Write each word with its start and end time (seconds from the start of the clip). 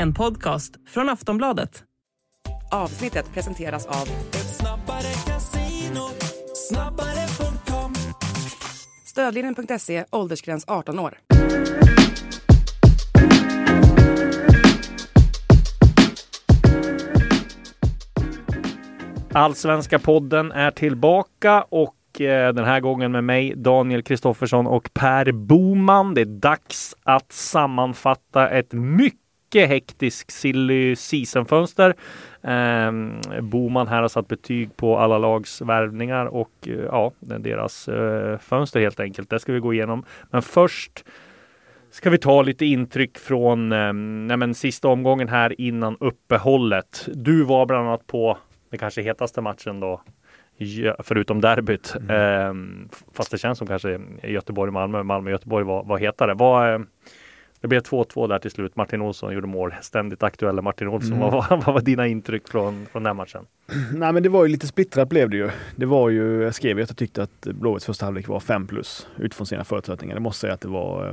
En 0.00 0.14
podcast 0.14 0.74
från 0.88 1.08
Aftonbladet. 1.08 1.82
Avsnittet 2.72 3.32
presenteras 3.34 3.86
av 3.86 4.08
Stödlinjen.se, 9.06 10.04
åldersgräns 10.10 10.64
18 10.68 10.98
år. 10.98 11.18
Allsvenska 19.32 19.98
podden 19.98 20.52
är 20.52 20.70
tillbaka 20.70 21.62
och 21.62 22.20
eh, 22.20 22.54
den 22.54 22.64
här 22.64 22.80
gången 22.80 23.12
med 23.12 23.24
mig 23.24 23.54
Daniel 23.56 24.02
Kristoffersson 24.02 24.66
och 24.66 24.90
Per 24.92 25.32
Boman. 25.32 26.14
Det 26.14 26.20
är 26.20 26.24
dags 26.24 26.96
att 27.02 27.32
sammanfatta 27.32 28.48
ett 28.48 28.72
mycket 28.72 29.27
hektisk 29.54 30.30
silly 30.30 30.96
season-fönster. 30.96 31.94
Eh, 32.42 32.92
Boman 33.42 33.88
här 33.88 34.02
har 34.02 34.08
satt 34.08 34.28
betyg 34.28 34.76
på 34.76 34.98
alla 34.98 35.18
lags 35.18 35.60
värvningar 35.60 36.26
och 36.26 36.52
eh, 36.66 36.72
ja, 36.72 37.12
deras 37.20 37.88
eh, 37.88 38.38
fönster 38.38 38.80
helt 38.80 39.00
enkelt. 39.00 39.30
Det 39.30 39.38
ska 39.38 39.52
vi 39.52 39.60
gå 39.60 39.74
igenom. 39.74 40.04
Men 40.30 40.42
först 40.42 41.04
ska 41.90 42.10
vi 42.10 42.18
ta 42.18 42.42
lite 42.42 42.66
intryck 42.66 43.18
från 43.18 43.72
eh, 43.72 43.92
nej 43.92 44.54
sista 44.54 44.88
omgången 44.88 45.28
här 45.28 45.60
innan 45.60 45.96
uppehållet. 46.00 47.08
Du 47.14 47.44
var 47.44 47.66
bland 47.66 47.88
annat 47.88 48.06
på 48.06 48.38
den 48.70 48.78
kanske 48.78 49.02
hetaste 49.02 49.40
matchen 49.40 49.80
då, 49.80 50.02
förutom 50.98 51.40
derbyt. 51.40 51.94
Mm. 51.96 52.10
Eh, 52.10 52.88
fast 53.14 53.30
det 53.30 53.38
känns 53.38 53.58
som 53.58 53.66
kanske 53.66 54.00
Göteborg-Malmö, 54.22 55.02
Malmö-Göteborg 55.02 55.64
var, 55.64 55.84
var 55.84 55.98
hetare. 55.98 56.34
Var, 56.34 56.72
eh, 56.72 56.80
det 57.60 57.68
blev 57.68 57.82
2-2 57.82 58.28
där 58.28 58.38
till 58.38 58.50
slut. 58.50 58.76
Martin 58.76 59.00
Olsson 59.00 59.34
gjorde 59.34 59.46
mål. 59.46 59.74
Ständigt 59.82 60.22
aktuella 60.22 60.62
Martin 60.62 60.88
Olsson. 60.88 61.12
Mm. 61.12 61.30
Vad, 61.30 61.48
vad, 61.50 61.64
var 61.74 61.80
dina 61.80 62.06
intryck 62.06 62.48
från, 62.48 62.86
från 62.86 63.02
den 63.02 63.16
matchen? 63.16 63.46
Nej 63.94 64.12
men 64.12 64.22
det 64.22 64.28
var 64.28 64.44
ju 64.44 64.52
lite 64.52 64.66
splittrat 64.66 65.08
blev 65.08 65.30
det 65.30 65.36
ju. 65.36 65.50
Det 65.76 65.86
var 65.86 66.08
ju, 66.08 66.42
jag 66.42 66.54
skrev 66.54 66.76
ju 66.76 66.82
att 66.82 66.90
jag 66.90 66.96
tyckte 66.96 67.22
att 67.22 67.40
Blåvitts 67.40 67.86
första 67.86 68.04
halvlek 68.04 68.28
var 68.28 68.40
5 68.40 68.66
plus 68.66 69.08
utifrån 69.16 69.46
sina 69.46 69.64
förutsättningar. 69.64 70.14
Det 70.14 70.20
måste 70.20 70.40
säga 70.40 70.54
att 70.54 70.60
det 70.60 70.68
var 70.68 71.10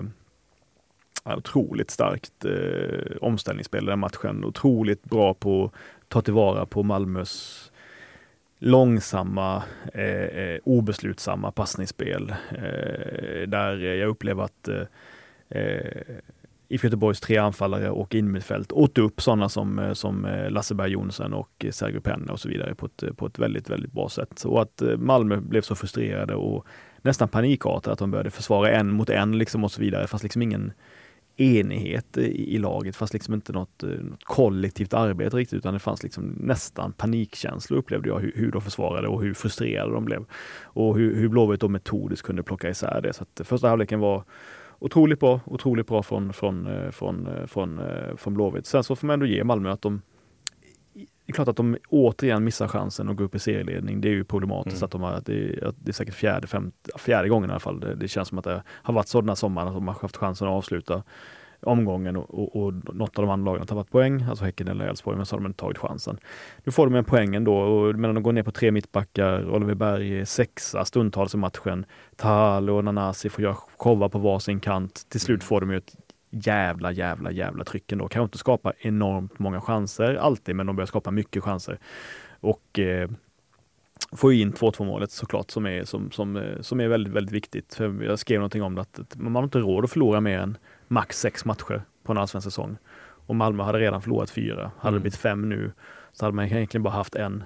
eh, 1.25 1.37
otroligt 1.37 1.91
starkt 1.91 2.45
eh, 2.45 3.17
omställningsspel 3.21 3.83
i 3.83 3.87
den 3.87 3.99
matchen. 3.99 4.45
Otroligt 4.45 5.03
bra 5.03 5.33
på 5.33 5.71
ta 6.07 6.21
tillvara 6.21 6.65
på 6.65 6.83
Malmös 6.83 7.71
långsamma, 8.59 9.63
eh, 9.93 10.23
eh, 10.23 10.59
obeslutsamma 10.63 11.51
passningsspel. 11.51 12.35
Eh, 12.51 13.47
där 13.47 13.77
jag 13.77 14.09
upplever 14.09 14.43
att 14.43 14.67
eh, 14.67 14.81
IFK 16.67 16.85
Göteborgs 16.87 17.19
tre 17.19 17.37
anfallare 17.37 17.89
och 17.89 18.15
innermittfält 18.15 18.71
åt 18.71 18.97
upp 18.97 19.21
sådana 19.21 19.49
som, 19.49 19.79
eh, 19.79 19.93
som 19.93 20.25
eh, 20.25 20.49
Lasse 20.49 20.75
Berg 20.75 20.91
Jonsson 20.91 21.33
och 21.33 21.65
eh, 21.65 21.71
Sergio 21.71 21.99
Penna 21.99 22.33
och 22.33 22.39
så 22.39 22.49
vidare 22.49 22.75
på 22.75 22.85
ett, 22.85 23.17
på 23.17 23.25
ett 23.25 23.39
väldigt, 23.39 23.69
väldigt 23.69 23.91
bra 23.91 24.09
sätt. 24.09 24.43
Och 24.45 24.61
att 24.61 24.81
Malmö 24.97 25.37
blev 25.41 25.61
så 25.61 25.75
frustrerade 25.75 26.35
och 26.35 26.65
nästan 27.01 27.27
panikartade 27.27 27.93
att 27.93 27.99
de 27.99 28.11
började 28.11 28.31
försvara 28.31 28.71
en 28.71 28.91
mot 28.91 29.09
en 29.09 29.37
liksom 29.37 29.63
och 29.63 29.71
så 29.71 29.81
vidare, 29.81 30.07
fast 30.07 30.23
liksom 30.23 30.41
ingen 30.41 30.71
enighet 31.37 32.17
i, 32.17 32.55
i 32.55 32.57
laget 32.57 32.95
fast 32.95 33.13
liksom 33.13 33.33
inte 33.33 33.53
något, 33.53 33.83
något, 33.83 34.23
kollektivt 34.23 34.93
arbete 34.93 35.37
riktigt 35.37 35.57
utan 35.57 35.73
det 35.73 35.79
fanns 35.79 36.03
liksom 36.03 36.35
nästan 36.39 36.93
panikkänslor 36.93 37.79
upplevde 37.79 38.09
jag 38.09 38.19
hur, 38.19 38.31
hur 38.35 38.51
de 38.51 38.61
försvarade 38.61 39.07
och 39.07 39.21
hur 39.21 39.33
frustrerade 39.33 39.93
de 39.93 40.05
blev. 40.05 40.25
Och 40.63 40.97
hur, 40.97 41.15
hur 41.15 41.27
Blåvitt 41.27 41.61
då 41.61 41.67
metodiskt 41.67 42.25
kunde 42.25 42.43
plocka 42.43 42.69
isär 42.69 43.01
det. 43.01 43.13
Så 43.13 43.23
att 43.23 43.47
första 43.47 43.69
halvleken 43.69 43.99
var 43.99 44.23
otroligt 44.85 45.19
bra, 45.19 45.39
otroligt 45.45 45.87
bra 45.87 46.03
från, 46.03 46.33
från, 46.33 46.67
eh, 46.67 46.91
från, 46.91 47.27
eh, 47.27 47.45
från, 47.45 47.81
från 48.17 48.33
Blåvitt. 48.33 48.65
Sen 48.65 48.83
så 48.83 48.95
får 48.95 49.07
man 49.07 49.13
ändå 49.13 49.25
ge 49.25 49.43
Malmö 49.43 49.71
att 49.71 49.81
de 49.81 50.01
det 51.25 51.31
är 51.31 51.33
klart 51.33 51.47
att 51.47 51.57
de 51.57 51.77
återigen 51.89 52.43
missar 52.43 52.67
chansen 52.67 53.09
att 53.09 53.15
gå 53.15 53.23
upp 53.23 53.35
i 53.35 53.39
serieledning. 53.39 54.01
Det 54.01 54.07
är 54.07 54.11
ju 54.11 54.23
problematiskt 54.23 54.77
mm. 54.77 54.85
att 54.85 54.91
de 54.91 55.01
har, 55.01 55.21
det, 55.25 55.33
är, 55.33 55.73
det 55.79 55.91
är 55.91 55.93
säkert 55.93 56.13
fjärde, 56.13 56.47
femte, 56.47 56.91
fjärde 56.97 57.29
gången 57.29 57.49
i 57.49 57.53
alla 57.53 57.59
fall. 57.59 57.79
Det, 57.79 57.95
det, 57.95 58.07
känns 58.07 58.27
som 58.27 58.37
att 58.37 58.43
det 58.43 58.63
har 58.67 58.93
varit 58.93 59.07
så 59.07 59.21
den 59.21 59.29
här 59.29 59.35
sommaren 59.35 59.67
att 59.67 59.73
de 59.73 59.87
har 59.87 59.95
haft 60.01 60.17
chansen 60.17 60.47
att 60.47 60.53
avsluta 60.53 61.03
omgången 61.65 62.15
och, 62.15 62.29
och, 62.29 62.65
och 62.65 62.95
något 62.95 63.19
av 63.19 63.25
de 63.25 63.31
andra 63.31 63.45
lagen 63.45 63.61
har 63.61 63.65
tappat 63.65 63.91
poäng, 63.91 64.25
alltså 64.29 64.45
Häcken 64.45 64.67
eller 64.67 64.87
Elfsborg, 64.87 65.17
men 65.17 65.25
så 65.25 65.35
har 65.35 65.41
de 65.41 65.47
inte 65.47 65.59
tagit 65.59 65.77
chansen. 65.77 66.17
Nu 66.63 66.71
får 66.71 66.87
de 66.87 66.95
en 66.95 67.05
poängen 67.05 67.43
då, 67.43 67.57
och, 67.57 67.95
men 67.95 68.15
de 68.15 68.23
går 68.23 68.31
ner 68.31 68.43
på 68.43 68.51
tre 68.51 68.71
mittbackar, 68.71 69.49
Oliver 69.49 69.75
Berg 69.75 70.19
är 70.19 70.25
sexa 70.25 70.85
stundtals 70.85 71.33
i 71.33 71.37
matchen. 71.37 71.85
Tahal 72.15 72.69
och 72.69 72.83
Nanasi 72.83 73.29
får 73.29 73.43
göra 73.43 73.55
showa 73.77 74.09
på 74.09 74.19
varsin 74.19 74.59
kant. 74.59 75.05
Till 75.09 75.19
slut 75.19 75.41
mm. 75.41 75.47
får 75.47 75.61
de 75.61 75.71
ju 75.71 75.77
ett 75.77 75.95
jävla, 76.29 76.91
jävla, 76.91 77.31
jävla 77.31 77.63
tryck 77.63 77.91
ändå. 77.91 78.07
Kan 78.07 78.23
inte 78.23 78.37
skapa 78.37 78.73
enormt 78.79 79.39
många 79.39 79.61
chanser 79.61 80.15
alltid, 80.15 80.55
men 80.55 80.67
de 80.67 80.75
börjar 80.75 80.87
skapa 80.87 81.11
mycket 81.11 81.43
chanser. 81.43 81.79
Och 82.39 82.79
eh, 82.79 83.09
får 84.11 84.33
in 84.33 84.53
2-2 84.53 84.85
målet 84.85 85.11
såklart 85.11 85.51
som 85.51 85.65
är, 85.65 85.83
som, 85.83 86.11
som, 86.11 86.35
eh, 86.35 86.61
som 86.61 86.79
är 86.79 86.87
väldigt, 86.87 87.13
väldigt 87.13 87.33
viktigt. 87.33 87.73
För 87.73 88.03
jag 88.03 88.19
skrev 88.19 88.39
någonting 88.39 88.63
om 88.63 88.75
det 88.75 88.81
att 88.81 89.15
man 89.15 89.35
har 89.35 89.43
inte 89.43 89.59
råd 89.59 89.83
att 89.83 89.91
förlora 89.91 90.21
mer 90.21 90.39
än 90.39 90.57
max 90.87 91.19
sex 91.19 91.45
matcher 91.45 91.81
på 92.03 92.11
en 92.11 92.17
allsvensk 92.17 92.43
säsong. 92.45 92.77
Och 93.27 93.35
Malmö 93.35 93.63
hade 93.63 93.79
redan 93.79 94.01
förlorat 94.01 94.29
fyra. 94.29 94.71
Hade 94.77 94.87
mm. 94.87 94.93
det 94.93 94.99
blivit 94.99 95.19
fem 95.19 95.49
nu 95.49 95.71
så 96.11 96.25
hade 96.25 96.35
man 96.35 96.45
egentligen 96.45 96.83
bara 96.83 96.93
haft 96.93 97.15
en 97.15 97.43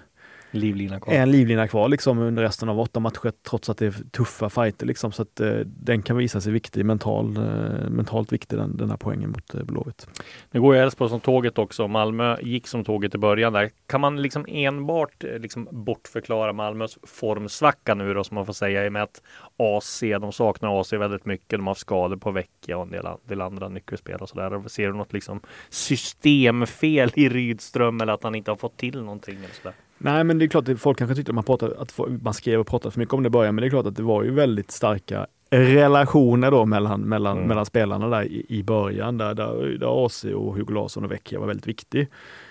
livlina 0.51 0.99
kvar. 0.99 1.13
En 1.13 1.31
livlina 1.31 1.67
kvar 1.67 1.89
liksom 1.89 2.19
under 2.19 2.43
resten 2.43 2.69
av 2.69 2.79
åtta 2.79 2.99
matcher 2.99 3.31
trots 3.49 3.69
att 3.69 3.77
det 3.77 3.85
är 3.85 3.95
tuffa 4.11 4.49
fighter 4.49 4.85
liksom. 4.85 5.11
Så 5.11 5.21
att 5.21 5.39
eh, 5.39 5.51
den 5.65 6.01
kan 6.01 6.17
visa 6.17 6.41
sig 6.41 6.53
viktig, 6.53 6.85
mental, 6.85 7.37
eh, 7.37 7.89
mentalt 7.89 8.31
viktig 8.31 8.57
den, 8.57 8.77
den 8.77 8.89
här 8.89 8.97
poängen 8.97 9.29
mot 9.29 9.55
eh, 9.55 9.63
Blåvitt. 9.63 10.07
Nu 10.51 10.61
går 10.61 10.75
ju 10.75 10.81
Elfsborg 10.81 11.09
som 11.09 11.19
tåget 11.19 11.57
också. 11.57 11.87
Malmö 11.87 12.37
gick 12.41 12.67
som 12.67 12.83
tåget 12.83 13.15
i 13.15 13.17
början 13.17 13.53
där. 13.53 13.69
Kan 13.87 14.01
man 14.01 14.21
liksom 14.21 14.45
enbart 14.47 15.23
eh, 15.23 15.39
liksom 15.39 15.67
bortförklara 15.71 16.53
Malmös 16.53 16.97
formsvacka 17.03 17.95
nu 17.95 18.13
då 18.13 18.23
som 18.23 18.35
man 18.35 18.45
får 18.45 18.53
säga 18.53 18.85
i 18.85 18.87
och 18.87 18.93
med 18.93 19.03
att 19.03 19.21
AC, 19.57 19.99
de 19.99 20.31
saknar 20.31 20.81
AC 20.81 20.93
väldigt 20.93 21.25
mycket. 21.25 21.49
De 21.49 21.67
har 21.67 21.71
haft 21.71 21.81
skador 21.81 22.17
på 22.17 22.31
vecka 22.31 22.77
och 22.77 22.83
en 22.83 22.91
del, 22.91 23.05
del 23.27 23.41
andra 23.41 23.69
nyckelspel 23.69 24.15
och 24.15 24.29
sådär. 24.29 24.67
Ser 24.67 24.87
du 24.87 24.93
något 24.93 25.13
liksom 25.13 25.39
systemfel 25.69 27.11
i 27.15 27.29
Rydström 27.29 28.01
eller 28.01 28.13
att 28.13 28.23
han 28.23 28.35
inte 28.35 28.51
har 28.51 28.55
fått 28.55 28.77
till 28.77 29.01
någonting? 29.01 29.37
Eller 29.37 29.53
sådär? 29.53 29.73
Nej, 30.01 30.23
men 30.23 30.39
det 30.39 30.45
är 30.45 30.47
klart 30.47 30.69
att 30.69 30.79
folk 30.79 30.97
kanske 30.97 31.15
tyckte 31.15 31.31
att 31.31 31.35
man, 31.35 31.43
pratade, 31.43 31.81
att 31.81 31.99
man 32.21 32.33
skrev 32.33 32.59
och 32.59 32.67
pratade 32.67 32.91
för 32.91 32.99
mycket 32.99 33.13
om 33.13 33.23
det 33.23 33.27
i 33.27 33.29
början, 33.29 33.55
men 33.55 33.61
det 33.61 33.67
är 33.67 33.69
klart 33.69 33.85
att 33.85 33.95
det 33.95 34.03
var 34.03 34.23
ju 34.23 34.31
väldigt 34.31 34.71
starka 34.71 35.27
relationer 35.49 36.51
då 36.51 36.65
mellan, 36.65 37.01
mellan, 37.01 37.37
mm. 37.37 37.47
mellan 37.47 37.65
spelarna 37.65 38.09
där 38.09 38.23
i, 38.23 38.45
i 38.49 38.63
början, 38.63 39.17
där, 39.17 39.33
där, 39.33 39.77
där 39.79 40.05
AC 40.05 40.23
och 40.23 40.55
Hugo 40.55 40.73
Larsson 40.73 41.03
och 41.03 41.11
Vecchia 41.11 41.39
var 41.39 41.47
väldigt 41.47 41.67
viktig 41.67 42.07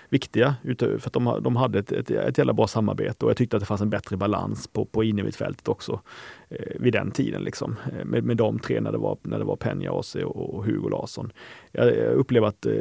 viktiga 0.09 0.55
för 0.77 1.07
att 1.07 1.13
de, 1.13 1.39
de 1.43 1.55
hade 1.55 1.79
ett, 1.79 1.91
ett, 1.91 2.11
ett 2.11 2.37
jävla 2.37 2.53
bra 2.53 2.67
samarbete 2.67 3.25
och 3.25 3.31
jag 3.31 3.37
tyckte 3.37 3.57
att 3.57 3.61
det 3.61 3.65
fanns 3.67 3.81
en 3.81 3.89
bättre 3.89 4.17
balans 4.17 4.67
på, 4.67 4.85
på 4.85 5.03
innermittfältet 5.03 5.67
också 5.67 6.01
eh, 6.49 6.79
vid 6.79 6.93
den 6.93 7.11
tiden 7.11 7.43
liksom. 7.43 7.75
Eh, 7.93 8.05
med, 8.05 8.23
med 8.23 8.37
de 8.37 8.59
tre 8.59 8.81
när 8.81 8.91
det 8.91 8.97
var, 8.97 9.17
när 9.21 9.39
det 9.39 9.45
var 9.45 9.55
Penja, 9.55 9.99
AC 9.99 10.15
och, 10.15 10.55
och 10.55 10.65
Hugo 10.65 10.89
Larsson. 10.89 11.31
Jag, 11.71 11.97
jag 11.97 12.13
upplever 12.13 12.47
att, 12.47 12.65
eh, 12.65 12.73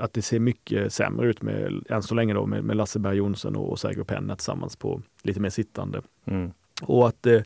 att 0.00 0.12
det 0.12 0.22
ser 0.22 0.38
mycket 0.38 0.92
sämre 0.92 1.28
ut 1.28 1.42
med, 1.42 1.84
än 1.88 2.02
så 2.02 2.14
länge 2.14 2.34
då, 2.34 2.46
med, 2.46 2.64
med 2.64 2.76
Lasse 2.76 2.98
Berg 2.98 3.16
Jonsson 3.16 3.56
och, 3.56 3.70
och 3.70 3.78
Sergio 3.78 4.04
Penna 4.04 4.36
tillsammans 4.36 4.76
på 4.76 5.02
lite 5.22 5.40
mer 5.40 5.50
sittande. 5.50 6.02
Mm. 6.24 6.50
Och 6.82 7.08
att 7.08 7.26
eh, 7.26 7.40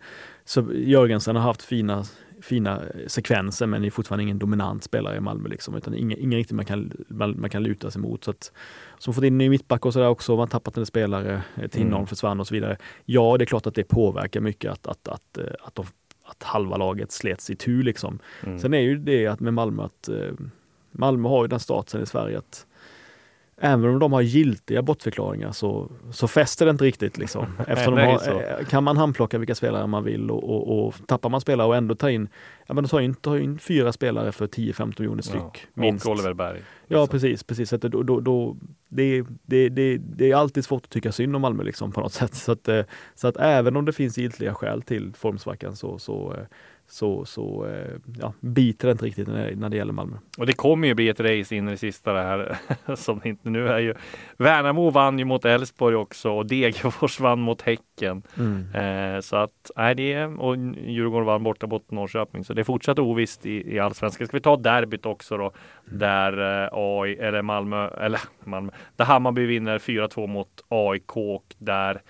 så 0.44 0.72
Jörgensen 0.74 1.36
har 1.36 1.42
haft 1.42 1.62
fina 1.62 2.04
fina 2.42 2.82
sekvenser 3.06 3.66
men 3.66 3.84
är 3.84 3.90
fortfarande 3.90 4.22
ingen 4.22 4.38
dominant 4.38 4.84
spelare 4.84 5.16
i 5.16 5.20
Malmö 5.20 5.48
liksom, 5.48 5.74
utan 5.74 5.94
ingen, 5.94 6.18
ingen 6.18 6.38
riktigt 6.38 6.56
man 6.56 6.64
kan, 6.64 6.92
man, 7.08 7.40
man, 7.40 7.50
kan 7.50 7.62
luta 7.62 7.90
sig 7.90 8.02
mot. 8.02 8.24
Så 8.24 8.30
att, 8.30 8.52
som 8.98 9.14
fått 9.14 9.24
in 9.24 9.34
en 9.34 9.38
ny 9.38 9.48
mittback 9.48 9.86
och 9.86 9.92
sådär 9.92 10.08
också, 10.08 10.36
man 10.36 10.48
tappat 10.48 10.76
en 10.76 10.86
spelare, 10.86 11.42
Tinnon 11.70 11.94
mm. 11.94 12.06
försvann 12.06 12.40
och 12.40 12.46
så 12.46 12.54
vidare. 12.54 12.76
Ja, 13.04 13.36
det 13.38 13.44
är 13.44 13.46
klart 13.46 13.66
att 13.66 13.74
det 13.74 13.84
påverkar 13.84 14.40
mycket 14.40 14.72
att, 14.72 14.86
att, 14.86 15.08
att, 15.08 15.38
eh, 15.38 15.44
att, 15.62 15.74
de, 15.74 15.86
att 16.24 16.42
halva 16.42 16.76
laget 16.76 17.12
slets 17.12 17.50
i 17.50 17.56
tur 17.56 17.82
liksom. 17.82 18.18
Mm. 18.42 18.58
Sen 18.58 18.74
är 18.74 18.80
ju 18.80 18.96
det 18.96 19.26
att 19.26 19.40
med 19.40 19.54
Malmö 19.54 19.82
att 19.82 20.08
eh, 20.08 20.32
Malmö 20.92 21.28
har 21.28 21.44
ju 21.44 21.48
den 21.48 21.60
statusen 21.60 22.02
i 22.02 22.06
Sverige 22.06 22.38
att 22.38 22.66
även 23.64 23.90
om 23.90 23.98
de 23.98 24.12
har 24.12 24.20
giltiga 24.20 24.82
bortförklaringar 24.82 25.52
så, 25.52 25.90
så 26.10 26.28
fäster 26.28 26.64
det 26.64 26.70
inte 26.70 26.84
riktigt. 26.84 27.18
Liksom. 27.18 27.46
Eftersom 27.68 27.96
de 27.96 28.02
har, 28.02 28.58
eh, 28.60 28.66
kan 28.66 28.84
man 28.84 28.96
handplocka 28.96 29.38
vilka 29.38 29.54
spelare 29.54 29.86
man 29.86 30.04
vill 30.04 30.30
och, 30.30 30.44
och, 30.44 30.86
och 30.86 30.94
tappar 31.06 31.28
man 31.28 31.40
spelare 31.40 31.68
och 31.68 31.76
ändå 31.76 31.94
ta 31.94 32.10
in, 32.10 32.28
ja, 32.66 32.74
men 32.74 32.88
ta 32.88 33.02
in, 33.02 33.14
ta 33.14 33.38
in 33.38 33.58
fyra 33.58 33.92
spelare 33.92 34.32
för 34.32 34.46
10-15 34.46 34.94
miljoner 34.98 35.22
styck. 35.22 35.40
Ja. 35.42 35.60
Minst. 35.74 36.06
Och 36.06 36.12
Oliver 36.12 36.34
Berg. 36.34 36.62
Ja 36.88 37.00
liksom. 37.00 37.08
precis, 37.08 37.44
precis. 37.44 37.68
Så 37.68 37.76
då, 37.76 38.02
då, 38.02 38.20
då, 38.20 38.56
det, 38.88 39.24
det, 39.46 39.68
det, 39.68 39.96
det 39.96 40.30
är 40.30 40.36
alltid 40.36 40.64
svårt 40.64 40.84
att 40.84 40.90
tycka 40.90 41.12
synd 41.12 41.36
om 41.36 41.42
Malmö 41.42 41.62
liksom, 41.62 41.92
på 41.92 42.00
något 42.00 42.12
sätt. 42.22 42.34
Så 42.34 42.52
att, 42.52 42.68
eh, 42.68 42.82
så 43.14 43.28
att 43.28 43.36
även 43.36 43.76
om 43.76 43.84
det 43.84 43.92
finns 43.92 44.18
giltiga 44.18 44.54
skäl 44.54 44.82
till 44.82 45.12
formsvackan 45.14 45.76
så, 45.76 45.98
så, 45.98 46.34
eh, 46.38 46.46
så, 46.92 47.24
så 47.24 47.66
eh, 47.66 47.96
ja, 48.20 48.32
biter 48.40 48.88
det 48.88 48.92
inte 48.92 49.04
riktigt 49.04 49.28
när, 49.28 49.54
när 49.54 49.68
det 49.68 49.76
gäller 49.76 49.92
Malmö. 49.92 50.16
Och 50.38 50.46
det 50.46 50.52
kommer 50.52 50.88
ju 50.88 50.94
bli 50.94 51.08
ett 51.08 51.20
race 51.20 51.56
in 51.56 51.68
i 51.68 51.70
det 51.70 51.76
sista 51.76 52.12
det 52.12 52.22
här 52.22 52.58
som 52.96 53.20
inte 53.24 53.50
nu 53.50 53.68
är 53.68 53.78
ju. 53.78 53.94
Värnamo 54.36 54.90
vann 54.90 55.18
ju 55.18 55.24
mot 55.24 55.44
Elfsborg 55.44 55.96
också 55.96 56.30
och 56.30 56.46
Degerfors 56.46 57.20
vann 57.20 57.40
mot 57.40 57.62
Häcken. 57.62 58.22
Mm. 58.38 58.74
Eh, 58.74 59.20
så 59.20 59.36
att 59.36 59.70
nej, 59.76 59.94
det 59.94 60.12
är, 60.12 60.40
och 60.40 60.56
Djurgården 60.86 61.26
vann 61.26 61.42
borta 61.42 61.66
mot 61.66 61.90
Norrköping. 61.90 62.44
Så 62.44 62.54
det 62.54 62.62
är 62.62 62.64
fortsatt 62.64 62.98
ovisst 62.98 63.46
i, 63.46 63.74
i 63.74 63.78
allsvenskan. 63.78 64.26
Ska 64.26 64.36
vi 64.36 64.40
ta 64.40 64.56
derbyt 64.56 65.06
också 65.06 65.36
då? 65.36 65.52
Mm. 65.86 65.98
Där 65.98 66.62
eh, 66.62 66.68
AI, 66.72 67.14
eller 67.14 67.42
Malmö, 67.42 67.88
eller 67.88 68.20
Malmö, 68.44 68.72
där 68.96 69.04
Hammarby 69.04 69.46
vinner 69.46 69.78
4-2 69.78 70.26
mot 70.26 70.64
AIK 70.68 71.16
och 71.16 71.54
där 71.58 72.02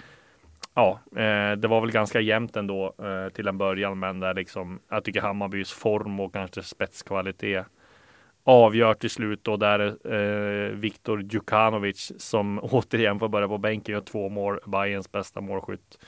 ja, 0.74 1.00
eh, 1.16 1.56
det 1.56 1.68
var 1.68 1.80
väl 1.80 1.90
ganska 1.90 2.20
jämnt 2.20 2.56
ändå 2.56 2.94
eh, 2.98 3.32
till 3.32 3.48
en 3.48 3.58
början, 3.58 3.98
men 3.98 4.20
där 4.20 4.34
liksom, 4.34 4.80
jag 4.88 5.04
tycker 5.04 5.20
Hammarbys 5.20 5.72
form 5.72 6.20
och 6.20 6.32
kanske 6.32 6.62
spetskvalitet 6.62 7.66
avgör 8.44 8.94
till 8.94 9.10
slut 9.10 9.48
och 9.48 9.58
där 9.58 9.80
eh, 10.14 10.70
Viktor 10.70 11.22
Djukanovic 11.22 12.12
som 12.18 12.58
återigen 12.62 13.18
får 13.18 13.28
börja 13.28 13.48
på 13.48 13.58
bänken 13.58 13.92
gör 13.92 14.00
två 14.00 14.28
mål, 14.28 14.58
Bayerns 14.66 15.12
bästa 15.12 15.40
målskytt. 15.40 15.98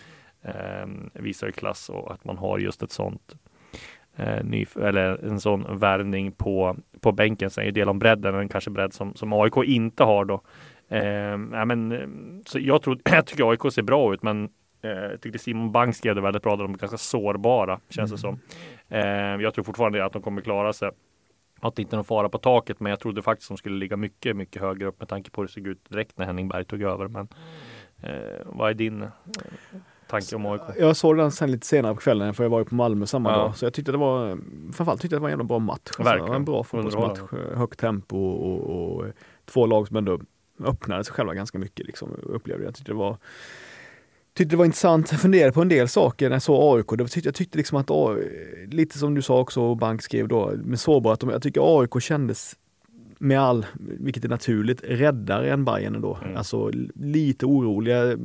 Eh, 0.43 0.87
visar 1.13 1.47
ju 1.47 1.53
klass 1.53 1.89
och 1.89 2.13
att 2.13 2.25
man 2.25 2.39
har 2.39 2.59
just 2.59 2.83
ett 2.83 2.91
sånt 2.91 3.37
eh, 4.17 4.45
ny, 4.45 4.67
eller 4.83 5.25
en 5.25 5.41
sån 5.41 5.79
värvning 5.79 6.33
på, 6.33 6.77
på 7.01 7.13
bänken. 7.13 7.51
Sen 7.51 7.63
är 7.63 7.67
ju 7.67 7.73
del 7.73 7.89
om 7.89 7.99
bredden, 7.99 8.35
en 8.35 8.49
kanske 8.49 8.71
bredd 8.71 8.93
som, 8.93 9.15
som 9.15 9.33
AIK 9.33 9.57
inte 9.57 10.05
har 10.05 10.25
då. 10.25 10.41
Eh, 10.94 11.38
ja, 11.52 11.64
men, 11.64 12.43
så 12.46 12.58
jag, 12.58 12.82
tror, 12.82 12.99
jag 13.05 13.26
tycker 13.26 13.50
AIK 13.50 13.73
ser 13.73 13.82
bra 13.82 14.14
ut, 14.14 14.23
men 14.23 14.44
eh, 14.82 14.91
jag 14.91 15.20
tyckte 15.20 15.38
Simon 15.38 15.73
Bank 15.73 15.96
skrev 15.96 16.14
det 16.14 16.20
väldigt 16.20 16.43
bra. 16.43 16.56
De 16.56 16.75
är 16.75 16.79
ganska 16.79 16.99
sårbara, 16.99 17.81
känns 17.88 18.11
det 18.11 18.19
som. 18.19 18.38
Eh, 18.88 19.00
jag 19.43 19.55
tror 19.55 19.64
fortfarande 19.64 20.05
att 20.05 20.12
de 20.12 20.23
kommer 20.23 20.43
klara 20.43 20.73
sig. 20.73 20.91
Att 21.61 21.79
inte 21.79 21.96
någon 21.96 22.05
fara 22.05 22.29
på 22.29 22.38
taket, 22.38 22.81
men 22.81 22.91
jag 22.91 23.00
trodde 23.00 23.23
faktiskt 23.23 23.49
de 23.49 23.56
skulle 23.56 23.76
ligga 23.76 23.96
mycket, 23.96 24.37
mycket 24.37 24.62
högre 24.62 24.87
upp 24.87 25.00
med 25.00 25.08
tanke 25.08 25.31
på 25.31 25.41
hur 25.41 25.46
det 25.46 25.52
såg 25.52 25.67
ut 25.67 25.91
direkt 25.91 26.19
när 26.19 26.26
Henning 26.26 26.49
Berg 26.49 26.64
tog 26.64 26.82
över. 26.82 27.08
Men 27.08 27.29
eh, 28.02 28.41
vad 28.44 28.70
är 28.70 28.75
din 28.75 29.02
eh, 29.02 29.08
tanke 30.06 30.37
om 30.37 30.46
AIK? 30.46 30.61
Jag 30.79 30.96
såg 30.96 31.17
den 31.17 31.32
sen 31.32 31.50
lite 31.50 31.67
senare 31.67 31.94
på 31.94 32.00
kvällen 32.00 32.35
för 32.35 32.44
jag 32.44 32.50
var 32.50 32.58
ju 32.58 32.64
på 32.64 32.75
Malmö 32.75 33.06
samma 33.06 33.31
ja. 33.31 33.37
dag. 33.37 33.56
Så 33.56 33.64
jag 33.64 33.75
tyckte 33.75 33.93
det 33.93 33.99
var, 33.99 34.38
framförallt 34.73 35.00
tyckte 35.00 35.14
jag 35.14 35.20
det 35.20 35.23
var 35.23 35.29
en 35.29 35.32
jävla 35.32 35.44
bra 35.44 35.58
match. 35.58 35.91
Alltså, 35.99 36.32
en 36.35 36.44
bra 36.44 36.64
fotbollsmatch, 36.64 37.20
högt 37.55 37.79
tempo 37.79 38.17
och, 38.17 38.70
och, 38.70 38.96
och, 38.96 39.05
två 39.44 39.67
lag 39.67 39.88
som 39.88 39.96
ändå 39.96 40.19
öppnade 40.65 41.05
sig 41.05 41.15
själva 41.15 41.35
ganska 41.35 41.59
mycket. 41.59 41.87
Liksom, 41.87 42.09
upplevde 42.23 42.65
jag. 42.65 42.75
tyckte 42.75 42.93
det 42.93 42.97
var 42.97 43.19
tyckte 44.35 44.53
det 44.53 44.59
var 44.59 44.65
intressant. 44.65 45.13
Jag 45.13 45.21
funderade 45.21 45.53
på 45.53 45.63
en 45.63 45.69
del 45.69 45.89
saker 45.89 46.29
när 46.29 46.35
jag 46.35 46.43
såg 46.43 46.79
AIK. 46.79 46.99
Det 46.99 47.09
tyckte, 47.09 47.29
jag 47.29 47.35
tyckte 47.35 47.59
liksom 47.59 47.79
att, 47.79 47.91
lite 48.71 48.99
som 48.99 49.15
du 49.15 49.23
sa 49.23 49.41
också 49.41 49.75
Bank 49.75 50.03
skrev 50.03 50.29
då, 50.29 50.53
med 50.65 50.81
sårbarhet, 50.81 51.23
jag 51.23 51.43
tycker 51.43 51.81
AIK 51.81 52.03
kändes 52.03 52.57
med 53.19 53.41
all, 53.41 53.67
vilket 53.75 54.25
är 54.25 54.29
naturligt, 54.29 54.81
räddare 54.85 55.53
än 55.53 55.65
Bayern 55.65 55.95
ändå. 55.95 56.19
Mm. 56.25 56.37
Alltså 56.37 56.71
lite 56.95 57.47
oroliga. 57.47 58.17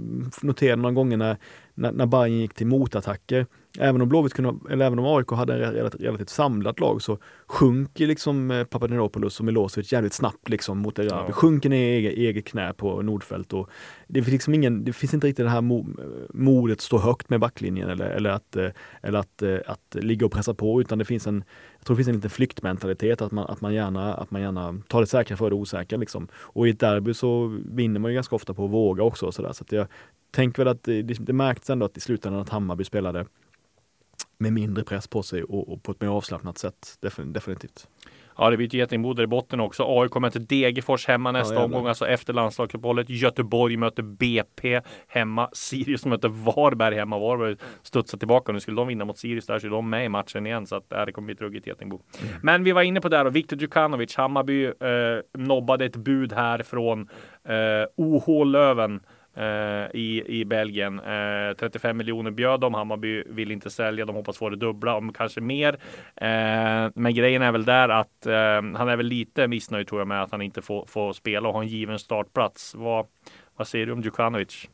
Noterade 0.41 0.81
några 0.81 0.93
gånger 0.93 1.17
när, 1.17 1.37
när, 1.73 1.91
när 1.91 2.05
Bayern 2.05 2.39
gick 2.39 2.53
till 2.53 2.67
motattacker 2.67 3.45
även 3.79 4.01
om 4.01 4.09
Blåvitt 4.09 4.33
kunde, 4.33 4.73
eller 4.73 4.85
även 4.85 4.99
om 4.99 5.05
AIK 5.05 5.31
hade 5.31 5.85
ett 5.87 5.95
relativt 5.99 6.29
samlat 6.29 6.79
lag 6.79 7.01
så 7.01 7.17
sjunker 7.47 8.07
liksom 8.07 8.51
eh, 8.51 8.63
Papadopoulos 8.63 9.39
och 9.39 9.45
Milosevic 9.45 9.91
jävligt 9.91 10.13
snabbt 10.13 10.49
liksom 10.49 10.77
mot 10.77 10.99
Erabi. 10.99 11.23
Ja. 11.27 11.31
Sjunker 11.31 11.69
ner 11.69 11.77
i 11.77 11.95
eget, 11.95 12.13
eget 12.13 12.45
knä 12.45 12.73
på 12.73 13.01
Nordfält 13.01 13.53
och 13.53 13.69
det 14.07 14.23
finns 14.23 14.31
liksom 14.31 14.53
ingen, 14.53 14.83
det 14.83 14.93
finns 14.93 15.13
inte 15.13 15.27
riktigt 15.27 15.45
det 15.45 15.49
här 15.49 15.61
modet 16.33 16.77
att 16.77 16.81
stå 16.81 16.97
högt 16.97 17.29
med 17.29 17.39
backlinjen 17.39 17.89
eller, 17.89 18.05
eller, 18.05 18.29
att, 18.29 18.55
eh, 18.55 18.69
eller 19.01 19.19
att, 19.19 19.41
eh, 19.41 19.57
att 19.65 19.95
ligga 19.95 20.25
och 20.25 20.31
pressa 20.31 20.53
på 20.53 20.81
utan 20.81 20.97
det 20.97 21.05
finns 21.05 21.27
en, 21.27 21.43
jag 21.77 21.85
tror 21.85 21.95
det 21.95 21.97
finns 21.97 22.07
en 22.07 22.15
liten 22.15 22.29
flyktmentalitet 22.29 23.21
att 23.21 23.31
man, 23.31 23.45
att 23.45 23.61
man, 23.61 23.73
gärna, 23.73 24.13
att 24.13 24.31
man 24.31 24.41
gärna 24.41 24.81
tar 24.87 25.01
det 25.01 25.07
säkra 25.07 25.37
för 25.37 25.49
det 25.49 25.55
osäkra 25.55 25.97
liksom. 25.97 26.27
Och 26.35 26.67
i 26.67 26.71
ett 26.71 26.79
derby 26.79 27.13
så 27.13 27.59
vinner 27.65 27.99
man 27.99 28.11
ju 28.11 28.15
ganska 28.15 28.35
ofta 28.35 28.53
på 28.53 28.65
att 28.65 28.71
våga 28.71 29.03
också. 29.03 29.31
Så, 29.31 29.41
där. 29.41 29.53
så 29.53 29.63
att 29.63 29.71
jag 29.71 29.87
tänker 30.31 30.63
väl 30.63 30.67
att 30.67 30.83
det, 30.83 31.01
det 31.01 31.33
märktes 31.33 31.69
ändå 31.69 31.85
att 31.85 31.97
i 31.97 31.99
slutändan 31.99 32.41
att 32.41 32.49
Hammarby 32.49 32.83
spelade 32.83 33.25
med 34.39 34.53
mindre 34.53 34.83
press 34.83 35.07
på 35.07 35.23
sig 35.23 35.43
och, 35.43 35.73
och 35.73 35.83
på 35.83 35.91
ett 35.91 36.01
mer 36.01 36.07
avslappnat 36.07 36.57
sätt. 36.57 36.97
definitivt. 37.25 37.87
Ja, 38.39 38.49
det 38.49 38.57
blir 38.57 38.67
ett 38.67 38.73
getingbo 38.73 39.21
i 39.21 39.27
botten 39.27 39.59
också. 39.59 39.83
AIK 39.87 40.15
möter 40.15 40.39
Degerfors 40.39 41.07
hemma 41.07 41.31
nästa 41.31 41.53
ja, 41.53 41.63
omgång, 41.63 41.87
alltså 41.87 42.07
efter 42.07 42.33
landslagsuppehållet. 42.33 43.09
Göteborg 43.09 43.77
möter 43.77 44.03
BP 44.03 44.81
hemma. 45.07 45.49
Sirius 45.53 46.05
möter 46.05 46.29
Varberg 46.29 46.95
hemma. 46.95 47.19
Varberg 47.19 47.55
studsar 47.83 48.17
tillbaka. 48.17 48.51
Nu 48.51 48.59
skulle 48.59 48.77
de 48.77 48.87
vinna 48.87 49.05
mot 49.05 49.17
Sirius 49.17 49.45
där, 49.45 49.59
så 49.59 49.67
är 49.67 49.71
de 49.71 49.89
med 49.89 50.05
i 50.05 50.09
matchen 50.09 50.47
igen. 50.47 50.67
Så 50.67 50.75
att, 50.75 50.93
äh, 50.93 51.05
det 51.05 51.11
kommer 51.11 51.25
bli 51.25 51.33
ett 51.33 51.41
ruggigt 51.41 51.67
getingbo. 51.67 52.01
Mm. 52.21 52.33
Men 52.43 52.63
vi 52.63 52.71
var 52.71 52.81
inne 52.81 53.01
på 53.01 53.09
det 53.09 53.17
här 53.17 53.25
och 53.25 53.35
Viktor 53.35 53.59
Djukanovic, 53.59 54.15
Hammarby 54.15 54.65
eh, 54.65 54.73
nobbade 55.37 55.85
ett 55.85 55.95
bud 55.95 56.33
här 56.33 56.63
från 56.63 57.09
eh, 57.43 57.87
OH 57.95 58.45
Löven 58.45 59.01
Eh, 59.35 59.87
i, 59.93 60.23
i 60.27 60.45
Belgien. 60.45 60.99
Eh, 60.99 61.55
35 61.59 61.97
miljoner 61.97 62.31
bjöd 62.31 62.59
de. 62.59 62.73
Hammarby 62.73 63.23
vill 63.27 63.51
inte 63.51 63.69
sälja. 63.69 64.05
De 64.05 64.15
hoppas 64.15 64.37
få 64.37 64.49
det 64.49 64.55
dubbla, 64.55 64.95
om 64.95 65.13
kanske 65.13 65.41
mer. 65.41 65.73
Eh, 66.15 66.91
men 66.95 67.13
grejen 67.13 67.41
är 67.41 67.51
väl 67.51 67.65
där 67.65 67.89
att 67.89 68.25
eh, 68.25 68.33
han 68.77 68.89
är 68.89 68.97
väl 68.97 69.05
lite 69.05 69.47
missnöjd 69.47 69.87
tror 69.87 70.01
jag 70.01 70.07
med 70.07 70.23
att 70.23 70.31
han 70.31 70.41
inte 70.41 70.61
får, 70.61 70.85
får 70.85 71.13
spela 71.13 71.47
och 71.47 71.53
ha 71.53 71.61
en 71.61 71.67
given 71.67 71.99
startplats. 71.99 72.75
Vad, 72.75 73.05
vad 73.55 73.67
säger 73.67 73.85
du 73.85 73.91
om 73.91 74.01
Djukanovic? 74.01 74.69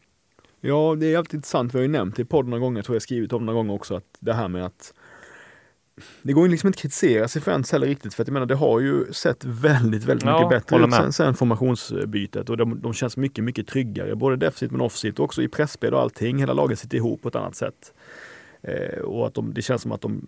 Ja, 0.61 0.95
det 0.99 1.13
är 1.13 1.17
alltid 1.17 1.37
intressant. 1.37 1.73
Vi 1.73 1.77
har 1.77 1.83
ju 1.83 1.87
nämnt 1.87 2.15
det 2.15 2.21
i 2.21 2.25
podden 2.25 2.49
några 2.49 2.61
gånger, 2.61 2.81
tror 2.81 2.95
jag 2.95 3.01
skrivit 3.01 3.33
om 3.33 3.45
några 3.45 3.57
gånger 3.57 3.73
också, 3.73 3.95
att 3.95 4.17
det 4.19 4.33
här 4.33 4.47
med 4.47 4.65
att 4.65 4.93
det 6.21 6.33
går 6.33 6.45
ju 6.45 6.51
liksom 6.51 6.67
inte 6.67 6.77
att 6.77 6.81
kritisera 6.81 7.27
Cifuentes 7.27 7.71
heller 7.71 7.87
riktigt 7.87 8.13
för 8.13 8.23
att 8.23 8.27
jag 8.27 8.33
menar 8.33 8.45
det 8.45 8.55
har 8.55 8.79
ju 8.79 9.13
sett 9.13 9.45
väldigt, 9.45 10.03
väldigt 10.03 10.25
ja, 10.25 10.33
mycket 10.33 10.49
bättre 10.49 10.85
ut 10.85 10.93
sen, 10.93 11.13
sen 11.13 11.33
formationsbytet 11.33 12.49
och 12.49 12.57
de, 12.57 12.81
de 12.81 12.93
känns 12.93 13.17
mycket, 13.17 13.43
mycket 13.43 13.67
tryggare 13.67 14.15
både 14.15 14.35
defensivt 14.35 14.71
men 14.71 14.81
offensivt 14.81 15.19
och 15.19 15.25
också 15.25 15.41
i 15.41 15.47
pressspel 15.47 15.93
och 15.93 16.01
allting. 16.01 16.37
Hela 16.39 16.53
laget 16.53 16.79
sitter 16.79 16.97
ihop 16.97 17.21
på 17.21 17.27
ett 17.27 17.35
annat 17.35 17.55
sätt. 17.55 17.93
Eh, 18.61 18.99
och 18.99 19.27
att 19.27 19.33
de, 19.33 19.53
det 19.53 19.61
känns 19.61 19.81
som 19.81 19.91
att 19.91 20.01
de 20.01 20.27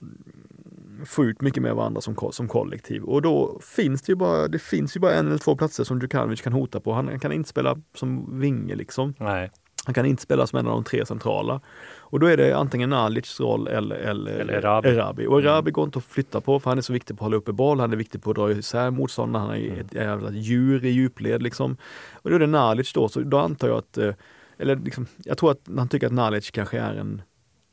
får 1.06 1.26
ut 1.26 1.42
mycket 1.42 1.64
med 1.64 1.76
varandra 1.76 2.02
som, 2.02 2.16
som 2.32 2.48
kollektiv. 2.48 3.04
Och 3.04 3.22
då 3.22 3.60
finns 3.64 4.02
det 4.02 4.12
ju 4.12 4.16
bara, 4.16 4.48
det 4.48 4.60
finns 4.60 4.96
ju 4.96 5.00
bara 5.00 5.14
en 5.14 5.28
eller 5.28 5.38
två 5.38 5.56
platser 5.56 5.84
som 5.84 6.00
Djukanovic 6.00 6.42
kan 6.42 6.54
hota 6.54 6.80
på. 6.80 6.94
Han 6.94 7.20
kan 7.20 7.32
inte 7.32 7.50
spela 7.50 7.78
som 7.94 8.40
vinge 8.40 8.76
liksom. 8.76 9.14
Nej. 9.20 9.52
Han 9.88 9.94
kan 9.94 10.06
inte 10.06 10.24
spela 10.24 10.48
som 10.48 10.60
en 10.60 10.68
av 10.68 10.74
de 10.74 10.84
tre 10.84 11.06
centrala. 11.06 11.62
Och 11.98 12.20
då 12.20 12.28
är 12.28 12.38
det 12.38 12.54
antingen 12.54 12.90
Nalics 12.90 13.40
roll 13.40 13.68
eller, 13.68 13.96
eller, 13.96 14.32
eller 14.32 14.54
Erabi. 14.54 14.90
Erabi. 14.90 15.28
Och 15.28 15.40
Erabi 15.40 15.70
mm. 15.70 15.74
går 15.74 15.86
inte 15.86 16.00
att 16.00 16.06
flytta 16.06 16.42
på 16.42 16.60
för 16.60 16.72
han 16.72 16.78
är 16.78 16.82
så 16.82 16.94
viktig 16.94 17.18
på 17.18 17.24
att 17.24 17.26
hålla 17.26 17.38
uppe 17.38 17.52
boll, 17.52 17.80
han 17.80 17.94
är 17.94 17.98
viktig 17.98 18.24
på 18.24 18.30
att 18.30 18.36
dra 18.36 18.52
isär 18.52 18.92
motståndarna, 18.92 19.46
han 19.46 19.56
är 19.56 19.68
mm. 19.68 19.80
ett 19.80 19.94
jävla 19.94 20.32
djur 20.32 20.86
i 20.86 20.90
djupled 20.90 21.44
liksom. 21.44 21.78
Och 22.14 22.30
då 22.30 22.36
är 22.36 22.40
det 22.40 22.48
Nalic 22.48 22.94
då, 22.94 23.10
så 23.10 23.20
då 23.20 23.38
antar 23.38 23.68
jag 23.68 23.78
att, 23.78 23.98
eh, 23.98 24.14
eller 24.58 24.76
liksom, 24.76 25.06
jag 25.24 25.38
tror 25.38 25.52
att 25.52 25.62
han 25.78 25.90
tycker 25.90 26.08
att 26.08 26.14
Nalic 26.14 26.52
kanske 26.52 26.80
är 26.80 26.96
en 26.96 27.22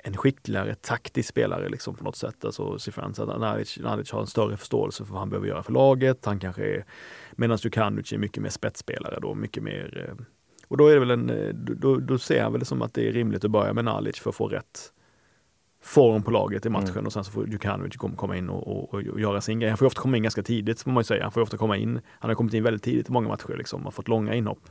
en 0.06 0.16
skickligare 0.16 0.74
taktisk 0.74 1.28
spelare 1.28 1.68
liksom 1.68 1.94
på 1.94 2.04
något 2.04 2.16
sätt. 2.16 2.44
Alltså 2.44 2.78
Sifrans, 2.78 3.18
att 3.18 3.40
Nalic, 3.40 3.78
Nalic 3.78 4.10
har 4.12 4.20
en 4.20 4.26
större 4.26 4.56
förståelse 4.56 5.04
för 5.04 5.12
vad 5.12 5.20
han 5.20 5.30
behöver 5.30 5.48
göra 5.48 5.62
för 5.62 5.72
laget. 5.72 6.24
Han 6.24 6.38
kanske 6.38 6.64
är, 6.64 6.84
medan 7.32 7.58
Djukanovic 7.60 8.12
är 8.12 8.18
mycket 8.18 8.42
mer 8.42 8.50
spetsspelare 8.50 9.18
då, 9.22 9.34
mycket 9.34 9.62
mer 9.62 10.06
eh, 10.08 10.24
och 10.74 10.78
då 10.78 10.86
är 10.86 10.94
det 10.94 11.00
väl 11.00 11.10
en, 11.10 11.30
eh, 11.30 11.54
då, 11.54 11.96
då 11.96 12.18
ser 12.18 12.42
han 12.42 12.52
väl 12.52 12.58
det 12.58 12.64
som 12.64 12.82
att 12.82 12.94
det 12.94 13.08
är 13.08 13.12
rimligt 13.12 13.44
att 13.44 13.50
börja 13.50 13.72
med 13.72 13.84
Nalic 13.84 14.18
för 14.18 14.30
att 14.30 14.36
få 14.36 14.48
rätt 14.48 14.92
form 15.82 16.22
på 16.22 16.30
laget 16.30 16.66
i 16.66 16.68
matchen 16.68 16.90
mm. 16.90 17.06
och 17.06 17.12
sen 17.12 17.24
så 17.24 17.32
får 17.32 17.48
Djukanovic 17.48 17.96
komma 17.96 18.36
in 18.36 18.48
och, 18.48 18.68
och, 18.68 18.94
och, 18.94 19.20
göra 19.20 19.40
sin 19.40 19.60
grej. 19.60 19.70
Han 19.70 19.78
får 19.78 19.86
ofta 19.86 20.00
komma 20.00 20.16
in 20.16 20.22
ganska 20.22 20.42
tidigt, 20.42 20.82
får 20.82 20.90
man 20.90 21.00
ju 21.00 21.04
säga. 21.04 21.22
Han 21.22 21.32
får 21.32 21.40
ofta 21.40 21.56
komma 21.56 21.76
in. 21.76 22.00
Han 22.06 22.30
har 22.30 22.34
kommit 22.34 22.54
in 22.54 22.62
väldigt 22.62 22.82
tidigt 22.82 23.08
i 23.08 23.12
många 23.12 23.28
matcher 23.28 23.56
liksom, 23.58 23.84
har 23.84 23.90
fått 23.90 24.08
långa 24.08 24.34
inhopp. 24.34 24.68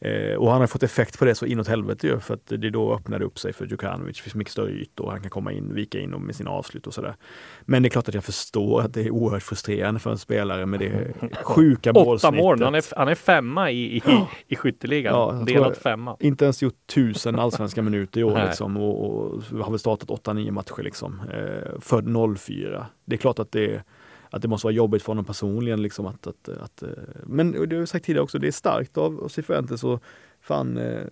Eh, 0.00 0.34
och 0.34 0.50
han 0.50 0.60
har 0.60 0.66
fått 0.66 0.82
effekt 0.82 1.18
på 1.18 1.24
det 1.24 1.34
så 1.34 1.46
inåt 1.46 1.68
helvete 1.68 2.06
ju, 2.06 2.20
för 2.20 2.34
att 2.34 2.46
det 2.46 2.70
då 2.70 2.94
öppnade 2.94 3.24
upp 3.24 3.38
sig 3.38 3.52
för 3.52 3.66
Djukanovic. 3.66 4.16
Det 4.16 4.22
finns 4.22 4.34
mycket 4.34 4.52
större 4.52 4.70
ytor 4.70 5.04
och 5.04 5.12
han 5.12 5.20
kan 5.20 5.30
komma 5.30 5.52
in, 5.52 5.74
vika 5.74 5.98
in 5.98 6.10
med 6.10 6.36
sina 6.36 6.50
avslut 6.50 6.86
och 6.86 6.94
sådär. 6.94 7.14
Men 7.62 7.82
det 7.82 7.88
är 7.88 7.90
klart 7.90 8.08
att 8.08 8.14
jag 8.14 8.24
förstår 8.24 8.80
att 8.80 8.94
det 8.94 9.02
är 9.02 9.10
oerhört 9.10 9.42
frustrerande 9.42 10.00
för 10.00 10.10
en 10.10 10.18
spelare 10.18 10.66
med 10.66 10.80
det 10.80 11.12
sjuka 11.42 11.92
målsnittet. 11.92 12.40
Åtta 12.40 12.42
mål, 12.42 12.62
han 12.62 12.74
är, 12.74 12.84
han 12.96 13.08
är 13.08 13.14
femma 13.14 13.70
i, 13.70 13.96
i, 13.96 14.02
i 14.48 14.56
skytteligan. 14.56 15.14
Ja, 15.14 15.44
Delat 15.46 15.78
femma. 15.78 16.16
Inte 16.20 16.44
ens 16.44 16.62
gjort 16.62 16.86
tusen 16.94 17.38
allsvenska 17.38 17.82
minuter 17.82 18.20
i 18.20 18.24
år 18.24 18.42
liksom, 18.46 18.76
och, 18.76 19.04
och, 19.04 19.42
har 19.42 19.70
väl 19.70 19.78
startat 19.78 20.08
8-9 20.08 20.50
matcher 20.50 20.82
liksom. 20.82 21.20
Eh, 21.32 21.80
född 21.80 22.38
04. 22.38 22.86
Det 23.04 23.14
är 23.14 23.18
klart 23.18 23.38
att 23.38 23.52
det 23.52 23.82
att 24.30 24.42
det 24.42 24.48
måste 24.48 24.66
vara 24.66 24.74
jobbigt 24.74 25.02
för 25.02 25.10
honom 25.10 25.24
personligen. 25.24 25.82
Liksom 25.82 26.06
att, 26.06 26.26
att, 26.26 26.48
att, 26.48 26.82
eh, 26.82 26.88
men 27.24 27.52
det 27.52 27.76
har 27.76 27.80
jag 27.80 27.88
sagt 27.88 28.04
tidigare 28.04 28.24
också, 28.24 28.38
det 28.38 28.46
är 28.46 28.52
starkt 28.52 28.98
av 28.98 29.28
Cifuentes 29.28 29.84
och 29.84 30.02
fan 30.40 30.76
eh, 30.76 31.04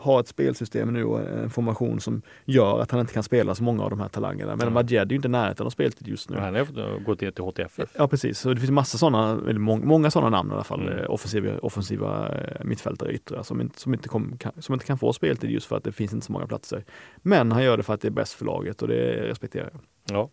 har 0.00 0.20
ett 0.20 0.28
spelsystem 0.28 0.92
nu 0.92 1.04
och 1.04 1.20
en 1.20 1.50
formation 1.50 2.00
som 2.00 2.22
gör 2.44 2.80
att 2.80 2.90
han 2.90 3.00
inte 3.00 3.12
kan 3.12 3.22
spela 3.22 3.54
så 3.54 3.62
många 3.62 3.82
av 3.82 3.90
de 3.90 4.00
här 4.00 4.08
talangerna. 4.08 4.56
Men 4.56 4.60
mm. 4.60 4.74
Majed 4.74 4.92
är 4.92 5.10
ju 5.10 5.16
inte 5.16 5.28
i 5.28 5.30
närheten 5.30 5.66
av 5.66 5.70
speltid 5.70 6.08
just 6.08 6.30
nu. 6.30 6.36
Han 6.36 6.54
har 6.54 7.04
gått 7.04 7.20
ner 7.20 7.30
till 7.30 7.44
HTFF. 7.44 7.90
Ja 7.94 8.08
precis, 8.08 8.38
så 8.38 8.54
det 8.54 8.60
finns 8.60 8.70
massa 8.70 8.98
sådana, 8.98 9.40
eller 9.48 9.60
många, 9.60 9.84
många 9.84 10.10
sådana 10.10 10.36
namn 10.36 10.50
i 10.50 10.54
alla 10.54 10.64
fall, 10.64 10.88
mm. 10.88 11.04
offensiva, 11.08 11.58
offensiva 11.58 12.34
mittfältare 12.64 13.12
yttrar 13.12 13.42
som 13.42 13.60
inte, 13.60 13.80
som, 13.80 13.94
inte 13.94 14.08
kom, 14.08 14.38
kan, 14.38 14.52
som 14.58 14.72
inte 14.72 14.86
kan 14.86 14.98
få 14.98 15.12
speltid 15.12 15.50
just 15.50 15.66
för 15.66 15.76
att 15.76 15.84
det 15.84 15.92
finns 15.92 16.12
inte 16.12 16.26
så 16.26 16.32
många 16.32 16.46
platser. 16.46 16.84
Men 17.16 17.52
han 17.52 17.64
gör 17.64 17.76
det 17.76 17.82
för 17.82 17.94
att 17.94 18.00
det 18.00 18.08
är 18.08 18.12
bäst 18.12 18.32
för 18.32 18.44
laget 18.44 18.82
och 18.82 18.88
det 18.88 19.28
respekterar 19.28 19.70
jag. 19.72 19.80
Ja. 20.10 20.30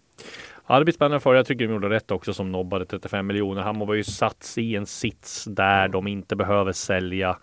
Ja, 0.67 0.79
det 0.79 0.85
blir 0.85 0.93
spännande 0.93 1.19
för 1.19 1.35
Jag 1.35 1.45
tycker 1.45 1.67
de 1.67 1.73
gjorde 1.73 1.89
rätt 1.89 2.11
också 2.11 2.33
som 2.33 2.51
nobbade 2.51 2.85
35 2.85 3.27
miljoner. 3.27 3.61
Han 3.61 3.79
var 3.79 3.93
ju 3.93 4.03
satt 4.03 4.53
i 4.57 4.75
en 4.75 4.85
sits 4.85 5.45
där 5.45 5.87
de 5.87 6.07
inte 6.07 6.35
behöver 6.35 6.71
sälja 6.71 7.37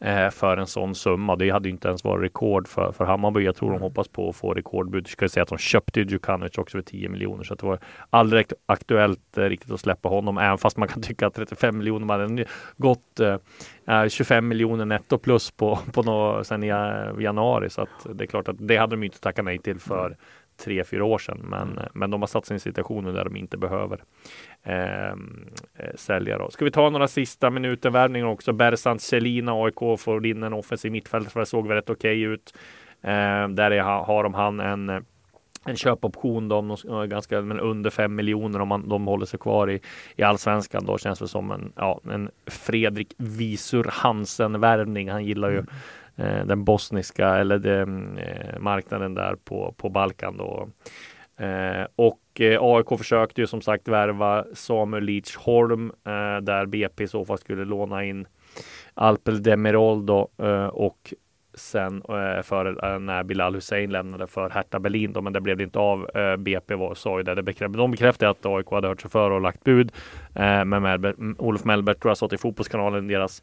eh, 0.00 0.30
för 0.30 0.56
en 0.56 0.66
sån 0.66 0.94
summa. 0.94 1.36
Det 1.36 1.50
hade 1.50 1.68
inte 1.68 1.88
ens 1.88 2.04
varit 2.04 2.24
rekord 2.24 2.68
för, 2.68 2.92
för 2.92 3.04
Hammarby. 3.04 3.40
Jag 3.40 3.56
tror 3.56 3.72
de 3.72 3.80
hoppas 3.80 4.08
på 4.08 4.28
att 4.28 4.36
få 4.36 4.54
rekordbud. 4.54 5.06
Ska 5.06 5.28
säga 5.28 5.42
att 5.42 5.48
de 5.48 5.58
köpte 5.58 6.00
Djukanovic 6.00 6.58
också 6.58 6.78
för 6.78 6.82
10 6.82 7.08
miljoner 7.08 7.44
så 7.44 7.54
det 7.54 7.66
var 7.66 7.78
aldrig 8.10 8.46
aktuellt 8.66 9.38
eh, 9.38 9.44
riktigt 9.44 9.72
att 9.72 9.80
släppa 9.80 10.08
honom. 10.08 10.38
Även 10.38 10.58
fast 10.58 10.76
man 10.76 10.88
kan 10.88 11.02
tycka 11.02 11.26
att 11.26 11.34
35 11.34 11.78
miljoner 11.78 12.06
man 12.06 12.20
hade 12.20 12.44
gått 12.76 13.20
eh, 13.20 14.08
25 14.08 14.48
miljoner 14.48 14.84
netto 14.84 15.18
plus 15.18 15.50
på, 15.50 15.78
på 15.92 16.02
nå, 16.02 16.44
sen 16.44 16.64
i 16.64 16.68
eh, 16.68 17.22
januari. 17.22 17.70
Så 17.70 17.82
att 17.82 18.06
det 18.14 18.24
är 18.24 18.28
klart 18.28 18.48
att 18.48 18.56
det 18.58 18.76
hade 18.76 18.96
de 18.96 19.02
inte 19.02 19.20
tackat 19.20 19.44
nej 19.44 19.58
till 19.58 19.80
för 19.80 20.16
tre, 20.56 20.84
fyra 20.84 21.04
år 21.04 21.18
sedan. 21.18 21.40
Men, 21.42 21.72
mm. 21.72 21.84
men 21.94 22.10
de 22.10 22.22
har 22.22 22.26
satt 22.26 22.46
sig 22.46 22.54
i 22.54 22.56
en 22.56 22.60
situation 22.60 23.04
där 23.04 23.24
de 23.24 23.36
inte 23.36 23.56
behöver 23.56 24.02
ehm, 24.62 25.46
eh, 25.74 25.94
sälja. 25.94 26.38
Då. 26.38 26.50
Ska 26.50 26.64
vi 26.64 26.70
ta 26.70 26.90
några 26.90 27.08
sista 27.08 27.50
minuter 27.50 27.90
värvningar 27.90 28.26
också? 28.26 28.52
Bersant 28.52 29.02
Selina, 29.02 29.52
AIK 29.52 30.00
får 30.00 30.26
in 30.26 30.42
en 30.42 30.52
offensiv 30.52 30.92
mittfältare 30.92 31.30
för 31.30 31.40
det 31.40 31.46
såg 31.46 31.68
väl 31.68 31.76
rätt 31.76 31.90
okej 31.90 32.26
okay 32.26 32.34
ut. 32.34 32.54
Eh, 33.02 33.48
där 33.48 33.70
är, 33.70 33.82
har 33.82 34.22
de 34.22 34.34
han 34.34 34.60
en 34.60 35.04
en 35.66 35.76
köpoption 35.76 36.48
de, 36.48 36.76
ganska 37.08 37.40
men 37.40 37.60
under 37.60 37.90
5 37.90 38.14
miljoner 38.14 38.60
om 38.60 38.68
man, 38.68 38.88
de 38.88 39.06
håller 39.06 39.26
sig 39.26 39.38
kvar 39.38 39.70
i, 39.70 39.80
i 40.16 40.22
allsvenskan. 40.22 40.84
Då 40.84 40.98
känns 40.98 41.18
det 41.18 41.28
som 41.28 41.50
en, 41.50 41.72
ja, 41.76 42.00
en 42.10 42.30
Fredrik 42.46 43.14
Visur 43.16 43.86
Hansen 43.90 44.60
värvning. 44.60 45.10
Han 45.10 45.24
gillar 45.24 45.50
ju 45.50 45.58
mm. 45.58 45.70
Eh, 46.16 46.46
den 46.46 46.64
bosniska 46.64 47.28
eller 47.28 47.58
den, 47.58 47.82
mm, 47.82 48.18
eh, 48.18 48.58
marknaden 48.58 49.14
där 49.14 49.36
på, 49.44 49.74
på 49.76 49.88
Balkan. 49.88 50.36
Då. 50.36 50.68
Eh, 51.44 51.86
och 51.96 52.40
eh, 52.40 52.58
AIK 52.62 52.98
försökte 52.98 53.40
ju 53.40 53.46
som 53.46 53.60
sagt 53.60 53.88
värva 53.88 54.44
Samuel 54.54 55.04
Leach 55.04 55.36
Holm 55.36 55.92
eh, 56.04 56.42
där 56.42 56.66
BP 56.66 57.04
i 57.04 57.08
så 57.08 57.24
fall 57.24 57.38
skulle 57.38 57.64
låna 57.64 58.04
in 58.04 58.26
Alpel 58.94 59.42
Demirol 59.42 60.06
då, 60.06 60.28
eh, 60.42 60.66
och 60.66 61.14
sen 61.54 62.02
för 62.42 62.98
när 62.98 63.22
Bilal 63.22 63.54
Hussein 63.54 63.90
lämnade 63.90 64.26
för 64.26 64.50
Hertha 64.50 64.78
Berlin 64.78 65.12
då, 65.12 65.20
men 65.20 65.32
det 65.32 65.40
blev 65.40 65.56
det 65.56 65.62
inte 65.62 65.78
av. 65.78 66.10
BP 66.38 66.74
var, 66.74 66.94
sa 66.94 67.18
ju 67.18 67.22
det. 67.22 67.34
det 67.34 67.42
bekräft, 67.42 67.74
de 67.74 67.90
bekräftade 67.90 68.30
att 68.30 68.46
AIK 68.46 68.70
hade 68.70 68.88
hört 68.88 69.00
sig 69.00 69.10
för 69.10 69.30
och 69.30 69.40
lagt 69.40 69.64
bud. 69.64 69.92
Men 70.34 70.72
mm, 70.72 71.36
Olof 71.38 71.64
Mellberg 71.64 71.96
tror 71.96 72.10
jag 72.10 72.16
sa 72.16 72.28
till 72.28 72.38
Fotbollskanalen, 72.38 73.08
deras 73.08 73.42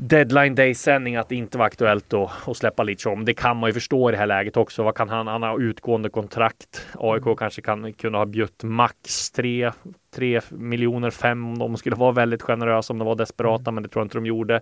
deadline 0.00 0.54
day 0.54 0.74
sändning 0.74 1.16
att 1.16 1.28
det 1.28 1.36
inte 1.36 1.58
var 1.58 1.66
aktuellt 1.66 2.04
då 2.08 2.30
att 2.46 2.56
släppa 2.56 2.82
Lichom. 2.82 3.24
Det 3.24 3.34
kan 3.34 3.56
man 3.56 3.68
ju 3.68 3.74
förstå 3.74 4.08
i 4.08 4.12
det 4.12 4.18
här 4.18 4.26
läget 4.26 4.56
också. 4.56 4.82
Vad 4.82 4.94
kan 4.94 5.08
han? 5.08 5.26
Han 5.26 5.42
har 5.42 5.60
utgående 5.60 6.08
kontrakt. 6.08 6.86
AIK 6.94 7.26
mm. 7.26 7.36
kanske 7.36 7.62
kan 7.62 7.92
kunna 7.92 8.18
ha 8.18 8.26
bjudit 8.26 8.62
max 8.62 9.30
3, 9.30 9.72
3 10.14 10.40
miljoner 10.50 11.10
5 11.10 11.44
om 11.44 11.58
de 11.58 11.76
skulle 11.76 11.96
vara 11.96 12.12
väldigt 12.12 12.42
generösa 12.42 12.92
om 12.92 12.98
de 12.98 13.06
var 13.06 13.14
desperata, 13.14 13.70
mm. 13.70 13.74
men 13.74 13.82
det 13.82 13.88
tror 13.88 14.00
jag 14.00 14.04
inte 14.04 14.18
de 14.18 14.26
gjorde. 14.26 14.60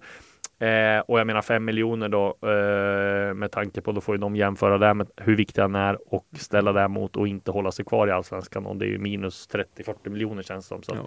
Eh, 0.58 1.00
och 1.00 1.20
jag 1.20 1.26
menar 1.26 1.42
5 1.42 1.64
miljoner 1.64 2.08
då 2.08 2.26
eh, 2.26 3.34
med 3.34 3.50
tanke 3.50 3.80
på 3.80 3.92
då 3.92 4.00
får 4.00 4.14
ju 4.14 4.20
de 4.20 4.36
jämföra 4.36 4.78
det 4.78 4.94
med 4.94 5.10
hur 5.16 5.36
viktig 5.36 5.62
han 5.62 5.74
är 5.74 6.14
och 6.14 6.26
ställa 6.38 6.72
det 6.72 6.88
mot 6.88 7.16
och 7.16 7.28
inte 7.28 7.50
hålla 7.50 7.72
sig 7.72 7.84
kvar 7.84 8.08
i 8.08 8.10
allsvenskan 8.10 8.66
och 8.66 8.76
det 8.76 8.84
är 8.84 8.88
ju 8.88 8.98
minus 8.98 9.48
30-40 9.48 10.08
miljoner 10.08 10.42
känns 10.42 10.64
det 10.64 10.68
som. 10.68 10.82
Så 10.82 10.94
ja. 10.94 11.06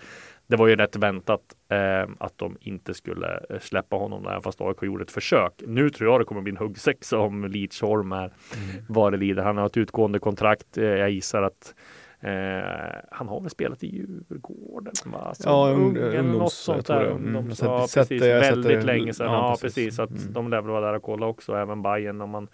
Det 0.50 0.56
var 0.56 0.68
ju 0.68 0.76
rätt 0.76 0.96
väntat 0.96 1.42
eh, 1.70 2.10
att 2.18 2.38
de 2.38 2.58
inte 2.60 2.94
skulle 2.94 3.40
eh, 3.50 3.60
släppa 3.60 3.96
honom 3.96 4.24
där 4.24 4.42
fast 4.42 4.62
AIK 4.62 4.84
gjorde 4.84 5.04
ett 5.04 5.12
försök. 5.12 5.54
Nu 5.68 5.90
tror 5.90 6.12
jag 6.12 6.22
det 6.22 6.26
kommer 6.26 6.42
bli 6.42 6.52
en 6.52 6.58
huggsexa 6.58 7.18
om 7.18 7.46
Leachholm 7.46 8.12
är 8.12 8.18
mm. 8.18 8.86
vad 8.90 9.14
det 9.14 9.18
lider. 9.18 9.44
Han 9.44 9.58
har 9.58 9.66
ett 9.66 9.78
utgående 9.78 10.20
kontrakt. 10.20 10.78
Eh, 10.78 10.84
jag 10.84 11.10
gissar 11.10 11.44
att 11.44 11.74
Eh, 12.22 13.00
han 13.12 13.28
har 13.28 13.42
väl 13.42 13.50
spelat 13.50 13.84
i 13.84 13.88
Djurgården? 13.88 14.94
Va? 15.06 15.18
Alltså, 15.18 15.50
ja, 15.50 15.70
ung, 15.70 15.98
ungdoms, 15.98 16.40
något 16.40 16.54
sånt 16.54 16.88
där. 16.88 17.12
Mm. 17.12 17.52
ja, 17.62 17.88
precis, 17.94 18.22
väldigt 18.22 18.84
länge 18.84 19.14
sedan. 19.14 19.28
Ja, 19.28 19.58
precis. 19.62 20.00
Att 20.00 20.10
mm. 20.10 20.34
De 20.34 20.50
lär 20.50 20.62
väl 20.62 20.72
vara 20.72 20.86
där 20.86 20.94
och 20.94 21.04
kolla 21.04 21.26
också, 21.26 21.56
även 21.56 21.82
Bayern 21.82 22.22
om 22.22 22.30
man 22.30 22.48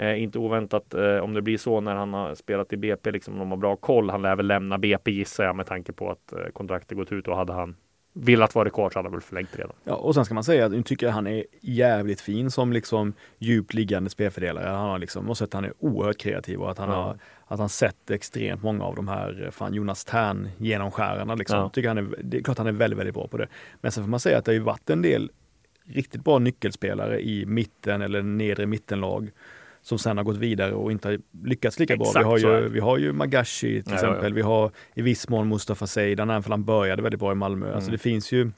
Eh, 0.00 0.22
inte 0.22 0.38
oväntat 0.38 0.94
eh, 0.94 1.16
om 1.16 1.34
det 1.34 1.42
blir 1.42 1.58
så 1.58 1.80
när 1.80 1.94
han 1.94 2.14
har 2.14 2.34
spelat 2.34 2.72
i 2.72 2.76
BP, 2.76 3.10
liksom 3.10 3.34
om 3.34 3.40
de 3.40 3.50
har 3.50 3.56
bra 3.56 3.76
koll. 3.76 4.10
Han 4.10 4.22
lär 4.22 4.36
väl 4.36 4.46
lämna 4.46 4.78
BP 4.78 5.10
gissar 5.10 5.44
jag 5.44 5.56
med 5.56 5.66
tanke 5.66 5.92
på 5.92 6.10
att 6.10 6.32
eh, 6.32 6.38
kontraktet 6.52 6.98
gått 6.98 7.12
ut 7.12 7.28
och 7.28 7.36
hade 7.36 7.52
han 7.52 7.76
velat 8.12 8.54
vara 8.54 8.70
kvar 8.70 8.90
så 8.90 8.98
hade 8.98 9.06
han 9.06 9.12
väl 9.12 9.20
förlängt 9.20 9.58
redan. 9.58 9.72
Ja, 9.84 9.94
och 9.94 10.14
sen 10.14 10.24
ska 10.24 10.34
man 10.34 10.44
säga 10.44 10.66
att 10.66 10.72
jag 10.72 10.86
tycker 10.86 11.08
han 11.08 11.26
är 11.26 11.44
jävligt 11.60 12.20
fin 12.20 12.50
som 12.50 12.72
liksom 12.72 13.12
djupt 13.38 13.74
liggande 13.74 14.10
spelfördelare. 14.10 14.68
Han 14.68 14.88
har 14.88 14.98
liksom, 14.98 15.26
måste 15.26 15.44
att 15.44 15.52
han 15.52 15.64
är 15.64 15.72
oerhört 15.78 16.18
kreativ 16.18 16.60
och 16.60 16.70
att 16.70 16.78
han 16.78 16.88
ja. 16.88 16.94
har 16.94 17.18
att 17.46 17.58
han 17.58 17.68
sett 17.68 18.10
extremt 18.10 18.62
många 18.62 18.84
av 18.84 18.94
de 18.94 19.08
här 19.08 19.42
eh, 19.44 19.50
fan 19.50 19.74
Jonas 19.74 20.04
Tern 20.04 20.48
genomskärarna. 20.58 21.34
Liksom. 21.34 21.58
Ja. 21.58 21.68
Tycker 21.68 21.88
han 21.88 21.98
är, 21.98 22.06
det 22.22 22.36
är 22.36 22.42
klart 22.42 22.58
han 22.58 22.66
är 22.66 22.72
väldigt, 22.72 22.98
väldigt 22.98 23.14
bra 23.14 23.28
på 23.28 23.36
det. 23.36 23.48
Men 23.80 23.92
sen 23.92 24.04
får 24.04 24.10
man 24.10 24.20
säga 24.20 24.38
att 24.38 24.44
det 24.44 24.50
har 24.50 24.54
ju 24.54 24.60
varit 24.60 24.90
en 24.90 25.02
del 25.02 25.30
riktigt 25.84 26.24
bra 26.24 26.38
nyckelspelare 26.38 27.20
i 27.20 27.46
mitten 27.46 28.02
eller 28.02 28.22
nedre 28.22 28.66
mittenlag 28.66 29.30
som 29.82 29.98
sen 29.98 30.16
har 30.16 30.24
gått 30.24 30.36
vidare 30.36 30.72
och 30.72 30.92
inte 30.92 31.08
har 31.08 31.18
lyckats 31.44 31.78
lika 31.78 31.94
Exakt, 31.94 32.12
bra. 32.12 32.34
Vi 32.34 32.44
har 32.44 32.60
ju, 32.60 32.68
vi 32.68 32.80
har 32.80 32.98
ju 32.98 33.12
Magashi 33.12 33.82
till 33.82 33.82
ja, 33.86 33.94
exempel. 33.94 34.22
Ja, 34.22 34.28
ja. 34.28 34.34
Vi 34.34 34.42
har 34.42 34.70
i 34.94 35.02
viss 35.02 35.28
mån 35.28 35.48
Mustafa 35.48 35.86
Seidan, 35.86 36.30
även 36.30 36.44
om 36.44 36.50
han 36.50 36.64
började 36.64 37.02
väldigt 37.02 37.20
bra 37.20 37.32
i 37.32 37.34
Malmö. 37.34 37.66
Alltså, 37.66 37.68
mm. 37.68 37.76
Alltså 37.76 37.90
det 37.90 37.98
finns 37.98 38.32
ju 38.32 38.50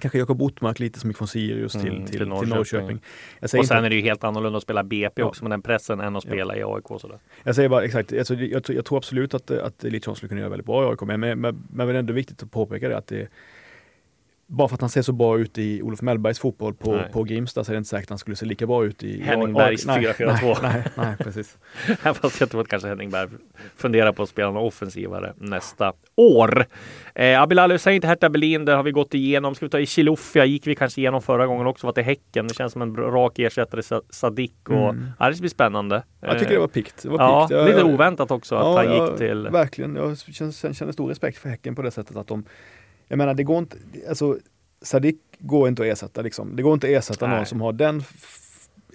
Kanske 0.00 0.18
Jakob 0.18 0.42
Ottmark 0.42 0.78
lite 0.78 1.00
som 1.00 1.10
gick 1.10 1.16
från 1.16 1.28
Sirius 1.28 1.72
till, 1.72 1.80
mm, 1.80 2.06
till, 2.06 2.18
till 2.18 2.28
Norrköping. 2.28 2.48
Till 2.48 2.56
Norrköping. 2.56 3.00
och 3.42 3.50
sen 3.50 3.60
inte... 3.60 3.74
är 3.74 3.90
det 3.90 3.96
ju 3.96 4.02
helt 4.02 4.24
annorlunda 4.24 4.56
att 4.56 4.62
spela 4.62 4.84
BP 4.84 5.22
också 5.22 5.44
med 5.44 5.50
den 5.50 5.62
pressen 5.62 6.00
än 6.00 6.16
att 6.16 6.22
spela 6.22 6.56
i 6.56 6.62
AIK. 6.62 7.00
Sådär. 7.00 7.18
Jag 7.42 7.54
säger 7.54 7.68
bara 7.68 7.84
exakt, 7.84 8.12
alltså, 8.12 8.34
jag, 8.34 8.62
jag, 8.68 8.84
tror 8.84 8.98
absolut 8.98 9.34
att, 9.34 9.50
att 9.50 9.82
Lichon 9.82 10.16
skulle 10.16 10.28
kunna 10.28 10.40
göra 10.40 10.50
väldigt 10.50 10.66
bra 10.66 10.84
i 10.84 10.86
AIK, 10.86 11.00
men, 11.00 11.20
men, 11.20 11.40
men, 11.40 11.66
men 11.72 11.86
det 11.86 11.92
är 11.92 11.98
ändå 11.98 12.12
viktigt 12.12 12.42
att 12.42 12.50
påpeka 12.50 12.88
det 12.88 12.96
att 12.96 13.06
det 13.06 13.28
bara 14.48 14.68
för 14.68 14.74
att 14.74 14.80
han 14.80 14.90
ser 14.90 15.02
så 15.02 15.12
bra 15.12 15.38
ut 15.38 15.58
i 15.58 15.82
Olof 15.82 16.02
Mellbergs 16.02 16.38
fotboll 16.38 16.74
på, 16.74 17.00
på 17.12 17.22
Grimsta 17.22 17.64
så 17.64 17.72
är 17.72 17.74
det 17.74 17.78
inte 17.78 17.88
säkert 17.88 18.06
att 18.06 18.10
han 18.10 18.18
skulle 18.18 18.36
se 18.36 18.46
lika 18.46 18.66
bra 18.66 18.84
ut 18.84 19.02
i 19.02 19.22
Henning 19.22 19.52
Bergs 19.52 19.86
4-4-2. 19.86 20.56
Nej, 20.62 20.84
nej, 20.94 21.16
precis. 21.18 21.58
Fast 22.22 22.40
jag 22.40 22.50
tror 22.50 22.60
att 22.60 22.68
kanske 22.68 22.88
Henning 22.88 23.10
Berg 23.10 23.28
funderar 23.76 24.12
på 24.12 24.22
att 24.22 24.28
spela 24.28 24.50
någon 24.50 24.66
offensivare 24.66 25.34
nästa 25.36 25.92
år. 26.16 26.66
Eh, 27.14 27.42
Abilal 27.42 27.72
Hussein 27.72 28.00
till 28.00 28.08
Hertha 28.08 28.28
Berlin, 28.28 28.64
där 28.64 28.76
har 28.76 28.82
vi 28.82 28.90
gått 28.90 29.14
igenom. 29.14 29.54
Ska 29.54 29.66
vi 29.66 29.70
ta 29.70 29.80
i 29.80 29.86
Chilufya 29.86 30.44
gick 30.44 30.66
vi 30.66 30.74
kanske 30.74 31.00
igenom 31.00 31.22
förra 31.22 31.46
gången 31.46 31.66
också, 31.66 31.86
var 31.86 31.92
till 31.92 32.04
Häcken. 32.04 32.48
Det 32.48 32.54
känns 32.54 32.72
som 32.72 32.82
en 32.82 32.96
rak 32.96 33.38
ersättare 33.38 34.00
Sadik 34.10 34.54
och 34.68 34.90
mm. 34.90 35.06
ja, 35.18 35.30
det 35.30 35.40
blir 35.40 35.50
spännande. 35.50 36.02
Jag 36.20 36.38
tycker 36.38 36.52
det 36.52 36.60
var 36.60 36.68
pikt. 36.68 37.02
Det 37.02 37.08
var 37.08 37.18
ja, 37.18 37.48
pikt. 37.48 37.66
lite 37.66 37.82
oväntat 37.82 38.30
också 38.30 38.54
att 38.54 38.64
ja, 38.64 38.76
han 38.76 39.06
gick 39.06 39.18
till... 39.18 39.48
Verkligen, 39.48 39.96
jag 39.96 40.18
känner, 40.18 40.72
känner 40.72 40.92
stor 40.92 41.08
respekt 41.08 41.38
för 41.38 41.48
Häcken 41.48 41.74
på 41.74 41.82
det 41.82 41.90
sättet 41.90 42.16
att 42.16 42.26
de 42.26 42.44
jag 43.08 43.18
menar, 43.18 43.34
det 43.34 43.44
går 43.44 43.58
inte, 43.58 43.76
alltså 44.08 44.38
Sadik 44.82 45.16
går 45.38 45.68
inte 45.68 45.82
att 45.82 45.88
ersätta. 45.88 46.22
Liksom. 46.22 46.56
Det 46.56 46.62
går 46.62 46.74
inte 46.74 46.86
att 46.86 46.92
ersätta 46.92 47.26
Nej. 47.26 47.36
någon 47.36 47.46
som 47.46 47.60
har 47.60 47.72
den 47.72 48.02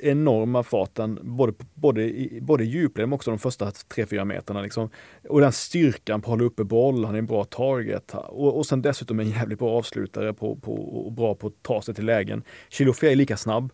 enorma 0.02 0.64
farten, 0.64 1.20
både, 1.22 1.54
både, 1.74 2.02
i, 2.04 2.40
både 2.42 2.64
i 2.64 2.68
djupled 2.68 3.08
men 3.10 3.14
också 3.14 3.32
de 3.32 3.40
första 3.40 3.66
3-4 3.66 4.26
meterna. 4.26 4.62
Liksom. 4.62 4.90
Och 5.30 5.42
den 5.42 5.52
styrkan 5.52 6.22
på 6.22 6.26
att 6.26 6.30
hålla 6.30 6.44
uppe 6.44 6.64
boll, 6.64 7.06
han 7.06 7.16
är 7.16 7.20
en 7.20 7.26
bra 7.26 7.44
target. 7.44 8.14
Och, 8.14 8.58
och 8.58 8.66
sen 8.66 8.82
dessutom 8.82 9.20
en 9.20 9.30
jävligt 9.30 9.60
bra 9.60 9.78
avslutare 9.78 10.34
på, 10.34 10.56
på, 10.56 10.74
och 10.74 11.12
bra 11.12 11.36
på 11.36 11.48
att 11.48 11.64
ta 11.64 11.82
sig 11.82 11.96
till 11.96 12.06
lägen. 12.06 12.44
Chilufya 12.70 13.12
är 13.12 13.16
lika 13.16 13.38
snabb, 13.38 13.72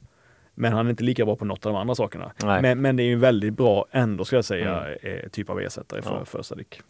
men 0.55 0.73
han 0.73 0.85
är 0.85 0.89
inte 0.89 1.03
lika 1.03 1.25
bra 1.25 1.35
på 1.35 1.45
något 1.45 1.65
av 1.65 1.73
de 1.73 1.79
andra 1.79 1.95
sakerna. 1.95 2.31
Men, 2.61 2.81
men 2.81 2.95
det 2.95 3.03
är 3.03 3.13
en 3.13 3.19
väldigt 3.19 3.53
bra, 3.53 3.85
ändå 3.91 4.25
ska 4.25 4.35
jag 4.35 4.45
säga, 4.45 4.85
mm. 4.85 4.97
Eh, 5.01 5.29
typ 5.29 5.49
av 5.49 5.61
ersättare 5.61 6.01
för, 6.01 6.15
ja. 6.15 6.25
för 6.25 6.41
Sadik. 6.41 6.81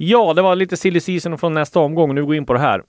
Ja, 0.00 0.32
det 0.32 0.42
var 0.42 0.56
lite 0.56 0.76
silly 0.76 1.00
season 1.00 1.38
från 1.38 1.54
nästa 1.54 1.80
omgång. 1.80 2.14
Nu 2.14 2.22
går 2.22 2.30
vi 2.30 2.36
in 2.36 2.46
på 2.46 2.52
det 2.52 2.60
här. 2.60 2.82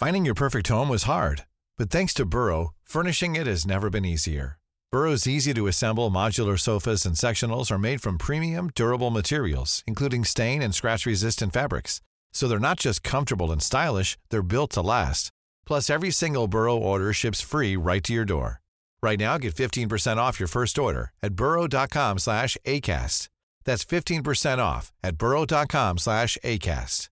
Finding 0.00 0.26
your 0.26 0.34
perfect 0.34 0.68
home 0.68 0.88
was 0.88 1.04
hard, 1.04 1.42
but 1.78 1.90
thanks 1.90 2.14
to 2.14 2.24
Burrow, 2.24 2.72
furnishing 2.84 3.36
it 3.36 3.46
has 3.46 3.64
never 3.66 3.90
been 3.90 4.04
easier. 4.04 4.58
Burrow's 4.92 5.28
easy 5.28 5.54
to 5.54 5.68
assemble 5.68 6.10
modular 6.10 6.58
sofas 6.58 7.06
and 7.06 7.16
sectionals 7.16 7.70
are 7.70 7.78
made 7.78 7.98
from 7.98 8.18
premium, 8.18 8.70
durable 8.74 9.10
materials, 9.10 9.84
including 9.86 10.24
stain 10.24 10.62
and 10.62 10.74
scratch 10.74 11.06
resistant 11.06 11.52
fabrics. 11.52 12.00
So 12.32 12.48
they're 12.48 12.58
not 12.58 12.80
just 12.80 13.04
comfortable 13.04 13.52
and 13.52 13.62
stylish, 13.62 14.18
they're 14.30 14.42
built 14.42 14.72
to 14.72 14.82
last. 14.82 15.30
Plus, 15.64 15.88
every 15.88 16.10
single 16.10 16.48
Burrow 16.48 16.76
order 16.76 17.12
ships 17.12 17.40
free 17.40 17.76
right 17.76 18.02
to 18.02 18.12
your 18.12 18.24
door. 18.24 18.60
Right 19.04 19.20
now, 19.20 19.36
get 19.36 19.54
15% 19.54 20.16
off 20.16 20.40
your 20.40 20.48
first 20.48 20.78
order 20.78 21.12
at 21.22 21.34
burrow.com 21.34 22.18
slash 22.18 22.56
ACAST. 22.64 23.28
That's 23.66 23.84
15% 23.84 24.58
off 24.58 24.92
at 25.02 25.18
burrow.com 25.18 25.98
slash 25.98 26.38
ACAST. 26.42 27.08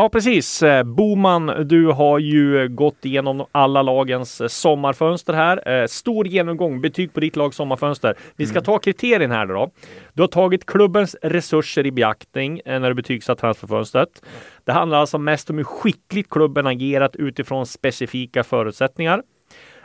Ja, 0.00 0.08
precis. 0.08 0.62
Eh, 0.62 0.82
Boman, 0.84 1.46
du 1.64 1.86
har 1.86 2.18
ju 2.18 2.68
gått 2.68 3.04
igenom 3.04 3.46
alla 3.52 3.82
lagens 3.82 4.40
eh, 4.40 4.48
sommarfönster 4.48 5.32
här. 5.32 5.68
Eh, 5.68 5.86
stor 5.86 6.26
genomgång, 6.26 6.80
betyg 6.80 7.12
på 7.12 7.20
ditt 7.20 7.36
lags 7.36 7.56
sommarfönster. 7.56 8.14
Vi 8.36 8.46
ska 8.46 8.60
ta 8.60 8.78
kriterien 8.78 9.30
här 9.30 9.46
då. 9.46 9.70
Du 10.12 10.22
har 10.22 10.28
tagit 10.28 10.66
klubbens 10.66 11.16
resurser 11.22 11.86
i 11.86 11.92
beaktning 11.92 12.60
när 12.64 12.88
du 12.88 12.94
betygsatt 12.94 13.38
transferfönstret. 13.38 14.22
Det 14.64 14.72
handlar 14.72 14.98
alltså 14.98 15.18
mest 15.18 15.50
om 15.50 15.56
hur 15.56 15.64
skickligt 15.64 16.30
klubben 16.30 16.66
agerat 16.66 17.16
utifrån 17.16 17.66
specifika 17.66 18.44
förutsättningar. 18.44 19.22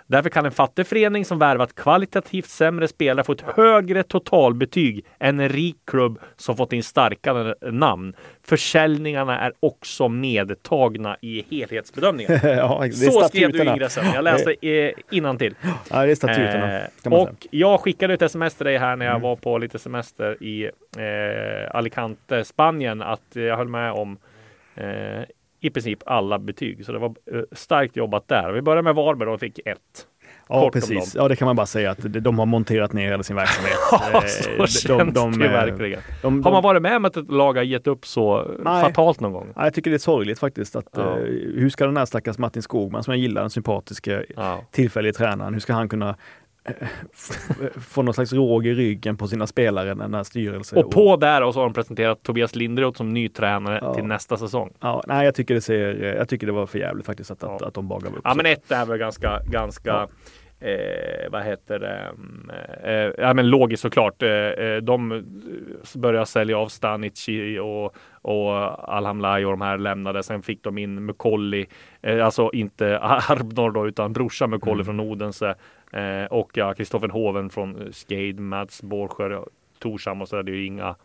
Därför 0.08 0.30
kan 0.30 0.46
en 0.46 0.52
fattig 0.52 0.88
förening 0.88 1.26
som 1.26 1.40
värvat 1.40 1.76
kvalitativt 1.76 2.46
sämre 2.50 2.88
spelare 2.88 3.24
få 3.24 3.32
ett 3.32 3.42
högre 3.42 4.04
totalbetyg 4.04 5.06
än 5.20 5.40
en 5.40 5.50
rik 5.50 5.78
klubb 5.86 6.20
som 6.36 6.58
fått 6.58 6.74
in 6.74 6.84
starkare 6.84 7.56
namn. 7.72 8.14
Försäljningarna 8.44 9.40
är 9.40 9.54
också 9.60 10.08
medtagna 10.08 11.18
i 11.22 11.46
helhetsbedömningen. 11.52 12.40
ja, 12.44 12.84
Så 12.92 13.22
skrev 13.22 13.52
du 13.52 13.64
i 13.64 13.68
ingressen. 13.68 14.06
Jag 14.14 14.24
läste 14.24 14.56
innantill. 15.12 15.56
Ja, 15.90 16.06
det 16.06 16.12
är 16.12 16.16
statuterna. 16.16 16.80
Eh, 16.80 17.14
och 17.14 17.48
jag 17.52 17.80
skickade 17.80 18.14
ett 18.14 18.22
sms 18.22 18.56
till 18.56 18.66
dig 18.66 18.78
här 18.78 18.96
när 18.96 19.06
jag 19.06 19.16
Mm. 19.16 19.22
var 19.24 19.36
på 19.36 19.58
lite 19.58 19.80
semester 19.80 20.44
i 20.44 20.64
eh, 20.98 21.76
Alicante, 21.76 22.46
Spanien, 22.46 23.02
att 23.02 23.22
jag 23.34 23.58
höll 23.58 23.68
med 23.68 23.92
om 23.92 24.18
eh, 24.76 25.22
i 25.66 25.70
princip 25.70 26.00
alla 26.06 26.40
betyg. 26.40 26.86
Så 26.86 26.92
det 26.92 27.00
var 27.00 27.10
eh, 27.34 27.42
starkt 27.52 27.96
jobbat 27.98 28.28
där. 28.28 28.52
Vi 28.52 28.62
börjar 28.62 28.82
med 28.84 28.96
Varberg 28.96 29.30
och 29.30 29.40
fick 29.40 29.60
ett. 29.60 29.78
Ja, 30.50 30.62
kort 30.62 30.74
precis. 30.74 31.16
Ja, 31.16 31.28
det 31.28 31.36
kan 31.36 31.46
man 31.46 31.56
bara 31.56 31.66
säga 31.66 31.92
att 31.92 31.98
de 32.02 32.40
har 32.40 32.46
monterat 32.46 32.94
ner 32.94 33.10
hela 33.12 33.24
sin 33.24 33.36
verksamhet. 33.36 33.74
Ja, 33.92 34.22
Eh, 34.24 34.28
så 34.28 34.50
de- 34.50 34.68
känns 34.68 35.14
de- 35.14 35.40
det 35.40 35.46
eh, 35.46 35.52
verkligen. 35.52 36.02
de- 36.22 36.44
Har 36.44 36.52
man 36.52 36.64
varit 36.64 36.82
med 36.82 36.96
om 36.96 37.06
att 37.06 37.18
ett 37.18 37.32
lag 37.32 37.54
har 37.58 37.64
gett 37.64 37.88
upp 37.88 38.06
så 38.08 38.52
Nej. 38.64 38.84
fatalt 38.84 39.20
någon 39.20 39.32
gång? 39.32 39.48
Ja, 39.56 39.64
jag 39.64 39.74
tycker 39.74 39.92
det 39.92 39.98
är 39.98 40.00
sorgligt 40.00 40.40
faktiskt. 40.40 40.76
Att, 40.76 40.88
Ja. 40.98 41.16
hur 41.56 41.70
ska 41.70 41.86
den 41.86 41.98
här 41.98 42.06
stackars 42.06 42.38
Martin 42.38 42.62
Skogman, 42.62 43.04
som 43.04 43.12
jag 43.14 43.20
gillar, 43.22 43.42
den 43.42 43.50
sympatiska 43.50 44.24
Ja. 44.36 44.62
tillfälliga 44.72 45.14
tränaren, 45.14 45.54
hur 45.54 45.60
ska 45.62 45.74
han 45.74 45.90
kunna 45.90 46.16
få 47.80 48.02
någon 48.02 48.14
slags 48.14 48.34
råg 48.34 48.66
i 48.68 48.74
ryggen 48.74 49.18
på 49.18 49.28
sina 49.28 49.48
spelare 49.48 49.96
när 49.96 50.04
den 50.04 50.14
här 50.14 50.24
styrelsen... 50.24 50.84
Och 50.84 50.92
på 50.92 51.16
där 51.16 51.42
och 51.44 51.54
så 51.54 51.60
har 51.60 51.66
de 51.66 51.74
presenterat 51.74 52.24
Tobias 52.24 52.56
Linderoth 52.56 52.98
som 52.98 53.14
ny 53.14 53.30
tränare 53.30 53.80
Ja. 53.82 53.94
till 53.94 54.04
nästa 54.04 54.38
säsong. 54.38 54.74
Ja, 54.80 55.04
nej, 55.08 55.26
jag 55.26 55.36
tycker 55.36 55.54
det 55.54 55.62
ser, 55.62 56.04
jag 56.18 56.30
tycker 56.30 56.48
det 56.48 56.54
var 56.54 56.66
för 56.66 56.80
jävligt 56.80 57.06
faktiskt 57.06 57.32
att, 57.32 57.44
att, 57.44 57.62
Ja. 57.62 57.68
att 57.68 57.74
de 57.74 57.88
bara 57.88 58.00
gav 58.00 58.14
upp. 58.16 58.22
Ja, 58.24 58.32
Så- 58.32 58.38
men 58.38 58.46
ett 58.46 58.72
är 58.72 58.86
väl 58.86 58.98
ganska, 58.98 59.40
ganska 59.52 60.08
Eh, 60.60 61.30
vad 61.32 61.44
heter 61.44 61.80
det? 61.80 61.98
Mm, 62.10 62.50
Eh, 62.84 63.12
ja, 63.26 63.34
men 63.34 63.50
logiskt 63.50 63.82
såklart. 63.82 64.24
Eh, 64.24 64.30
eh, 64.30 64.78
de 64.78 65.24
började 65.96 66.26
sälja 66.26 66.58
av 66.58 66.68
Stanici 66.68 67.60
och, 67.60 67.96
och 68.22 68.90
Alhamlai 68.96 69.46
och 69.46 69.52
de 69.52 69.62
här 69.62 69.78
lämnade. 69.78 70.24
Sen 70.24 70.42
fick 70.42 70.64
de 70.64 70.78
in 70.78 71.06
Mukolli, 71.06 71.66
eh, 72.02 72.26
alltså 72.26 72.50
inte 72.54 73.00
Arbnor 73.00 73.72
då, 73.72 73.88
utan 73.88 74.14
brorsa 74.14 74.48
Mukolli 74.48 74.74
Mm. 74.74 74.86
från 74.86 75.00
Odense. 75.00 75.56
Eh, 75.96 76.26
och 76.26 76.52
ja, 76.54 76.74
Kristoffer 76.74 77.08
Hoven 77.08 77.50
från 77.50 77.94
Skade, 77.94 78.42
Mats 78.42 78.82
Borskär, 78.84 79.46
Torshamn 79.80 80.22
och 80.22 80.30
så 80.30 80.38
är 80.38 80.44
det 80.44 80.52
ju 80.52 80.66
inga 80.66 80.96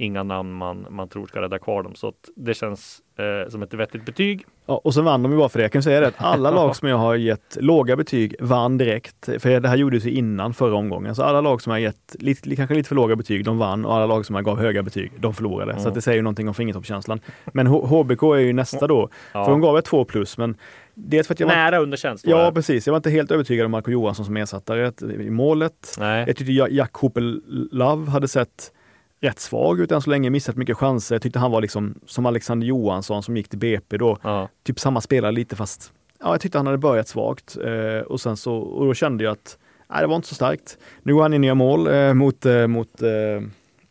Inga 0.00 0.22
namn 0.22 0.52
man, 0.52 0.86
man 0.90 1.08
tror 1.08 1.26
ska 1.26 1.42
rädda 1.42 1.58
kvar 1.58 1.82
dem. 1.82 1.94
Så 1.94 2.08
att 2.08 2.14
det 2.36 2.54
känns 2.54 2.98
eh, 3.18 3.50
som 3.50 3.62
ett 3.62 3.74
vettigt 3.74 4.04
betyg. 4.06 4.44
Ja, 4.66 4.80
och 4.84 4.94
så 4.94 5.02
vann 5.02 5.22
de 5.22 5.32
ju 5.32 5.38
bara 5.38 5.48
för 5.48 5.58
det. 5.58 5.64
Jag 5.64 5.72
kan 5.72 5.82
säga 5.82 6.00
det 6.00 6.06
att 6.06 6.14
alla 6.18 6.50
lag 6.50 6.76
som 6.76 6.88
jag 6.88 6.96
har 6.96 7.14
gett 7.14 7.56
låga 7.60 7.96
betyg 7.96 8.34
vann 8.40 8.78
direkt. 8.78 9.28
För 9.38 9.60
det 9.60 9.68
här 9.68 9.76
gjordes 9.76 10.04
ju 10.04 10.10
innan 10.10 10.54
förra 10.54 10.74
omgången. 10.76 11.14
Så 11.14 11.22
alla 11.22 11.40
lag 11.40 11.62
som 11.62 11.72
jag 11.72 11.80
gett 11.80 12.16
lite, 12.18 12.56
kanske 12.56 12.74
lite 12.74 12.88
för 12.88 12.94
låga 12.96 13.16
betyg, 13.16 13.44
de 13.44 13.58
vann. 13.58 13.84
Och 13.84 13.94
alla 13.94 14.06
lag 14.06 14.26
som 14.26 14.34
jag 14.36 14.44
gav 14.44 14.58
höga 14.60 14.82
betyg, 14.82 15.12
de 15.18 15.34
förlorade. 15.34 15.72
Så 15.72 15.78
Mm. 15.78 15.88
att 15.88 15.94
det 15.94 16.02
säger 16.02 16.16
ju 16.16 16.22
någonting 16.22 16.48
om 16.48 16.54
fingertoppskänslan. 16.54 17.20
Men 17.52 17.66
HBK 17.66 18.22
är 18.22 18.38
ju 18.38 18.52
nästa 18.52 18.86
då. 18.86 19.08
Ja. 19.32 19.44
För 19.44 19.50
de 19.50 19.60
gav 19.60 19.78
ett 19.78 19.84
två 19.84 20.04
plus, 20.04 20.38
men 20.38 20.56
dels 20.94 21.26
för 21.26 21.34
att 21.34 21.40
jag 21.40 21.46
var, 21.46 21.54
Nära 21.54 21.78
underkänt. 21.78 22.20
står 22.20 22.32
Ja, 22.32 22.46
det. 22.46 22.52
precis. 22.52 22.86
Jag 22.86 22.92
var 22.92 22.96
inte 22.96 23.10
helt 23.10 23.30
övertygad 23.30 23.64
om 23.64 23.70
Marco 23.70 23.90
Johansson 23.90 24.24
som 24.24 24.36
ersättare 24.36 24.92
i 25.24 25.30
målet. 25.30 25.96
Nej. 25.98 26.24
Jag 26.26 26.36
tyckte 26.36 26.52
Ja- 26.52 26.68
Jack 26.68 26.94
Hopel 26.94 27.42
Love 27.72 28.10
hade 28.10 28.28
sett 28.28 28.72
rätt 29.20 29.38
svag 29.38 29.80
ut 29.80 29.92
än 29.92 30.02
så 30.02 30.10
länge, 30.10 30.30
missat 30.30 30.56
mycket 30.56 30.76
chanser. 30.76 31.14
Jag 31.14 31.22
tyckte 31.22 31.38
han 31.38 31.50
var 31.50 31.60
liksom 31.60 31.94
som 32.06 32.26
Alexander 32.26 32.66
Johansson 32.66 33.22
som 33.22 33.36
gick 33.36 33.48
till 33.48 33.58
BP 33.58 33.96
då. 33.96 34.18
Ja. 34.22 34.48
Typ 34.62 34.80
samma 34.80 35.00
spelare 35.00 35.32
lite 35.32 35.56
fast 35.56 35.92
ja, 36.20 36.30
jag 36.30 36.40
tyckte 36.40 36.58
han 36.58 36.66
hade 36.66 36.78
börjat 36.78 37.08
svagt. 37.08 37.56
Eh, 37.64 38.00
och, 38.06 38.20
sen 38.20 38.36
så, 38.36 38.54
och 38.54 38.86
då 38.86 38.94
kände 38.94 39.24
jag 39.24 39.32
att 39.32 39.58
nej, 39.90 40.00
det 40.00 40.06
var 40.06 40.16
inte 40.16 40.28
så 40.28 40.34
starkt. 40.34 40.78
Nu 41.02 41.14
går 41.14 41.22
han 41.22 41.34
in 41.34 41.44
i 41.44 41.54
mål 41.54 41.86
eh, 41.86 42.14
mot, 42.14 42.46
eh, 42.46 42.66
mot 42.66 43.02
eh, 43.02 43.08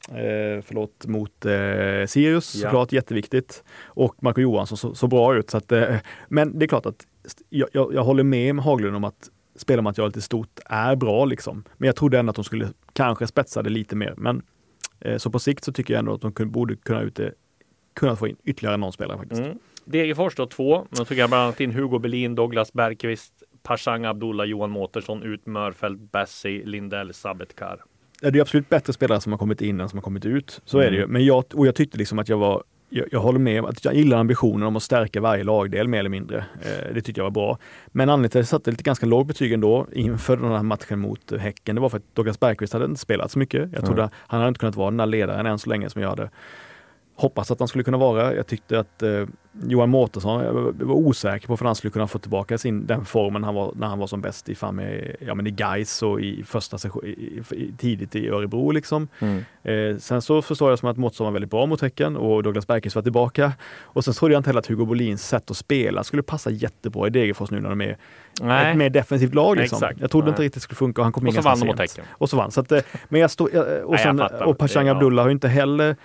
Eh, 0.09 0.61
förlåt, 0.61 1.05
mot 1.07 1.45
eh, 1.45 2.05
Sirius 2.07 2.55
Ja. 2.55 2.61
såklart, 2.61 2.91
jätteviktigt. 2.91 3.63
Och 3.85 4.15
Marco 4.23 4.41
Johansson 4.41 4.77
så, 4.77 4.95
så 4.95 5.07
bra 5.07 5.35
ut. 5.35 5.49
Så 5.49 5.57
att, 5.57 5.71
eh, 5.71 5.95
men 6.27 6.59
det 6.59 6.65
är 6.65 6.67
klart 6.67 6.85
att 6.85 7.07
jag, 7.49 7.69
jag, 7.73 7.93
jag 7.93 8.03
håller 8.03 8.23
med 8.23 8.59
Haglund 8.59 8.95
om 8.95 9.03
att 9.03 9.29
spelarmaterialet 9.55 10.17
i 10.17 10.21
stort 10.21 10.59
är 10.65 10.95
bra. 10.95 11.25
Liksom. 11.25 11.63
Men 11.77 11.87
jag 11.87 11.95
trodde 11.95 12.19
ändå 12.19 12.29
att 12.29 12.35
de 12.35 12.43
skulle 12.45 12.67
kanske 12.93 13.27
spetsa 13.27 13.63
det 13.63 13.69
lite 13.69 13.95
mer. 13.95 14.13
Men 14.17 14.41
så 15.17 15.29
på 15.29 15.39
sikt 15.39 15.63
så 15.63 15.71
tycker 15.71 15.93
jag 15.93 15.99
ändå 15.99 16.13
att 16.13 16.21
de 16.35 16.51
borde 16.51 16.75
kunna, 16.75 17.01
ut 17.01 17.15
det, 17.15 17.33
kunna 17.93 18.15
få 18.15 18.27
in 18.27 18.35
ytterligare 18.43 18.77
någon 18.77 18.93
spelare 18.93 19.17
faktiskt. 19.17 19.41
Mm. 19.41 19.57
Degerfors 19.85 20.35
då 20.35 20.45
två. 20.45 20.87
Då 20.89 21.05
tog 21.05 21.17
jag 21.17 21.29
bland 21.29 21.43
annat 21.43 21.61
in 21.61 21.71
Hugo 21.71 21.99
Berlin, 21.99 22.35
Douglas 22.35 22.73
Bergqvist, 22.73 23.33
Pashang 23.63 24.05
Abdullah, 24.05 24.45
Johan 24.47 24.69
Mårtensson, 24.69 25.23
Ut 25.23 25.45
Mörfält, 25.45 26.11
Bessie, 26.11 26.65
Lindell, 26.65 27.13
Sabetkar. 27.13 27.83
Ja, 28.21 28.31
det 28.31 28.39
är 28.39 28.41
absolut 28.41 28.69
bättre 28.69 28.93
spelare 28.93 29.21
som 29.21 29.31
har 29.31 29.39
kommit 29.39 29.61
in 29.61 29.79
än 29.79 29.89
som 29.89 29.97
har 29.97 30.01
kommit 30.03 30.25
ut. 30.25 30.61
Så 30.65 30.77
är 30.77 30.81
det 30.81 30.87
Mm. 30.87 30.99
ju. 30.99 31.07
Men 31.07 31.25
jag, 31.25 31.43
och 31.53 31.67
jag 31.67 31.75
tyckte 31.75 31.97
liksom 31.97 32.19
att 32.19 32.29
jag 32.29 32.37
var 32.37 32.63
jag, 32.89 33.07
jag 33.11 33.19
håller 33.19 33.39
med 33.39 33.65
att 33.65 33.85
jag 33.85 33.95
gillar 33.95 34.17
ambitionen 34.17 34.67
om 34.67 34.75
att 34.75 34.83
stärka 34.83 35.21
varje 35.21 35.43
lagdel 35.43 35.87
mer 35.87 35.99
eller 35.99 36.09
mindre. 36.09 36.37
Eh, 36.37 36.93
det 36.93 37.01
tyckte 37.01 37.19
jag 37.19 37.25
var 37.25 37.31
bra. 37.31 37.57
Men 37.87 38.09
anledningen 38.09 38.29
till 38.29 38.39
att 38.39 38.41
jag 38.41 38.47
satte 38.47 38.71
lite 38.71 38.83
ganska 38.83 39.05
lågt 39.05 39.27
betyg 39.27 39.51
ändå 39.53 39.87
inför 39.93 40.37
den 40.37 40.51
här 40.51 40.63
matchen 40.63 40.99
mot 40.99 41.31
Häcken, 41.39 41.75
det 41.75 41.81
var 41.81 41.89
för 41.89 41.97
att 41.97 42.15
Douglas 42.15 42.39
Bergqvist 42.39 42.73
hade 42.73 42.85
inte 42.85 43.01
spelat 43.01 43.31
så 43.31 43.39
mycket. 43.39 43.69
Jag 43.73 43.85
trodde 43.85 44.09
han 44.13 44.39
hade 44.39 44.47
inte 44.47 44.59
kunnat 44.59 44.75
vara 44.75 44.89
den 44.89 44.97
där 44.97 45.05
ledaren 45.05 45.45
än 45.45 45.59
så 45.59 45.69
länge 45.69 45.89
som 45.89 46.01
jag 46.01 46.09
hade 46.09 46.29
hoppats 47.17 47.51
att 47.51 47.59
han 47.59 47.67
skulle 47.67 47.83
kunna 47.83 47.97
vara. 47.97 48.35
Jag 48.35 48.47
tyckte 48.47 48.79
att 48.79 49.03
eh, 49.03 49.25
Johan 49.63 49.89
Mårtensson, 49.89 50.43
jag 50.43 50.53
var, 50.53 50.93
osäker 50.95 51.47
på 51.47 51.53
om 51.53 51.65
han 51.65 51.75
skulle 51.75 51.91
kunna 51.91 52.07
få 52.07 52.19
tillbaka 52.19 52.57
sin, 52.57 52.85
den 52.87 53.05
formen 53.05 53.43
han 53.43 53.55
var 53.55 53.71
när 53.75 53.87
han 53.87 53.99
var 53.99 54.07
som 54.07 54.21
bäst 54.21 54.49
i, 54.49 54.55
fan 54.55 54.81
ja, 55.19 55.35
men 55.35 55.47
i 55.47 55.51
Gais 55.51 56.03
och 56.03 56.21
i 56.21 56.43
första 56.43 56.77
session, 56.77 57.05
i, 57.05 57.41
i, 57.51 57.71
tidigt 57.77 58.15
i 58.15 58.29
Örebro. 58.29 58.71
Liksom. 58.71 59.07
Eh, 59.63 59.97
sen 59.99 60.21
så 60.21 60.41
förstår 60.41 60.69
jag 60.69 60.79
som 60.79 60.89
att 60.89 60.97
Mårtensson 60.97 61.25
var 61.25 61.31
väldigt 61.31 61.51
bra 61.51 61.65
mot 61.65 61.81
Häcken 61.81 62.17
och 62.17 62.43
Douglas 62.43 62.67
Bergqvist 62.67 62.95
var 62.95 63.03
tillbaka. 63.03 63.51
Och 63.83 64.05
sen 64.05 64.13
trodde 64.13 64.33
jag 64.33 64.39
inte 64.39 64.49
heller 64.49 64.59
att 64.59 64.67
Hugo 64.67 64.85
Bolins 64.85 65.27
sätt 65.27 65.51
att 65.51 65.57
spela 65.57 66.03
skulle 66.03 66.23
passa 66.23 66.49
jättebra 66.49 67.07
i 67.07 67.09
Degerfors 67.09 67.51
nu 67.51 67.59
när 67.59 67.69
de 67.69 67.81
är 67.81 67.97
Nej. 68.41 68.71
ett 68.71 68.77
mer 68.77 68.89
defensivt 68.89 69.33
lag. 69.35 69.57
Liksom. 69.57 69.75
Exakt. 69.77 70.01
Jag 70.01 70.11
trodde 70.11 70.25
Nej. 70.25 70.31
inte 70.31 70.41
riktigt 70.41 70.53
det 70.53 70.63
skulle 70.63 70.75
funka 70.77 71.01
och 71.01 71.05
han 71.05 71.13
kom 71.13 71.23
in 71.23 71.27
Och 71.27 71.33
så 71.43 71.49
ganska 71.49 71.49
vann 71.49 71.59
de 71.59 71.81
mot 71.83 71.89
sent. 71.89 71.97
Häcken. 71.97 72.05
Och 72.17 72.29
så 72.29 72.37
vann. 72.37 72.51
Så 72.51 72.61
att, 72.61 72.71
eh, 72.71 72.79
men 73.09 73.21
jag 73.21 73.31
stod, 73.31 73.49
jag- 73.53 73.85
och, 73.85 73.91
Nej, 73.91 74.15
jag 74.39 74.47
och 74.47 74.57
Pashang. 74.57 74.87
Abdullah 74.87 75.23
har 75.23 75.29
ju 75.29 75.33
inte 75.33 75.47
heller 75.47 75.95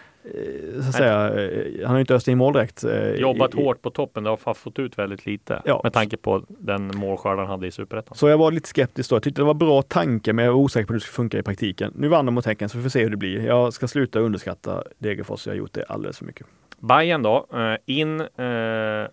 så 0.82 0.88
att 0.88 0.94
säga, 0.94 1.28
eh, 1.44 1.72
han 1.80 1.86
har 1.86 1.94
ju 1.94 2.00
inte 2.00 2.14
öst 2.14 2.28
in 2.28 2.38
mål 2.38 2.52
direkt. 2.52 2.84
eh, 2.84 3.10
Jobbat 3.14 3.54
i- 3.54 3.56
hårt 3.62 3.82
på 3.82 3.90
toppen. 3.90 4.24
Det 4.24 4.30
har 4.30 4.54
fått 4.54 4.78
ut 4.78 4.98
väldigt 4.98 5.26
lite 5.26 5.62
Ja. 5.64 5.80
med 5.84 5.92
tanke 5.92 6.16
på 6.16 6.42
den 6.48 6.90
målskörd 6.94 7.38
han 7.38 7.46
hade 7.46 7.66
i 7.66 7.70
Superettan. 7.70 8.16
Så 8.16 8.28
jag 8.28 8.38
var 8.38 8.52
lite 8.52 8.68
skeptisk 8.68 9.10
då. 9.10 9.16
Jag 9.16 9.22
tyckte 9.22 9.40
det 9.40 9.46
var 9.46 9.54
bra 9.54 9.82
tanke 9.82 10.32
men 10.32 10.44
jag 10.44 10.52
var 10.52 10.60
osäker 10.60 10.86
på 10.86 10.92
hur 10.92 10.98
det 11.00 11.04
skulle 11.04 11.14
funka 11.14 11.38
i 11.38 11.42
praktiken. 11.42 11.92
Nu 11.96 12.08
vann 12.08 12.26
de 12.26 12.34
mot 12.34 12.46
Häcken 12.46 12.68
så 12.68 12.78
vi 12.78 12.82
får 12.82 12.90
se 12.90 13.02
hur 13.02 13.10
det 13.10 13.16
blir. 13.16 13.46
Jag 13.46 13.72
ska 13.72 13.88
sluta 13.88 14.18
underskatta 14.20 14.82
Degerfors. 14.98 15.46
Jag 15.46 15.52
har 15.52 15.58
gjort 15.58 15.72
det 15.72 15.84
alldeles 15.84 16.18
för 16.18 16.24
mycket. 16.24 16.46
Bayern 16.78 17.22
då. 17.22 17.46
Eh, 17.54 17.76
in 17.86 18.20
eh, 18.20 18.26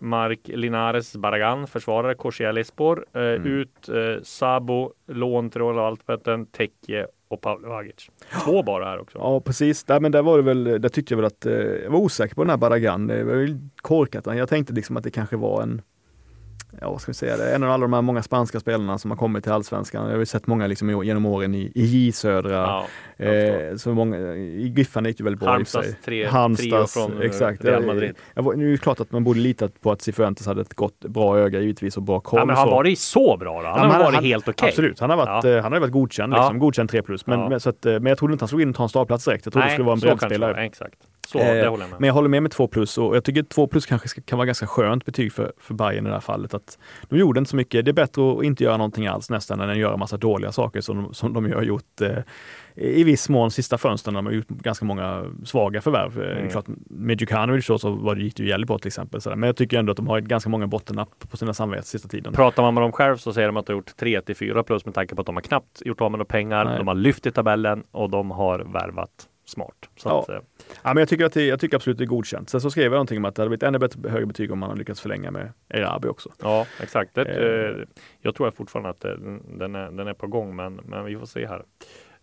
Mark 0.00 0.40
Linares 0.44 1.16
Barragan, 1.16 1.66
försvarare, 1.66 2.14
Korsialispor. 2.14 3.06
Eh, 3.14 3.20
Mm. 3.22 3.46
Ut 3.46 3.88
eh, 3.88 4.22
Sabo, 4.22 4.92
lån 5.08 5.50
till 5.50 5.60
Royal 5.60 5.78
Alpeten, 5.78 6.46
Tekke 6.46 7.06
och 7.30 7.40
Paolo 7.40 7.68
Vagic. 7.68 8.10
Två 8.44 8.62
bara 8.62 8.84
här 8.84 8.98
också. 9.00 9.18
Ja 9.18 9.40
precis, 9.40 9.84
där, 9.84 10.00
men 10.00 10.12
där 10.12 10.22
var 10.22 10.36
det 10.36 10.42
väl, 10.42 10.64
där 10.64 10.88
tyckte 10.88 11.14
jag 11.14 11.16
väl 11.16 11.26
att, 11.26 11.46
eh, 11.46 11.52
jag 11.54 11.90
var 11.90 11.98
osäker 11.98 12.34
på 12.34 12.42
den 12.42 12.50
här 12.50 12.56
Baragan. 12.56 13.06
Det 13.06 13.24
var 13.24 13.34
ju 13.34 13.58
korkat. 13.76 14.26
Jag 14.26 14.48
tänkte 14.48 14.72
liksom 14.72 14.96
att 14.96 15.04
det 15.04 15.10
kanske 15.10 15.36
var 15.36 15.62
en, 15.62 15.82
ja 16.80 16.90
vad 16.90 17.00
ska 17.00 17.10
vi 17.10 17.14
säga, 17.14 17.36
det 17.36 17.50
är 17.50 17.54
en 17.54 17.62
av 17.62 17.70
alla 17.70 17.82
de 17.82 17.92
här 17.92 18.02
många 18.02 18.22
spanska 18.22 18.60
spelarna 18.60 18.98
som 18.98 19.10
har 19.10 19.18
kommit 19.18 19.44
till 19.44 19.52
allsvenskan. 19.52 20.04
Jag 20.04 20.12
har 20.12 20.18
ju 20.18 20.26
sett 20.26 20.46
många 20.46 20.66
liksom 20.66 20.90
i- 21.02 21.06
genom 21.06 21.26
åren 21.26 21.54
i, 21.54 21.72
i 21.74 21.84
J 21.84 22.12
Södra. 22.12 22.50
Ja, 22.50 22.86
jag. 23.16 23.68
Eh, 23.70 23.76
så 23.76 23.94
många, 23.94 24.16
I 24.34 24.72
Giffan 24.76 25.04
gick 25.04 25.18
det 25.18 25.24
väldigt 25.24 25.40
bra 25.40 25.60
i 25.60 25.62
och 25.62 25.68
för 25.68 25.82
sig. 25.82 25.82
Halmstads 25.82 26.04
tre, 26.04 26.26
Halmstads, 26.26 26.94
från 26.94 27.20
eh, 27.20 27.26
exakt. 27.26 27.64
Real 27.64 27.82
Jag- 27.82 27.94
Madrid. 27.94 28.14
Jag, 28.34 28.42
var, 28.42 28.54
nu 28.54 28.66
är 28.68 28.70
det 28.72 28.78
klart 28.78 29.00
att 29.00 29.12
man 29.12 29.24
borde 29.24 29.40
lita 29.40 29.68
på 29.80 29.92
att 29.92 30.02
Cifuentes 30.02 30.46
hade 30.46 30.60
ett 30.60 30.74
gott, 30.74 31.00
bra 31.00 31.38
öga 31.38 31.60
givetvis 31.60 31.96
och 31.96 32.02
bra 32.02 32.20
koll. 32.20 32.38
Ja, 32.40 32.44
men 32.44 32.56
har 32.56 32.62
han 32.62 32.70
varit 32.70 32.98
så 32.98 33.36
bra 33.36 33.62
då? 33.62 33.68
Han 33.68 33.78
Ja, 33.88 33.94
har 33.94 34.02
varit 34.04 34.14
han- 34.14 34.24
helt 34.24 34.48
okej. 34.48 34.68
Absolut, 34.68 35.00
han 35.00 35.10
har 35.10 35.16
varit, 35.16 35.44
Ja. 35.44 35.50
eh, 35.50 35.62
han 35.62 35.72
har 35.72 35.80
varit 35.80 35.92
godkänd, 35.92 36.32
liksom, 36.32 36.58
godkänd 36.58 36.90
3 36.90 37.02
plus. 37.02 37.26
Men, 37.26 37.48
men, 37.48 37.60
så 37.60 37.70
att, 37.70 37.86
eh, 37.86 37.92
men 37.92 38.06
jag 38.06 38.18
trodde 38.18 38.32
inte 38.32 38.42
han 38.42 38.48
slog 38.48 38.62
in 38.62 38.70
och 38.70 38.76
ta 38.76 38.82
en 38.82 38.88
startplats 38.88 39.24
direkt. 39.24 39.46
Jag 39.46 39.52
trodde 39.52 39.66
det 39.68 39.72
skulle 39.72 39.84
vara 39.86 39.94
en 39.94 40.00
breddspelare. 40.00 40.64
Exakt. 40.64 40.98
Så, 41.32 41.38
Eh, 41.38 41.56
jag. 41.56 41.80
Men 41.98 42.06
jag 42.06 42.14
håller 42.14 42.28
med 42.28 42.42
med 42.42 42.50
2 42.52 42.66
plus 42.66 42.98
och 42.98 43.16
jag 43.16 43.24
tycker 43.24 43.42
2 43.42 43.66
plus 43.66 43.86
kanske 43.86 44.08
ska, 44.08 44.20
kan 44.20 44.38
vara 44.38 44.46
ganska 44.46 44.66
skönt 44.66 45.04
betyg 45.04 45.32
för, 45.32 45.52
för 45.58 45.74
Bayern 45.74 46.06
i 46.06 46.08
det 46.08 46.14
här 46.14 46.20
fallet. 46.20 46.54
Att 46.54 46.78
de 47.08 47.18
gjorde 47.18 47.38
inte 47.38 47.50
så 47.50 47.56
mycket. 47.56 47.84
Det 47.84 47.90
är 47.90 47.92
bättre 47.92 48.32
att 48.32 48.44
inte 48.44 48.64
göra 48.64 48.76
någonting 48.76 49.06
alls 49.06 49.30
nästan 49.30 49.60
än 49.60 49.70
att 49.70 49.76
göra 49.78 49.96
massa 49.96 50.16
dåliga 50.16 50.52
saker 50.52 50.80
som 50.80 50.96
de, 51.02 51.14
som 51.14 51.32
de 51.32 51.52
har 51.52 51.62
gjort 51.62 52.00
eh, 52.00 52.18
i 52.74 53.04
viss 53.04 53.28
mån 53.28 53.50
sista 53.50 53.78
fönstren. 53.78 54.14
De 54.14 54.26
har 54.26 54.32
gjort 54.32 54.48
ganska 54.48 54.84
många 54.84 55.24
svaga 55.44 55.80
förvärv. 55.80 56.18
Mm. 56.18 56.28
Är 56.30 56.36
Mm. 56.36 56.50
klart, 56.50 56.64
med 56.90 57.20
Djukanovic 57.20 57.66
så, 57.66 57.78
så 57.78 57.90
var 57.90 58.14
det, 58.14 58.22
gick 58.22 58.36
det 58.36 58.42
ju 58.42 58.48
jävligt 58.48 58.68
bra 58.68 58.78
till 58.78 58.86
exempel. 58.86 59.20
Sådär. 59.20 59.36
Men 59.36 59.46
jag 59.46 59.56
tycker 59.56 59.78
ändå 59.78 59.90
att 59.90 59.96
de 59.96 60.08
har 60.08 60.20
ganska 60.20 60.50
många 60.50 60.66
bottennapp 60.66 61.08
på 61.30 61.36
sina 61.36 61.54
samveten 61.54 61.84
sista 61.84 62.08
tiden. 62.08 62.32
Pratar 62.32 62.62
man 62.62 62.74
med 62.74 62.82
dem 62.82 62.92
själv 62.92 63.16
så 63.16 63.32
säger 63.32 63.48
de 63.48 63.56
att 63.56 63.66
de 63.66 63.72
har 63.72 63.76
gjort 63.78 63.96
3 63.96 64.20
till 64.20 64.36
4 64.36 64.62
plus 64.62 64.84
med 64.84 64.94
tanke 64.94 65.14
på 65.14 65.20
att 65.20 65.26
de 65.26 65.36
har 65.36 65.42
knappt 65.42 65.82
gjort 65.84 66.00
av 66.00 66.10
med 66.10 66.18
några 66.18 66.24
pengar. 66.28 66.64
Nej. 66.64 66.78
De 66.78 66.88
har 66.88 66.94
lyft 66.94 67.26
i 67.26 67.30
tabellen 67.30 67.82
och 67.90 68.10
de 68.10 68.30
har 68.30 68.58
värvat 68.58 69.10
smart. 69.50 69.88
Så 69.96 70.08
Ja. 70.08 70.20
att, 70.22 70.28
eh, 70.28 70.38
Ja, 70.82 70.94
men 70.94 70.96
jag, 70.96 71.08
tycker 71.08 71.24
att 71.24 71.32
det, 71.32 71.46
jag 71.46 71.60
tycker 71.60 71.76
absolut 71.76 71.98
det 71.98 72.04
är 72.04 72.06
godkänt. 72.06 72.50
Sen 72.50 72.60
så 72.60 72.70
skrev 72.70 72.84
jag 72.84 72.92
någonting 72.92 73.18
om 73.18 73.24
att 73.24 73.34
det 73.34 73.42
hade 73.42 73.48
blivit 73.48 73.62
ännu 73.62 73.78
bättre, 73.78 74.10
högre 74.10 74.26
betyg 74.26 74.52
om 74.52 74.58
man 74.58 74.68
hade 74.68 74.78
lyckats 74.78 75.00
förlänga 75.00 75.30
med 75.30 75.52
Erabi 75.68 76.08
också. 76.08 76.30
ja 76.42 76.66
exakt. 76.80 77.14
Det, 77.14 77.22
Eh. 77.24 77.80
eh, 77.80 77.86
jag 78.20 78.34
tror 78.34 78.50
fortfarande 78.50 78.90
att 78.90 79.04
eh, 79.04 79.10
den, 79.58 79.74
är, 79.74 79.90
den 79.90 80.08
är 80.08 80.14
på 80.14 80.26
gång 80.26 80.56
men, 80.56 80.74
men 80.74 81.04
vi 81.04 81.16
får 81.16 81.26
se 81.26 81.46
här. 81.46 81.62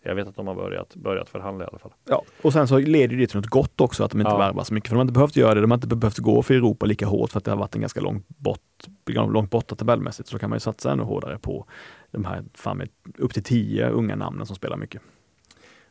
Jag 0.01 0.15
vet 0.15 0.27
att 0.27 0.35
de 0.35 0.47
har 0.47 0.55
börjat, 0.55 0.95
börjat 0.95 1.29
förhandla 1.29 1.65
i 1.65 1.67
alla 1.67 1.79
fall. 1.79 1.93
Ja, 2.09 2.23
och 2.41 2.53
sen 2.53 2.67
så 2.67 2.77
leder 2.79 3.15
det 3.17 3.27
till 3.27 3.37
något 3.37 3.47
gott 3.47 3.81
också 3.81 4.03
att 4.03 4.11
de 4.11 4.21
inte 4.21 4.31
Ja. 4.31 4.37
värvar 4.37 4.63
så 4.63 4.73
mycket. 4.73 4.87
För 4.89 4.95
de 4.95 4.97
har 4.97 5.01
inte 5.01 5.13
behövt 5.13 5.35
göra 5.35 5.53
det. 5.53 5.61
De 5.61 5.71
har 5.71 5.77
inte 5.77 5.87
behövt 5.87 6.17
gå 6.17 6.41
för 6.43 6.53
Europa 6.53 6.85
lika 6.85 7.05
hårt 7.05 7.31
för 7.31 7.37
att 7.37 7.43
det 7.45 7.51
har 7.51 7.57
varit 7.57 7.75
en 7.75 7.81
ganska 7.81 8.01
lång 8.01 8.23
bort, 8.27 8.59
långt 9.07 9.51
borta 9.51 9.75
tabellmässigt. 9.75 10.29
Så 10.29 10.35
då 10.35 10.39
kan 10.39 10.49
man 10.49 10.55
ju 10.55 10.59
satsa 10.59 10.91
ännu 10.91 11.03
hårdare 11.03 11.37
på 11.39 11.65
de 12.11 12.25
här 12.25 12.43
fan 12.53 12.77
med 12.77 12.89
upp 13.17 13.33
till 13.33 13.43
tio 13.43 13.89
unga 13.89 14.15
namnen 14.15 14.45
som 14.45 14.55
spelar 14.55 14.77
mycket. 14.77 15.01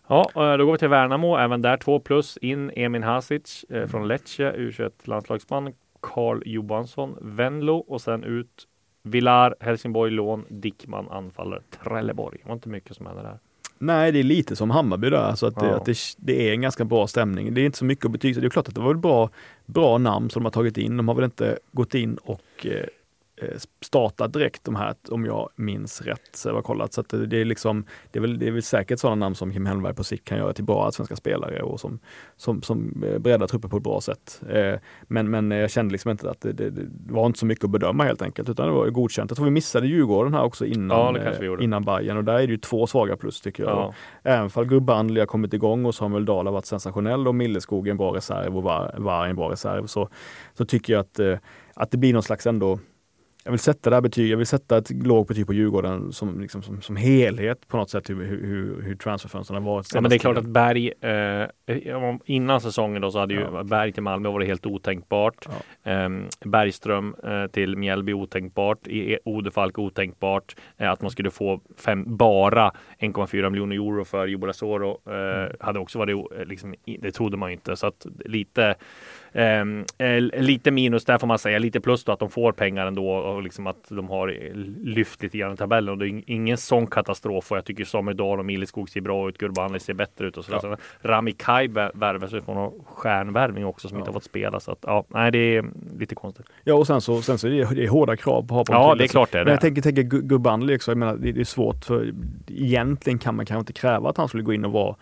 Ja, 0.06 0.30
eh, 0.34 0.56
då 0.58 0.64
går 0.66 0.72
vi 0.72 0.78
till 0.78 0.88
Värnamo. 0.88 1.36
Även 1.36 1.62
där 1.62 1.76
2 1.76 2.00
plus. 2.00 2.36
In 2.36 2.70
Emin 2.76 3.02
Hasic 3.02 3.64
eh, 3.68 3.86
från 3.86 4.08
Lecce, 4.08 4.52
U21 4.52 4.90
landslagsman. 5.04 5.72
Karl 6.00 6.42
Johansson, 6.46 7.16
Venlo 7.20 7.76
och 7.76 8.00
sen 8.00 8.24
ut 8.24 8.66
Villar, 9.02 9.54
Helsingborg 9.60 10.10
lån, 10.10 10.44
Dickman 10.48 11.08
anfaller, 11.10 11.62
Trelleborg. 11.84 12.38
Det 12.42 12.48
var 12.48 12.54
inte 12.54 12.68
mycket 12.68 12.96
som 12.96 13.06
hände 13.06 13.22
där. 13.22 13.38
Nej, 13.78 14.12
det 14.12 14.18
är 14.18 14.22
lite 14.22 14.56
som 14.56 14.70
Hammarby 14.70 15.10
där, 15.10 15.16
alltså 15.18 15.46
att, 15.46 15.54
det, 15.54 15.66
Ja. 15.66 15.76
att 15.76 15.84
det, 15.84 15.96
det 16.16 16.48
är 16.48 16.52
en 16.52 16.60
ganska 16.60 16.84
bra 16.84 17.06
stämning. 17.06 17.54
Det 17.54 17.60
är 17.60 17.64
inte 17.66 17.78
så 17.78 17.84
mycket 17.84 18.04
att 18.04 18.10
betygsätta. 18.10 18.40
Det 18.40 18.46
är 18.46 18.50
klart 18.50 18.68
att 18.68 18.74
det 18.74 18.80
var 18.80 18.94
ett 18.94 19.00
bra, 19.00 19.30
bra 19.66 19.98
namn 19.98 20.30
som 20.30 20.42
de 20.42 20.44
har 20.46 20.50
tagit 20.52 20.78
in. 20.78 20.96
De 20.96 21.08
har 21.08 21.14
väl 21.14 21.24
inte 21.24 21.58
gått 21.72 21.94
in 21.94 22.16
och 22.16 22.66
eh, 22.66 22.84
eh, 23.42 23.58
startat 23.80 24.32
direkt 24.32 24.64
de 24.64 24.76
här, 24.76 24.94
om 25.10 25.24
jag 25.24 25.48
minns 25.56 26.02
rätt. 26.02 26.30
Så 26.32 26.48
jag 26.48 26.54
har 26.54 26.62
kollat. 26.62 26.92
Så 26.92 27.02
det, 27.02 27.40
är 27.40 27.44
liksom, 27.44 27.84
det 28.10 28.18
är 28.18 28.20
väl, 28.20 28.38
det 28.38 28.46
är 28.46 28.50
väl 28.50 28.62
säkert 28.62 28.98
sådana 28.98 29.16
namn 29.16 29.34
som 29.34 29.52
Kim 29.52 29.66
Hellberg 29.66 29.94
på 29.94 30.04
sikt 30.04 30.24
kan 30.24 30.38
göra 30.38 30.52
till 30.52 30.64
bra 30.64 30.90
svenska 30.92 31.16
spelare 31.16 31.62
och 31.62 31.80
som, 31.80 31.98
som, 32.36 32.62
som 32.62 33.04
eh, 33.06 33.18
breddar 33.18 33.46
trupper 33.46 33.68
på 33.68 33.76
ett 33.76 33.82
bra 33.82 34.00
sätt. 34.00 34.42
Eh, 34.48 34.74
men, 35.02 35.30
men 35.30 35.50
jag 35.50 35.70
kände 35.70 35.92
liksom 35.92 36.10
inte 36.10 36.30
att 36.30 36.40
det, 36.40 36.52
det, 36.52 36.70
det 36.70 37.12
var 37.12 37.26
inte 37.26 37.38
så 37.38 37.46
mycket 37.46 37.64
att 37.64 37.70
bedöma 37.70 38.04
helt 38.04 38.22
enkelt, 38.22 38.48
utan 38.48 38.66
det 38.66 38.72
var 38.72 38.90
godkänt. 38.90 39.30
Jag 39.30 39.36
tror 39.36 39.44
vi 39.44 39.50
missade 39.50 39.86
Djurgården 39.86 40.34
här 40.34 40.42
också 40.42 40.66
innan, 40.66 41.14
Ja, 41.14 41.60
innan 41.60 41.84
Bayern 41.84 42.16
och 42.16 42.24
där 42.24 42.34
är 42.34 42.46
det 42.46 42.52
ju 42.52 42.58
två 42.58 42.86
svaga 42.86 43.16
plus 43.16 43.40
tycker 43.40 43.62
jag. 43.62 43.72
Ja. 43.72 43.94
Även 44.22 44.50
fall 44.50 44.64
Gurbanli 44.64 45.20
har 45.20 45.26
kommit 45.26 45.54
igång 45.54 45.84
och 45.84 45.94
Samuel 45.94 46.24
Dahl 46.24 46.46
har 46.46 46.52
varit 46.52 46.66
sensationell 46.66 47.28
och 47.28 47.34
Milleskog 47.34 47.86
är 47.86 47.90
en 47.90 47.96
bra 47.96 48.16
reserv 48.16 48.56
och 48.56 48.62
Var, 48.62 48.94
Var 48.98 49.26
en 49.26 49.36
bra 49.36 49.52
reserv 49.52 49.86
så, 49.86 50.08
så 50.54 50.64
tycker 50.64 50.92
jag 50.92 51.00
att, 51.00 51.20
att 51.74 51.90
det 51.90 51.96
blir 51.98 52.12
någon 52.12 52.22
slags 52.22 52.46
ändå 52.46 52.78
jag 53.46 53.50
vill 53.50 53.60
sätta 53.60 53.90
det 53.90 53.96
här 53.96 54.00
betyg, 54.00 54.30
jag 54.30 54.36
vill 54.36 54.46
sätta 54.46 54.78
ett 54.78 54.90
lågt 54.90 55.28
betyg 55.28 55.46
på 55.46 55.52
Djurgården 55.52 56.12
som, 56.12 56.40
liksom, 56.40 56.62
som, 56.62 56.82
som 56.82 56.96
helhet 56.96 57.68
på 57.68 57.76
något 57.76 57.90
sätt 57.90 58.10
hur, 58.10 58.24
hur, 58.24 58.82
hur, 58.82 58.96
transferfönstren 58.96 59.62
har 59.62 59.72
varit. 59.72 59.94
Ja, 59.94 60.00
men 60.00 60.10
det 60.10 60.16
är 60.16 60.18
klart 60.18 60.38
att. 60.38 60.46
Berg, 60.46 60.92
eh, 61.00 62.14
innan 62.24 62.60
säsongen 62.60 63.02
då 63.02 63.10
så 63.10 63.18
hade 63.18 63.34
ju 63.34 63.40
Ja. 63.40 63.62
Berg 63.62 63.92
till 63.92 64.02
Malmö 64.02 64.28
varit 64.28 64.48
helt 64.48 64.66
otänkbart. 64.66 65.46
Ehm, 65.84 66.24
Bergström 66.44 67.16
eh, 67.24 67.46
till 67.46 67.76
Mjällby 67.76 68.12
otänkbart. 68.12 68.86
I 68.86 69.12
E- 69.12 69.18
Odefalk 69.24 69.78
otänkbart. 69.78 70.56
Eh, 70.76 70.90
att 70.90 71.02
man 71.02 71.10
skulle 71.10 71.30
få 71.30 71.60
fem, 71.76 72.16
bara 72.16 72.72
1,4 72.98 73.50
miljoner 73.50 73.76
euro 73.76 74.04
för 74.04 74.26
Jobo 74.26 74.52
Soro 74.52 74.98
eh, 75.10 75.52
hade 75.60 75.78
också 75.78 75.98
varit, 75.98 76.16
eh, 76.38 76.44
liksom, 76.44 76.74
det 77.00 77.12
trodde 77.12 77.36
man 77.36 77.50
ju 77.50 77.54
inte. 77.54 77.76
Så 77.76 77.86
att 77.86 78.06
lite 78.24 78.74
eh, 79.38 80.20
lite 80.42 80.70
minus 80.70 81.04
där 81.04 81.18
får 81.18 81.26
man 81.26 81.38
säga, 81.38 81.58
lite 81.58 81.80
plus 81.80 82.04
då 82.04 82.12
att 82.12 82.18
de 82.18 82.30
får 82.30 82.52
pengar 82.52 82.86
ändå 82.86 83.10
och 83.10 83.42
liksom 83.42 83.66
att 83.66 83.76
de 83.88 84.08
har 84.08 84.28
lyft 84.84 85.22
lite 85.22 85.38
grann 85.38 85.52
i 85.52 85.56
tabellen. 85.56 85.88
Och 85.92 85.98
det 85.98 86.06
är 86.06 86.08
ing- 86.08 86.24
ingen 86.26 86.56
sån 86.56 86.86
katastrof 86.86 87.50
och 87.52 87.56
jag 87.56 87.64
tycker 87.64 87.84
Samuel 87.84 88.16
Dahl 88.16 88.38
och 88.38 88.44
Milleskog 88.44 88.88
ser 88.90 89.00
bra 89.00 89.28
ut, 89.28 89.38
Gurbanli 89.38 89.80
ser 89.80 89.94
bättre 89.94 90.26
ut 90.26 90.36
och. 90.36 90.44
Så 90.44 90.76
Rami 91.02 91.32
Kaj 91.32 91.68
vär- 91.68 91.90
värvas 91.94 92.32
ju 92.32 92.40
från 92.40 92.72
stjärnvärvning 92.86 93.66
också 93.66 93.88
som 93.88 93.98
inte 93.98 94.08
har 94.10 94.12
fått 94.12 94.24
spela 94.24 94.60
så 94.60 94.72
att 94.72 94.78
ja, 94.82 95.04
nej 95.08 95.30
det 95.30 95.56
är 95.56 95.64
lite 95.98 96.14
konstigt. 96.14 96.46
Ja 96.64 96.74
och 96.74 96.86
sen 96.86 97.00
så, 97.00 97.22
sen 97.22 97.38
så 97.38 97.46
är 97.46 97.50
det, 97.50 97.74
det 97.74 97.84
är 97.84 97.88
hårda 97.88 98.16
krav 98.16 98.42
på 98.42 98.60
att 98.60 98.68
ha 98.68 98.74
på 98.84 98.90
Ja, 98.90 98.94
det 98.94 99.04
är 99.04 99.08
klart 99.08 99.32
det 99.32 99.38
är 99.38 99.44
Men 99.44 99.50
jag 99.52 99.60
tänker, 99.60 99.82
tänker 99.82 100.02
Gu- 100.02 100.22
Gurbanli 100.22 100.76
också, 100.76 100.90
jag 100.90 100.98
menar 100.98 101.16
det 101.16 101.40
är 101.40 101.44
svårt 101.44 101.84
för 101.84 102.12
egentligen 102.48 103.18
kan 103.18 103.34
man 103.36 103.46
kanske 103.46 103.60
inte 103.60 103.72
kräva 103.72 104.10
att 104.10 104.16
han 104.16 104.28
skulle 104.28 104.42
gå 104.42 104.52
in 104.52 104.64
och 104.64 104.72
vara 104.72 104.96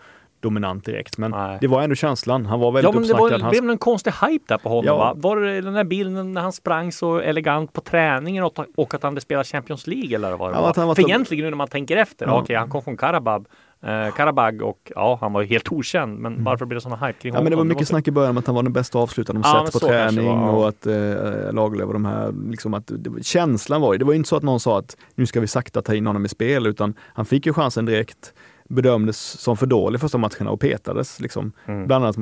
dominant 0.45 0.85
direkt. 0.85 1.17
Men 1.17 1.31
Nej. 1.31 1.57
det 1.61 1.67
var 1.67 1.81
ändå 1.81 1.95
känslan. 1.95 2.45
Han 2.45 2.59
var 2.59 2.71
väldigt 2.71 2.83
Ja, 2.83 2.91
men 2.99 3.07
det 3.07 3.13
uppsnackad. 3.13 3.31
var, 3.31 3.39
Han 3.39 3.49
blev 3.51 3.69
en 3.69 3.77
konstig 3.77 4.11
hype 4.21 4.45
där 4.47 4.57
på 4.57 4.69
honom. 4.69 4.85
Ja. 4.85 4.97
Va? 4.97 5.13
Var 5.15 5.37
det 5.37 5.61
den 5.61 5.73
där 5.73 5.83
bilden 5.83 6.33
när 6.33 6.41
han 6.41 6.51
sprang 6.51 6.91
så 6.91 7.19
elegant 7.19 7.73
på 7.73 7.81
träningen 7.81 8.43
och, 8.43 8.59
och 8.75 8.93
att 8.93 9.03
han 9.03 9.11
hade 9.13 9.21
spelat 9.21 9.47
Champions 9.47 9.87
League 9.87 10.15
eller 10.15 10.37
vad 10.37 10.51
det 10.51 10.55
Ja, 10.57 10.73
var? 10.85 10.95
För 10.95 11.01
egentligen 11.09 11.43
nu 11.43 11.49
när 11.49 11.57
man 11.57 11.67
tänker 11.67 11.97
efter, 11.97 12.25
Ja. 12.25 12.41
okej 12.41 12.55
han 12.55 12.69
kom 12.69 12.81
från 12.81 12.97
Karabab, 12.97 13.47
eh, 13.85 14.13
Karabag 14.15 14.61
och 14.61 14.91
ja, 14.95 15.17
han 15.21 15.33
var 15.33 15.41
ju 15.41 15.47
helt 15.47 15.71
okänd. 15.71 16.19
Men 16.19 16.43
varför 16.43 16.65
blev 16.65 16.77
det 16.77 16.81
såna 16.81 16.95
hype 16.95 17.19
kring 17.19 17.29
Mm. 17.29 17.39
Ja, 17.39 17.43
men 17.43 17.49
det 17.51 17.55
var 17.55 17.59
honom? 17.61 17.67
mycket 17.67 17.87
snack 17.87 18.07
i 18.07 18.11
början 18.11 18.29
om 18.29 18.37
att 18.37 18.45
han 18.45 18.55
var 18.55 18.63
den 18.63 18.73
bästa 18.73 18.99
avslutaren 18.99 19.41
de 19.41 19.47
Ja, 19.49 19.65
sett 19.65 19.73
på 19.81 19.87
träning 19.87 20.15
det 20.25 20.31
var, 20.31 20.37
ja. 20.47 20.51
och 20.51 20.67
att 20.67 20.87
eh, 20.87 21.53
Lagerlöf 21.53 21.87
och 21.87 21.93
de 21.93 22.05
här, 22.05 22.33
liksom 22.49 22.73
att 22.73 22.83
det, 22.95 23.23
känslan 23.25 23.81
var 23.81 23.93
ju, 23.93 23.99
det 23.99 24.05
var 24.05 24.13
ju 24.13 24.17
inte 24.17 24.29
så 24.29 24.35
att 24.35 24.43
någon 24.43 24.59
sa 24.59 24.79
att 24.79 24.97
nu 25.15 25.25
ska 25.25 25.39
vi 25.39 25.47
sakta 25.47 25.81
ta 25.81 25.95
in 25.95 26.07
honom 26.07 26.25
i 26.25 26.29
spel, 26.29 26.67
utan 26.67 26.93
han 27.13 27.25
fick 27.25 27.45
ju 27.45 27.53
chansen 27.53 27.85
direkt, 27.85 28.33
bedömdes 28.69 29.17
som 29.41 29.57
för 29.57 29.65
dålig 29.65 30.01
första 30.01 30.17
matcherna 30.17 30.51
och 30.51 30.59
petades. 30.59 31.19
Liksom. 31.19 31.51
Mm. 31.65 31.87
Bland 31.87 32.03
annat 32.05 32.15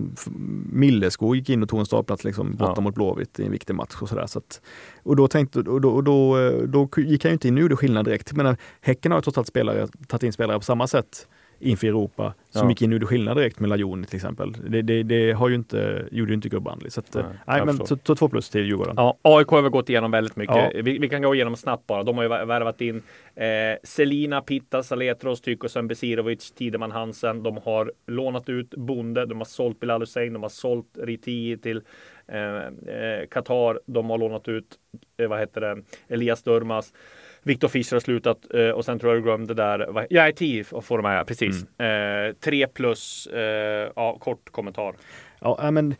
Milleskog 0.71 1.35
gick 1.35 1.49
in 1.49 1.63
och 1.63 1.69
tog 1.69 1.79
en 1.79 1.85
startplats 1.85 2.23
liksom, 2.23 2.51
borta 2.51 2.73
Ja. 2.75 2.81
mot 2.81 2.95
Blåvitt 2.95 3.39
i 3.39 3.45
en 3.45 3.51
viktig 3.51 3.75
match. 3.75 3.95
Och, 4.01 4.09
sådär, 4.09 4.27
så 4.27 4.39
att, 4.39 4.61
och 5.03 5.15
då, 5.15 5.27
tänkte, 5.27 5.59
och 5.59 5.81
då, 5.81 5.89
och 5.89 6.03
då, 6.03 6.39
eh, 6.39 6.61
då 6.61 6.89
gick 6.97 7.23
han 7.23 7.29
ju 7.29 7.33
inte 7.33 7.47
in 7.47 7.55
och 7.55 7.61
gjorde 7.61 7.75
skillnad 7.75 8.05
direkt. 8.05 8.33
Menar, 8.33 8.57
häcken 8.81 9.11
har 9.11 9.19
ju 9.19 9.21
trots 9.21 9.37
allt 9.37 9.47
spelare, 9.47 9.87
tagit 10.07 10.23
in 10.23 10.33
spelare 10.33 10.57
på 10.57 10.65
samma 10.65 10.87
sätt 10.87 11.27
inför 11.63 11.87
Europa 11.87 12.33
som 12.49 12.61
Ja. 12.67 12.69
gick 12.69 12.81
in 12.81 12.89
och 12.89 12.93
gjorde 12.93 13.05
skillnad 13.05 13.37
direkt 13.37 13.59
med 13.59 13.69
Lajoni 13.69 14.05
till 14.07 14.15
exempel. 14.15 14.51
Det, 14.67 14.81
det, 14.81 15.03
det 15.03 15.31
har 15.31 15.49
ju 15.49 15.55
inte, 15.55 16.07
gjorde 16.11 16.31
ju 16.31 16.35
inte 16.35 16.49
Gurbanli. 16.49 16.89
Så, 16.89 16.99
att, 16.99 17.13
Nej, 17.13 17.23
nej, 17.47 17.65
men, 17.65 17.77
så, 17.85 17.97
så 18.03 18.15
två 18.15 18.29
plus 18.29 18.49
till 18.49 18.65
Djurgården. 18.65 18.93
Ja, 18.97 19.17
AIK 19.21 19.47
har 19.47 19.61
väl 19.61 19.71
gått 19.71 19.89
igenom 19.89 20.11
väldigt 20.11 20.35
mycket. 20.35 20.55
Ja. 20.55 20.81
Vi, 20.83 20.97
vi 20.99 21.09
kan 21.09 21.21
gå 21.21 21.35
igenom 21.35 21.55
snabbt 21.55 21.87
bara. 21.87 22.03
De 22.03 22.15
har 22.17 22.23
ju 22.23 22.29
vär- 22.29 22.45
värvat 22.45 22.81
in 22.81 23.01
eh, 23.35 23.45
Selina, 23.83 24.41
Pitta, 24.41 24.83
Saletros, 24.83 25.41
Tykosen, 25.41 25.87
Besirovic, 25.87 26.51
Tideman 26.51 26.91
Hansen. 26.91 27.43
De 27.43 27.57
har 27.65 27.91
lånat 28.07 28.49
ut 28.49 28.69
Bonde, 28.75 29.25
de 29.25 29.37
har 29.37 29.45
sålt 29.45 29.79
Bilal 29.79 30.01
Hussein, 30.01 30.33
de 30.33 30.41
har 30.43 30.49
sålt 30.49 30.97
Riti 31.01 31.57
till 31.57 31.81
eh, 32.27 32.55
eh, 32.55 33.27
Qatar. 33.31 33.79
De 33.85 34.09
har 34.09 34.17
lånat 34.17 34.47
ut, 34.47 34.65
eh, 35.17 35.27
vad 35.27 35.39
heter 35.39 35.61
det, 35.61 35.83
Elias 36.07 36.43
Durmas. 36.43 36.93
Viktor 37.43 37.67
Fischer 37.67 37.95
har 37.95 37.99
slutat 37.99 38.37
eh, 38.53 38.69
och 38.69 38.85
sen 38.85 38.99
tror 38.99 39.13
jag 39.13 39.21
du 39.21 39.23
glömde 39.23 39.53
där. 39.53 40.05
Ja, 40.09 40.29
IT 40.29 40.67
får 40.67 40.97
de 40.97 41.05
här, 41.05 41.23
precis. 41.23 41.79
Eh, 41.79 42.33
tre 42.43 42.67
plus, 42.67 43.27
eh, 43.27 43.91
ja, 43.95 44.17
kort 44.19 44.51
kommentar. 44.51 44.95
Ja, 45.41 45.59
ja, 45.61 45.71
men, 45.71 45.95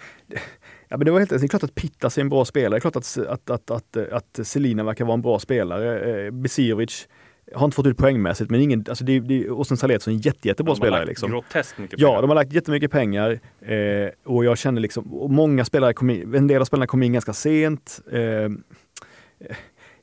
ja, 0.88 0.98
men 0.98 1.06
det 1.06 1.12
var 1.12 1.20
helt 1.20 1.30
det 1.30 1.44
är 1.44 1.48
klart 1.48 1.64
att 1.64 1.76
Pittas 1.76 2.18
är 2.18 2.22
en 2.22 2.30
bra 2.30 2.46
spelare. 2.46 2.70
Det 2.70 2.78
är 2.78 2.92
klart 2.92 2.96
att, 2.96 3.18
att, 3.28 3.50
att, 3.50 3.72
att, 3.72 3.98
att 4.12 4.48
Selina 4.48 4.84
verkar 4.84 5.06
vara 5.06 5.14
en 5.14 5.22
bra 5.22 5.40
spelare. 5.40 6.26
Eh, 6.26 6.32
Besirovic 6.32 7.08
har 7.56 7.66
inte 7.66 7.76
fått 7.76 7.86
ut 7.86 7.98
poängmässigt, 7.98 8.52
men 8.52 8.62
ingen, 8.62 8.86
alltså 8.90 9.04
det, 9.04 9.20
det, 9.20 9.50
och 9.50 9.68
sen 9.68 9.78
Salet 9.78 10.08
är 10.08 10.12
en 10.12 10.18
jätte, 10.18 10.48
jättebra 10.48 10.76
spelare. 10.76 11.06
Liksom. 11.06 11.32
Groteskt 11.32 11.78
mycket 11.78 12.00
Ja, 12.00 12.08
pengar. 12.08 12.22
de 12.22 12.30
har 12.30 12.36
lagt 12.36 12.54
jättemycket 12.54 12.92
pengar 12.92 13.40
eh, 13.62 14.10
och 14.26 14.46
jag 14.46 14.58
känner 14.58 14.82
liksom, 14.82 15.14
och 15.14 15.30
många 15.30 15.66
spelare 15.66 15.94
kom 15.94 16.10
in, 16.10 16.36
en 16.36 16.48
del 16.48 16.62
av 16.62 16.66
spelarna 16.66 16.88
kom 16.88 17.04
in 17.04 17.14
ganska 17.14 17.34
sent. 17.34 18.00
Eh, 18.12 18.50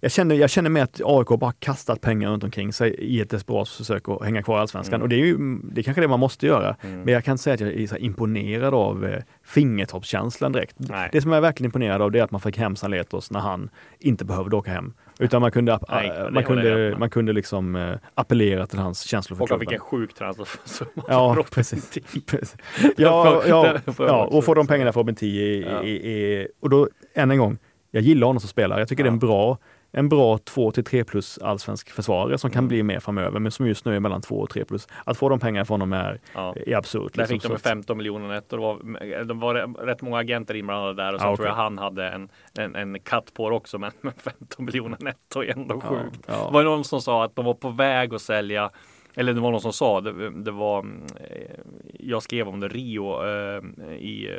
jag 0.01 0.13
känner, 0.13 0.35
jag 0.35 0.51
känner 0.51 0.71
med 0.71 0.83
att 0.83 1.01
AIK 1.05 1.27
bara 1.29 1.53
kastat 1.53 2.01
pengar 2.01 2.31
runt 2.31 2.45
omkring 2.45 2.73
sig 2.73 2.95
i 2.95 3.21
ett 3.21 3.31
desperat 3.31 3.69
försök 3.69 4.09
att 4.09 4.25
hänga 4.25 4.43
kvar 4.43 4.59
i 4.59 4.61
Allsvenskan. 4.61 4.95
Mm. 4.95 5.03
Och 5.03 5.09
det 5.09 5.17
är 5.17 5.27
ju 5.27 5.59
det 5.63 5.81
är 5.81 5.83
kanske 5.83 6.01
det 6.01 6.09
man 6.09 6.21
måste 6.21 6.47
göra. 6.47 6.77
Mm. 6.83 7.01
Men 7.01 7.15
jag 7.15 7.25
kan 7.25 7.39
säga 7.39 7.55
att 7.55 7.61
jag 7.61 7.71
är 7.73 7.99
imponerad 7.99 8.75
av 8.75 9.05
eh, 9.07 9.23
fingertoppskänslan 9.45 10.53
direkt. 10.53 10.75
Nej. 10.79 11.09
Det 11.13 11.21
som 11.21 11.31
jag 11.31 11.37
är 11.37 11.43
verkligen 11.43 11.69
imponerad 11.69 12.03
av 12.03 12.11
det 12.13 12.19
är 12.19 12.23
att 12.23 12.31
man 12.31 12.41
fick 12.41 12.59
hem 12.59 12.77
Saletos 12.77 13.31
när 13.31 13.41
han 13.41 13.71
inte 13.99 14.25
behövde 14.25 14.57
åka 14.57 14.71
hem. 14.71 14.93
Utan 15.19 15.41
man 15.41 15.51
kunde, 15.51 15.79
Nej, 15.89 16.09
det 16.09 16.31
man 16.31 16.45
kunde, 16.45 16.97
man 16.99 17.11
kunde 17.11 17.33
liksom 17.33 17.77
äh, 17.77 17.95
appellera 18.15 18.67
till 18.67 18.79
hans 18.79 19.01
känslor 19.03 19.37
för 19.37 19.47
klubben. 19.47 19.67
fick 19.67 19.73
en 19.75 19.81
sjuk 19.81 20.15
transfersumma. 20.15 21.05
Ja, 21.09 21.45
precis. 21.51 21.91
Precis. 22.27 22.57
Ja, 22.97 23.43
ja, 23.49 23.79
ja, 23.99 24.25
och 24.27 24.45
få 24.45 24.55
de 24.55 24.67
pengarna 24.67 24.93
för 24.93 25.01
Robin 25.01 25.15
10 25.15 25.69
Ja. 25.71 26.47
och 26.61 26.71
då 26.71 26.89
än 27.15 27.31
en 27.31 27.39
gång, 27.39 27.59
jag 27.91 28.03
gillar 28.03 28.27
honom 28.27 28.41
som 28.41 28.49
spelare. 28.49 28.81
Jag 28.81 28.89
tycker 28.89 29.03
Ja. 29.03 29.05
det 29.05 29.11
är 29.11 29.13
en 29.13 29.19
bra, 29.19 29.59
en 29.93 30.09
bra 30.09 30.39
2 30.39 30.71
till 30.71 30.85
3 30.85 31.05
plus 31.05 31.39
allsvensk 31.39 31.91
försvarare 31.91 32.39
som 32.39 32.51
kan 32.51 32.59
Mm. 32.59 32.69
bli 32.69 32.83
mer 32.83 33.01
framöver, 33.01 33.41
men 33.41 33.53
som 33.53 33.67
just 33.67 33.85
nu 33.85 33.97
är 33.97 34.01
mellan 34.01 34.23
2 34.23 34.35
och 34.41 34.51
3 34.51 34.65
plus. 34.65 34.89
Att 35.05 35.17
få 35.19 35.29
de 35.29 35.39
pengarna 35.41 35.65
från 35.65 35.81
honom 35.81 35.93
är, 35.93 36.21
Ja. 36.35 36.55
är 36.67 36.77
absurt. 36.77 37.13
Där 37.15 37.19
liksom. 37.23 37.27
fick 37.35 37.43
de 37.43 37.47
Så 37.47 37.49
med 37.49 37.57
att- 37.57 37.63
15 37.63 37.97
miljoner 37.97 38.29
netto. 38.29 38.57
Det 38.57 38.63
var, 38.63 39.25
det 39.25 39.35
var 39.35 39.85
rätt 39.87 40.03
många 40.03 40.19
agenter 40.19 40.55
inblandade 40.55 41.03
där 41.03 41.15
och 41.15 41.21
sen 41.21 41.31
Ja, 41.31 41.37
tror 41.37 41.49
jag 41.49 41.55
han 41.55 41.79
hade 41.79 42.09
en, 42.09 42.29
en, 42.59 42.75
en 42.77 43.01
katt 43.01 43.35
på 43.35 43.51
det 43.51 43.57
också. 43.57 43.79
Men 43.79 43.91
med 44.01 44.13
15 44.17 44.65
miljoner 44.65 44.97
netto 45.01 45.43
är 45.45 45.53
ändå 45.53 45.81
Ja, 45.85 45.89
sjukt. 45.89 46.25
ja. 46.27 46.47
Det 46.47 46.53
var 46.55 46.63
någon 46.65 46.85
som 46.85 47.01
sa 47.03 47.25
att 47.25 47.37
de 47.37 47.45
var 47.45 47.55
på 47.55 47.69
väg 47.69 48.15
att 48.15 48.23
sälja 48.23 48.71
eller 49.17 49.33
det 49.33 49.41
var 49.41 49.51
någon 49.51 49.61
som 49.61 49.73
sa, 49.73 50.01
det, 50.01 50.31
det 50.31 50.51
var, 50.51 50.79
mm, 50.81 51.07
eh, 51.31 51.59
jag 51.99 52.23
skrev 52.23 52.49
om 52.49 52.61
det, 52.61 52.69
Rio 52.69 53.25
eh, 53.27 53.63
i 53.99 54.39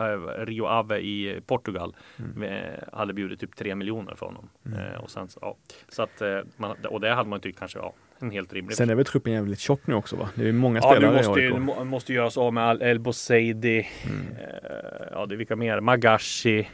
eh, 0.00 0.44
Rio 0.44 0.64
Ave 0.66 0.98
i 0.98 1.40
Portugal 1.46 1.96
Mm. 2.18 2.42
eh, 2.42 2.78
hade 2.92 3.12
bjudit 3.12 3.40
typ 3.40 3.56
3 3.56 3.74
miljoner 3.74 4.14
för 4.14 4.26
honom. 4.26 4.48
Eh, 4.66 5.00
och 5.02 5.10
sen, 5.10 5.28
ja, 5.40 5.56
så 5.88 6.02
att, 6.02 6.20
eh, 6.22 6.38
man, 6.56 6.76
och 6.90 7.00
det 7.00 7.10
hade 7.14 7.28
man 7.30 7.40
tyckt 7.40 7.58
kanske, 7.58 7.78
ja, 7.78 7.92
en 8.18 8.30
helt 8.30 8.52
rimlig 8.52 8.76
Sen 8.76 8.90
är 8.90 8.94
väl 8.94 9.04
truppen 9.04 9.32
jävligt 9.32 9.58
tjock 9.58 9.80
nu 9.86 9.94
också 9.94 10.16
va? 10.16 10.28
Det 10.34 10.48
är 10.48 10.52
många 10.52 10.80
Ja, 10.82 10.92
spelare 10.94 11.16
måste, 11.16 11.40
i 11.40 11.46
AIK. 11.46 11.58
må- 11.58 11.84
måste 11.84 12.12
göras 12.12 12.36
av 12.38 12.52
med 12.54 12.82
El 12.82 12.98
Boseidi. 12.98 13.88
Mm. 14.04 14.26
Ja, 15.12 15.26
det 15.26 15.34
är 15.34 15.36
vilka 15.36 15.56
mer? 15.56 15.80
Magashi. 15.80 16.68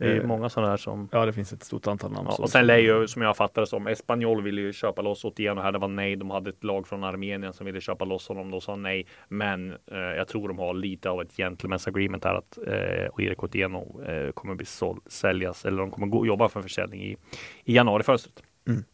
Det 0.00 0.12
är 0.12 0.20
Eh, 0.20 0.26
många 0.26 0.48
sådana 0.48 0.70
här 0.70 0.76
som... 0.76 1.08
Ja, 1.12 1.26
det 1.26 1.32
finns 1.32 1.52
ett 1.52 1.62
stort 1.64 1.86
antal 1.86 2.12
namn. 2.12 2.28
Ja, 2.30 2.36
och 2.42 2.50
sen 2.50 2.66
lär 2.66 2.78
ju, 2.78 3.08
som 3.08 3.22
jag 3.22 3.36
fattade 3.36 3.66
som, 3.66 3.86
Espanyol 3.86 4.42
ville 4.42 4.60
ju 4.60 4.72
köpa 4.72 5.02
loss 5.02 5.24
Otieno 5.24 5.60
här. 5.60 5.72
Det 5.72 5.78
var 5.78 5.88
nej. 5.88 6.16
De 6.16 6.30
hade 6.30 6.50
ett 6.50 6.64
lag 6.64 6.86
från 6.88 7.04
Armenien 7.04 7.52
som 7.52 7.66
ville 7.66 7.80
köpa 7.80 8.04
loss 8.04 8.28
honom. 8.28 8.50
De 8.50 8.60
sa 8.60 8.76
nej. 8.76 9.06
Men 9.28 9.70
eh, 9.70 9.98
jag 9.98 10.28
tror 10.28 10.48
de 10.48 10.58
har 10.58 10.74
lite 10.74 11.10
av 11.10 11.20
ett 11.22 11.32
gentleman's 11.36 11.88
agreement 11.88 12.24
här 12.24 12.34
att 12.34 12.58
eh, 12.66 13.24
Erik 13.26 13.42
Otieno 13.44 14.02
eh, 14.06 14.32
kommer 14.32 14.54
bli 14.54 14.66
såld, 14.66 15.00
säljas 15.06 15.64
eller 15.64 15.78
de 15.78 15.90
kommer 15.90 16.06
gå, 16.06 16.26
jobba 16.26 16.48
för 16.48 16.62
försäljning 16.62 17.02
i, 17.02 17.16
i 17.64 17.74
januarifönstret. 17.74 18.42
Mm. 18.68 18.84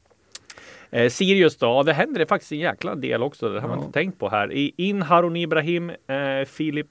Eh, 0.91 1.09
Sirius 1.11 1.57
då, 1.57 1.83
det 1.83 1.93
händer 1.93 2.19
det 2.19 2.27
faktiskt 2.27 2.53
en 2.53 2.59
jäkla 2.59 2.95
del 2.95 3.23
också. 3.23 3.49
Det 3.49 3.61
har 3.61 3.69
man 3.69 3.79
Ja. 3.79 3.85
inte 3.85 3.99
tänkt 3.99 4.19
på 4.19 4.29
här. 4.29 4.53
I, 4.53 4.75
in 4.77 5.03
Harun 5.03 5.37
Ibrahim, 5.37 5.91
eh, 5.91 6.45
Filip 6.47 6.87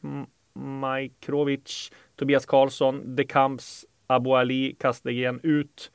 Majkrovic, 0.79 1.91
Tobias 2.15 2.45
Karlsson, 2.45 3.15
De 3.15 3.23
Camps, 3.23 3.85
Abu 4.07 4.35
Ali, 4.35 4.75
Kastegen 4.79 5.39
ut. 5.43 5.91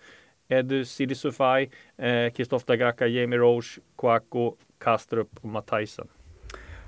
Edu 0.51 0.85
Sidisufaj, 0.85 1.71
eh, 1.97 2.33
Kristoff 2.33 2.65
Dagaka, 2.65 3.07
Jamie 3.07 3.39
Roche, 3.39 3.81
Kouakou, 3.97 4.57
Kastrup 4.79 5.29
och 5.41 5.49
Matthijsen. 5.49 6.09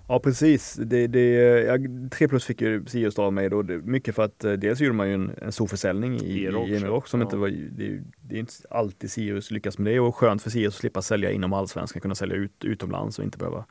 Ja 0.08 0.18
precis. 0.18 0.74
Det, 0.74 1.06
det, 1.06 1.34
ja, 1.62 1.78
3 2.10 2.28
plus 2.28 2.44
fick 2.44 2.60
ju 2.60 2.84
Sirius 2.86 3.18
av 3.18 3.32
mig 3.32 3.50
då. 3.50 3.62
Mycket 3.62 4.14
för 4.14 4.22
att 4.22 4.44
eh, 4.44 4.52
dels 4.52 4.80
gjorde 4.80 4.94
man 4.94 5.08
ju 5.08 5.14
en, 5.14 5.32
en 5.42 5.52
stor 5.52 5.66
försäljning 5.66 6.20
i, 6.20 6.50
Roche, 6.50 6.76
Emirock 6.76 7.08
som 7.08 7.20
ja. 7.20 7.26
inte 7.26 7.36
var, 7.36 7.48
det, 7.48 8.02
det 8.20 8.34
är 8.34 8.38
inte 8.38 8.52
alltid 8.70 9.10
Sirius 9.10 9.50
lyckas 9.50 9.78
med 9.78 9.92
det 9.92 10.00
och 10.00 10.16
skönt 10.16 10.42
för 10.42 10.50
Sirius 10.50 10.74
att 10.74 10.80
slippa 10.80 11.02
sälja 11.02 11.30
inom 11.30 11.52
allsvenskan, 11.52 12.00
kunna 12.00 12.14
sälja 12.14 12.36
ut 12.36 12.64
utomlands 12.64 13.18
och 13.18 13.24
inte 13.24 13.38
behöva. 13.38 13.64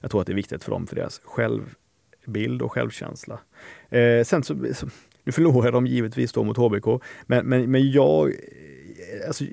Jag 0.00 0.10
tror 0.10 0.20
att 0.20 0.26
det 0.26 0.32
är 0.32 0.34
viktigt 0.34 0.64
för 0.64 0.70
dem 0.70 0.86
för 0.86 0.96
deras 0.96 1.20
självbild 1.24 2.62
och 2.62 2.72
självkänsla. 2.72 3.38
Eh, 3.88 4.24
sen 4.24 4.42
så, 4.42 4.56
så, 4.74 4.88
nu 5.24 5.32
förlorar 5.32 5.72
de 5.72 5.86
givetvis 5.86 6.32
då 6.32 6.44
mot 6.44 6.56
HBK, 6.56 7.02
men, 7.26 7.46
men, 7.46 7.70
men 7.70 7.90
jag 7.90 8.32
Alltså, 9.26 9.44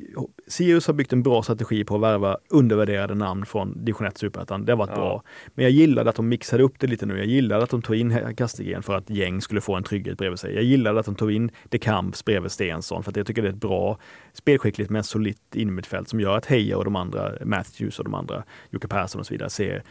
Sirius 0.47 0.87
har 0.87 0.93
byggt 0.93 1.13
en 1.13 1.23
bra 1.23 1.43
strategi 1.43 1.83
på 1.83 1.95
att 1.95 2.01
värva 2.01 2.37
undervärderade 2.49 3.15
namn 3.15 3.45
från 3.45 3.85
division 3.85 4.07
1 4.07 4.17
Superettan. 4.17 4.65
Det 4.65 4.71
har 4.71 4.77
varit 4.77 4.89
Ja. 4.89 4.95
bra. 4.95 5.23
Men 5.53 5.63
jag 5.63 5.71
gillade 5.71 6.09
att 6.09 6.15
de 6.15 6.29
mixade 6.29 6.63
upp 6.63 6.79
det 6.79 6.87
lite 6.87 7.05
nu. 7.05 7.17
Jag 7.17 7.25
gillade 7.25 7.63
att 7.63 7.69
de 7.69 7.81
tog 7.81 7.95
in 7.95 8.35
Kastegren 8.37 8.83
för 8.83 8.95
att 8.95 9.09
Gäng 9.09 9.41
skulle 9.41 9.61
få 9.61 9.75
en 9.75 9.83
trygghet 9.83 10.17
bredvid 10.17 10.39
sig. 10.39 10.55
Jag 10.55 10.63
gillade 10.63 10.99
att 10.99 11.05
de 11.05 11.15
tog 11.15 11.31
in 11.31 11.51
De 11.69 11.77
Camps 11.79 12.25
bredvid 12.25 12.51
Stensson 12.51 13.03
för 13.03 13.11
att 13.11 13.17
jag 13.17 13.27
tycker 13.27 13.41
det 13.41 13.47
är 13.47 13.53
ett 13.53 13.59
bra 13.59 13.97
spelskickligt 14.33 14.89
men 14.89 15.03
solitt 15.03 15.55
innermittfält 15.55 16.09
som 16.09 16.19
gör 16.19 16.37
att 16.37 16.45
Heja 16.45 16.77
och 16.77 16.83
de 16.85 16.95
andra, 16.95 17.31
Matthews 17.45 17.99
och 17.99 18.05
de 18.05 18.13
andra, 18.13 18.43
Jocke 18.69 18.87
Persson 18.87 19.19
och 19.19 19.25
så 19.25 19.33
vidare, 19.33 19.49
ser, 19.49 19.83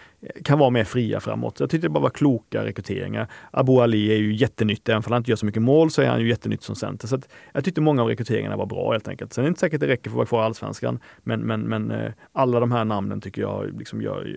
kan 0.45 0.59
vara 0.59 0.71
mer 0.71 0.85
fria 0.85 1.21
framåt. 1.21 1.61
Jag 1.61 1.71
tyckte 1.71 1.85
det 1.87 1.91
bara 1.91 2.03
var 2.03 2.11
kloka 2.11 2.65
rekryteringar. 2.65 3.27
Abu 3.51 3.73
Ali 3.81 4.13
är 4.13 4.17
ju 4.17 4.35
jättenytt, 4.35 4.89
även 4.89 4.97
om 5.07 5.13
han 5.13 5.17
inte 5.21 5.31
gör 5.31 5.37
så 5.37 5.47
mycket 5.47 5.63
mål 5.63 5.91
så 5.91 6.03
är 6.03 6.07
han 6.09 6.21
ju 6.21 6.29
jättenytt 6.29 6.63
som 6.63 6.77
center. 6.77 7.09
Så 7.09 7.15
att 7.15 7.29
jag 7.53 7.65
tyckte 7.65 7.81
många 7.81 8.03
av 8.03 8.09
rekryteringarna 8.09 8.57
var 8.57 8.67
bra 8.67 8.93
helt 8.93 9.09
enkelt. 9.09 9.33
Sen 9.33 9.43
är 9.45 9.47
det 9.47 9.49
inte 9.49 9.61
säkert 9.61 9.75
att 9.75 9.81
det 9.81 9.87
räcker 9.89 10.11
för 10.11 10.15
att 10.15 10.17
vara 10.17 10.27
kvar 10.27 10.43
i 10.43 10.45
Allsvenskan, 10.45 10.99
men, 11.23 11.41
men, 11.41 11.61
men 11.61 11.91
eh, 11.91 12.13
alla 12.33 12.61
de 12.61 12.73
här 12.73 12.85
namnen 12.85 13.21
tycker 13.21 13.43
jag 13.43 13.79
liksom 13.79 14.03
gör, 14.03 14.37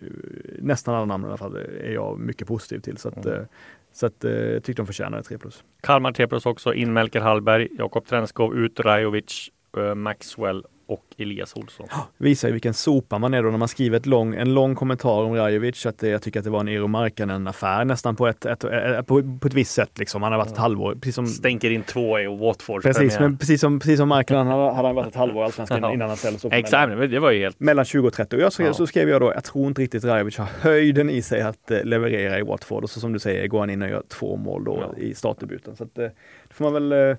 nästan 0.60 0.96
alla 0.96 1.06
namnen 1.06 1.28
i 1.30 1.32
alla 1.32 1.38
fall, 1.38 1.56
är 1.56 1.92
jag 1.94 2.20
mycket 2.20 2.48
positiv 2.48 2.80
till. 2.80 2.98
Så 2.98 3.08
att, 3.10 3.26
Mm. 3.26 3.40
eh, 3.40 3.46
så 3.94 4.06
att, 4.06 4.24
eh, 4.24 4.32
jag 4.32 4.64
tyckte 4.64 4.82
de 4.82 4.86
förtjänade 4.86 5.24
3 5.24 5.38
plus. 5.38 5.64
Kalmar 5.82 6.12
3 6.12 6.28
plus 6.28 6.46
också. 6.46 6.74
In 6.74 6.94
Melker 6.94 7.22
Hallberg, 7.22 7.68
Jakob 7.78 8.06
Trenskov, 8.06 8.56
ut 8.58 8.80
Rajovic, 8.80 9.50
Maxwell 9.96 10.64
och 10.88 11.04
Elias 11.18 11.56
Olsson. 11.56 11.88
visar 12.18 12.48
ju 12.48 12.52
vilken 12.52 12.74
sopa 12.74 13.18
man 13.18 13.34
är 13.34 13.44
då 13.44 13.50
när 13.50 13.58
man 13.58 13.68
skriver 13.68 13.98
ett 13.98 14.06
lång, 14.06 14.36
en 14.36 14.54
lång 14.54 14.76
kommentar 14.76 15.24
om 15.24 15.36
Rajovic. 15.36 15.86
Att 15.86 15.98
det, 15.98 16.08
jag 16.08 16.22
tycker 16.22 16.40
att 16.40 16.44
det 16.44 16.50
var 16.50 16.60
en 16.60 16.68
Eero 16.68 16.88
Markkanen-affär 16.88 17.86
nästan 17.86 18.16
på 18.16 18.28
ett, 18.28 18.46
ett, 18.46 18.64
ett, 18.64 19.08
på, 19.08 19.38
på 19.42 19.48
ett 19.48 19.54
visst 19.54 19.72
sätt. 19.72 20.00
Liksom. 20.00 20.24
Han 20.24 20.32
har 20.32 20.40
varit 20.40 20.52
ett 20.52 20.58
halvår, 20.58 20.96
precis 20.96 21.16
som, 21.16 21.28
Stänker 21.28 21.70
in 21.72 21.84
två 21.84 22.20
i 22.20 22.28
Watford. 22.28 22.84
precis, 22.84 23.20
men 23.20 23.38
precis 23.38 23.62
som, 23.62 23.80
precis 23.80 23.98
som 24.00 24.10
Markkanen 24.10 24.48
hade 24.48 24.88
han 24.88 24.96
varit 24.96 25.08
ett 25.08 25.16
halvår 25.16 25.42
i 25.42 25.46
Allsvenskan 25.46 25.94
innan 25.94 26.08
han 26.08 26.18
säljs 26.18 26.46
upp. 26.46 26.54
Exakt, 26.54 26.98
men 26.98 27.12
det 27.12 27.20
var 27.20 27.32
ju 27.32 27.40
helt... 27.40 27.60
Mellan 27.60 27.86
20 27.86 28.08
och 28.08 28.14
30. 28.14 28.36
Och 28.36 28.42
jag 28.42 28.54
skrev, 28.54 28.68
Ja. 28.68 28.74
så 28.74 28.88
skrev 28.88 29.10
jag 29.10 29.22
då, 29.22 29.32
jag 29.34 29.44
tror 29.44 29.68
inte 29.68 29.82
riktigt 29.82 30.04
Rajovic 30.04 30.38
har 30.38 30.48
höjden 30.62 31.10
i 31.10 31.22
sig 31.22 31.42
att 31.42 31.72
eh, 31.72 31.84
leverera 31.84 32.40
i 32.40 32.42
Watford. 32.42 32.84
Och 32.84 32.90
så 32.90 33.00
som 33.00 33.14
du 33.14 33.20
säger 33.20 33.48
går 33.48 33.60
han 33.60 33.70
in 33.70 33.82
och 33.82 33.90
gör 33.90 34.04
två 34.08 34.36
mål 34.38 34.64
då 34.64 34.78
Ja. 34.98 35.02
i 35.04 35.14
startdebuten. 35.14 35.76
Så 35.76 35.84
att, 35.84 35.98
eh, 35.98 36.04
det 36.48 36.54
får 36.54 36.64
man 36.72 36.74
väl 36.74 36.92
eh, 37.10 37.18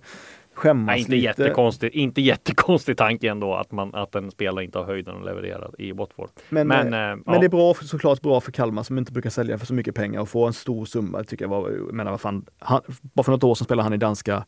skämmas 0.55 0.87
Nej, 0.87 1.01
inte 1.01 1.13
lite. 1.13 1.25
jättekonstigt. 1.25 1.95
Inte 1.95 2.21
jättekonstig 2.21 2.97
tanke 2.97 3.31
ändå 3.31 3.55
att, 3.55 3.73
man, 3.73 3.95
att 3.95 4.15
en 4.15 4.31
spelare 4.31 4.65
inte 4.65 4.79
har 4.79 4.85
höjden 4.87 5.17
att 5.17 5.25
leverera 5.25 5.71
i 5.79 5.93
Watford. 5.93 6.29
Men, 6.49 6.69
Men, 6.69 6.91
men, 6.91 7.11
eh, 7.11 7.17
men 7.27 7.35
ja. 7.35 7.41
det 7.41 7.47
är 7.47 7.51
bra, 7.51 7.75
såklart 7.75 8.21
bra 8.23 8.41
för 8.41 8.53
Kalmar 8.53 8.83
som 8.83 8.99
inte 8.99 9.13
brukar 9.13 9.31
sälja 9.31 9.59
för 9.59 9.67
så 9.67 9.75
mycket 9.75 9.95
pengar 9.95 10.21
och 10.21 10.29
få 10.29 10.47
en 10.47 10.53
stor 10.53 10.85
summa. 10.85 11.19
Det 11.19 11.25
tycker 11.25 11.45
jag 11.45 11.51
var, 11.51 11.71
jag 11.71 11.95
menar 11.95 12.11
vad 12.11 12.21
fan, 12.21 12.45
han, 12.59 12.81
bara 13.03 13.23
för 13.23 13.33
något 13.33 13.45
år 13.45 13.55
sedan 13.55 13.65
spelade 13.65 13.83
han 13.83 13.93
i 13.93 13.97
danska 13.97 14.45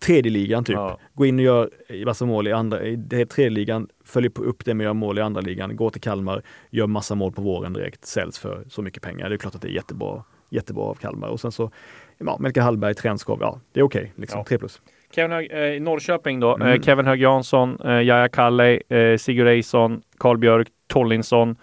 tredje 0.00 0.32
ligan 0.32 0.64
typ. 0.64 0.76
Ja. 0.76 0.98
Gå 1.14 1.26
in 1.26 1.38
och 1.38 1.44
gör 1.44 1.70
massa 2.06 2.26
mål 2.26 2.48
i 2.48 2.52
andra, 2.52 2.84
i 2.84 3.26
tredje 3.30 3.50
ligan, 3.50 3.88
följer 4.04 4.40
upp 4.40 4.64
det 4.64 4.74
med 4.74 4.84
att 4.84 4.86
göra 4.86 4.94
mål 4.94 5.18
i 5.18 5.22
andra 5.22 5.40
ligan, 5.40 5.76
gå 5.76 5.90
till 5.90 6.00
Kalmar, 6.00 6.42
gör 6.70 6.86
massa 6.86 7.14
mål 7.14 7.32
på 7.32 7.42
våren 7.42 7.72
direkt, 7.72 8.06
säljs 8.06 8.38
för 8.38 8.64
så 8.68 8.82
mycket 8.82 9.02
pengar. 9.02 9.28
Det 9.28 9.34
är 9.34 9.38
klart 9.38 9.54
att 9.54 9.62
det 9.62 9.68
är 9.68 9.72
jättebra, 9.72 10.24
jättebra 10.50 10.84
av 10.84 10.94
Kalmar. 10.94 11.28
Och 11.28 11.40
sen 11.40 11.52
så, 11.52 11.70
ja, 12.18 12.36
Melker 12.40 12.60
Hallberg, 12.60 12.94
Tränskov, 12.94 13.38
ja 13.40 13.60
det 13.72 13.80
är 13.80 13.84
okej, 13.84 14.12
liksom 14.16 14.38
Ja. 14.38 14.44
3 14.48 14.58
plus. 14.58 14.80
Kevin 15.14 15.32
Hög, 15.32 15.52
eh, 15.52 15.58
i 15.58 15.80
Norrköping 15.80 16.40
då. 16.40 16.54
Mm. 16.54 16.68
Eh, 16.68 16.80
Kevin 16.80 17.06
Hög 17.06 17.20
Jansson, 17.20 17.78
eh, 17.84 17.90
Jaja 18.02 18.28
Kalle, 18.28 18.80
eh, 18.88 19.16
Sigurd 19.18 19.48
Eison, 19.48 20.02
Karl 20.18 20.36
Björk, 20.38 20.68
Tollinsson. 20.86 21.56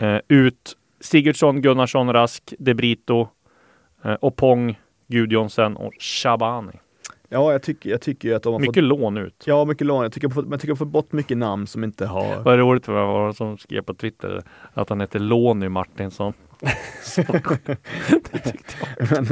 Eh, 0.00 0.16
ut 0.28 0.76
Sigurdsson, 1.00 1.60
Gunnarsson, 1.62 2.12
Rask, 2.12 2.54
De 2.58 2.74
Brito, 2.74 3.28
eh, 4.04 4.16
Opong, 4.20 4.78
Gudjonsen 5.08 5.76
och 5.76 5.92
Shabani. 6.00 6.72
Ja, 7.28 7.52
jag 7.52 7.62
tycker, 7.62 7.90
jag 7.90 8.00
tycker 8.00 8.28
ju 8.28 8.34
att 8.34 8.42
de 8.42 8.52
har 8.52 8.60
Mycket 8.60 8.74
fått, 8.74 8.84
lån 8.84 9.16
ut. 9.16 9.44
ja 9.46 9.64
mycket 9.64 9.86
lån. 9.86 10.02
Jag 10.02 10.12
tycker, 10.12 10.28
jag 10.28 10.60
tycker 10.60 10.66
de 10.66 10.70
har 10.70 10.76
fått 10.76 10.88
bort 10.88 11.12
mycket 11.12 11.36
namn 11.38 11.66
som 11.66 11.84
inte 11.84 12.06
har 12.06 12.42
Vad 12.42 12.58
roligt 12.58 12.84
för 12.84 12.92
var 12.92 13.32
som 13.32 13.58
skrev 13.58 13.82
på 13.82 13.94
Twitter 13.94 14.42
att 14.74 14.88
han 14.88 15.00
heter 15.00 15.18
Låny 15.18 15.68
Martinsson. 15.68 16.32
Det 18.32 18.38
tyckte 18.38 18.74
jag. 18.98 19.10
Men, 19.12 19.26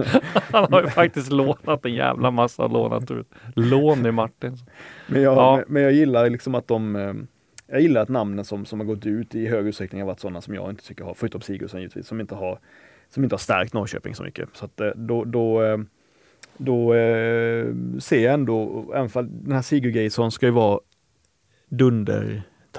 Han 0.52 0.72
har 0.72 0.82
ju 0.82 0.88
faktiskt 0.88 1.32
lånat 1.32 1.84
en 1.84 1.94
jävla 1.94 2.30
massa 2.30 2.66
lånat 2.66 3.10
ut. 3.10 3.28
Låny 3.54 4.10
Martinsson. 4.10 4.66
Men 5.06 5.22
jag, 5.22 5.36
Ja. 5.36 5.64
men, 5.68 5.82
jag 5.82 5.92
gillar 5.92 6.30
liksom 6.30 6.54
att 6.54 6.68
de 6.68 6.96
eh, 6.96 7.14
Jag 7.66 7.80
gillar 7.80 8.02
att 8.02 8.08
namnen 8.08 8.44
som, 8.44 8.64
som 8.64 8.80
har 8.80 8.86
gått 8.86 9.06
ut 9.06 9.34
i 9.34 9.46
hög 9.46 9.66
utsträckning 9.66 10.00
har 10.00 10.06
varit 10.06 10.20
sådana 10.20 10.40
som 10.40 10.54
jag 10.54 10.70
inte 10.70 10.84
tycker 10.86 11.04
har, 11.04 11.14
förutom 11.14 11.40
Sigurdsson 11.40 11.80
givetvis, 11.80 12.06
som 12.06 12.20
inte 12.20 12.34
har 12.34 12.58
som 13.08 13.22
inte 13.24 13.32
har 13.34 13.38
stärkt 13.38 13.72
Norrköping 13.74 14.14
så 14.14 14.22
mycket. 14.22 14.48
Så 14.52 14.64
att 14.64 14.80
eh, 14.80 14.88
då, 14.94 15.24
då, 15.24 15.62
eh, 15.62 15.78
då 16.56 16.92
ser 18.00 18.24
jag 18.24 18.34
ändå, 18.34 18.84
även 18.94 19.08
fall 19.08 19.28
den 19.42 19.52
här 19.52 19.62
Sigurd 19.62 19.94
Geirsson 19.96 20.30
ska 20.32 20.46
ju 20.46 20.52
vara 20.52 20.80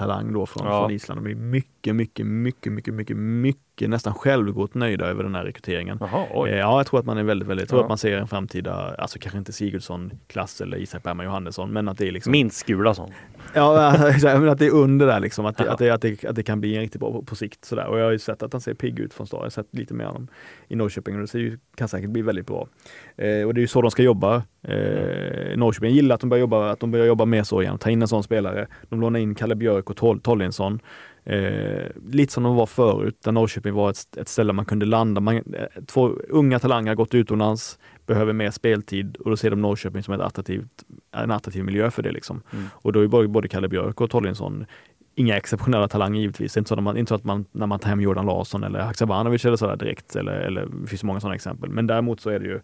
dundertalang 0.06 0.32
då 0.32 0.46
från, 0.46 0.66
Ja. 0.66 0.80
från 0.80 0.90
Island. 0.90 1.24
De 1.24 1.30
är 1.30 1.34
mycket, 1.34 1.94
mycket, 1.96 2.26
mycket, 2.26 2.72
mycket, 2.72 2.94
mycket, 2.94 3.16
mycket 3.16 3.90
nästan 3.90 4.14
självgott 4.14 4.74
nöjda 4.74 5.06
över 5.06 5.22
den 5.24 5.34
här 5.34 5.44
rekryteringen. 5.44 5.98
Jaha. 6.00 6.48
Eh, 6.48 6.56
Ja, 6.58 6.78
jag 6.78 6.86
tror 6.86 7.00
att 7.00 7.06
man 7.06 7.18
är 7.18 7.22
väldigt, 7.22 7.48
väldigt, 7.48 7.62
jag 7.62 7.68
tror 7.68 7.80
Ja. 7.80 7.84
att 7.84 7.88
man 7.88 7.98
ser 7.98 8.16
en 8.18 8.28
framtida, 8.28 8.94
alltså 8.98 9.18
kanske 9.18 9.38
inte 9.38 9.52
Sigurdsson-klass 9.52 10.60
eller 10.60 10.76
Isak 10.76 11.02
Bergman 11.02 11.26
Johannesson, 11.26 11.70
men 11.70 11.88
att 11.88 11.98
det 11.98 12.08
är 12.08 12.12
liksom 12.12 12.30
Minst 12.32 12.66
Gulason. 12.66 13.10
Ja, 13.54 14.08
exakt, 14.08 14.40
men 14.40 14.48
att 14.48 14.58
det 14.58 14.66
är 14.66 14.70
under 14.70 15.06
där 15.06 15.20
liksom, 15.20 15.46
att 15.46 15.56
det, 15.56 15.64
Ja. 15.64 15.72
att 15.72 15.78
det, 15.78 15.90
att 15.90 16.00
det, 16.00 16.24
att 16.24 16.34
det 16.36 16.42
kan 16.42 16.60
bli 16.60 16.74
en 16.74 16.80
riktigt 16.80 17.00
bra 17.00 17.12
på, 17.12 17.22
på 17.22 17.36
sikt. 17.36 17.64
Sådär. 17.64 17.86
Och 17.86 17.98
jag 17.98 18.04
har 18.04 18.12
ju 18.12 18.18
sett 18.18 18.42
att 18.42 18.52
han 18.52 18.60
ser 18.60 18.74
pigg 18.74 18.98
ut 18.98 19.14
från 19.14 19.26
start. 19.26 19.38
Jag 19.38 19.44
har 19.44 19.50
sett 19.50 19.66
lite 19.70 19.94
mer 19.94 20.04
av 20.04 20.12
honom 20.12 20.28
i 20.68 20.76
Norrköping 20.76 21.14
och 21.14 21.20
det 21.20 21.26
ser 21.26 21.38
ju, 21.38 21.58
kan 21.74 21.88
säkert 21.88 22.10
bli 22.10 22.22
väldigt 22.22 22.46
bra. 22.46 22.68
Eh, 23.16 23.42
och 23.46 23.54
det 23.54 23.58
är 23.58 23.62
ju 23.62 23.66
så 23.68 23.82
de 23.82 23.90
ska 23.90 24.02
jobba. 24.02 24.36
Eh, 24.62 25.56
Norrköping 25.56 25.88
jag 25.90 25.96
gillar 25.96 26.14
att 26.14 26.20
de 26.20 26.30
börjar 26.30 26.40
jobba, 26.40 26.70
att 26.70 26.80
de 26.80 26.90
börjar 26.90 27.06
jobba 27.06 27.24
mer 27.24 27.42
så 27.42 27.62
igen, 27.62 27.78
ta 27.78 27.90
in 27.90 28.02
en 28.02 28.08
sån 28.08 28.22
spelare. 28.22 28.66
De 28.88 29.00
lånar 29.00 29.20
in 29.20 29.34
Kalle 29.34 29.54
Björk 29.54 29.90
och 29.90 29.96
Tol 29.96 30.20
Tollinsson. 30.20 30.80
Eh, 31.24 31.86
lite 32.10 32.32
som 32.32 32.42
de 32.42 32.56
var 32.56 32.66
förut, 32.66 33.18
där 33.24 33.32
Norrköping 33.32 33.74
var 33.74 33.90
ett, 33.90 34.16
ett 34.16 34.28
ställe 34.28 34.52
man 34.52 34.64
kunde 34.64 34.86
landa. 34.86 35.20
Man, 35.20 35.36
eh, 35.36 35.42
två 35.86 36.08
unga 36.28 36.58
talanger 36.58 36.90
har 36.90 36.96
gått 36.96 37.14
utomlands, 37.14 37.78
behöver 38.06 38.32
mer 38.32 38.50
speltid 38.50 39.16
och 39.16 39.30
då 39.30 39.36
ser 39.36 39.50
de 39.50 39.62
Norrköping 39.62 40.02
som 40.02 40.14
ett 40.14 40.20
attraktivt, 40.20 40.84
en 41.16 41.30
attraktiv 41.30 41.64
miljö 41.64 41.90
för 41.90 42.02
det. 42.02 42.12
Liksom. 42.12 42.42
Mm. 42.52 42.64
Och 42.72 42.92
då 42.92 43.00
är 43.00 43.06
både, 43.06 43.28
både 43.28 43.48
Kalle 43.48 43.68
Björk 43.68 44.00
och 44.00 44.10
Tollinsson 44.10 44.66
inga 45.14 45.36
exceptionella 45.36 45.88
talanger 45.88 46.20
givetvis. 46.20 46.56
Inte 46.56 46.68
så, 46.68 46.74
att 46.74 46.82
man, 46.82 46.96
inte 46.96 47.08
så 47.08 47.14
att 47.14 47.24
man 47.24 47.44
när 47.52 47.66
man 47.66 47.78
tar 47.78 47.88
hem 47.88 48.00
Jordan 48.00 48.26
Larsson 48.26 48.64
eller 48.64 48.80
Haksabanovic 48.80 49.44
eller 49.44 49.56
sådär 49.56 49.76
direkt. 49.76 50.16
Eller, 50.16 50.32
eller, 50.32 50.66
det 50.66 50.86
finns 50.86 51.04
många 51.04 51.20
sådana 51.20 51.34
exempel. 51.34 51.70
Men 51.70 51.86
däremot 51.86 52.20
så 52.20 52.30
är 52.30 52.38
det 52.38 52.46
ju, 52.46 52.60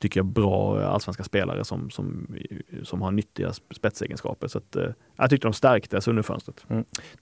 tycker 0.00 0.20
jag, 0.20 0.26
bra 0.26 0.82
allsvenska 0.82 1.24
spelare 1.24 1.64
som, 1.64 1.90
som, 1.90 2.36
som 2.82 3.02
har 3.02 3.10
nyttiga 3.10 3.52
spetsegenskaper. 3.52 4.48
Så 4.48 4.58
att, 4.58 4.76
eh, 4.76 4.86
jag 5.16 5.30
tyckte 5.30 5.46
de 5.48 5.52
stärktes 5.52 6.08
under 6.08 6.22
fönstret. 6.22 6.64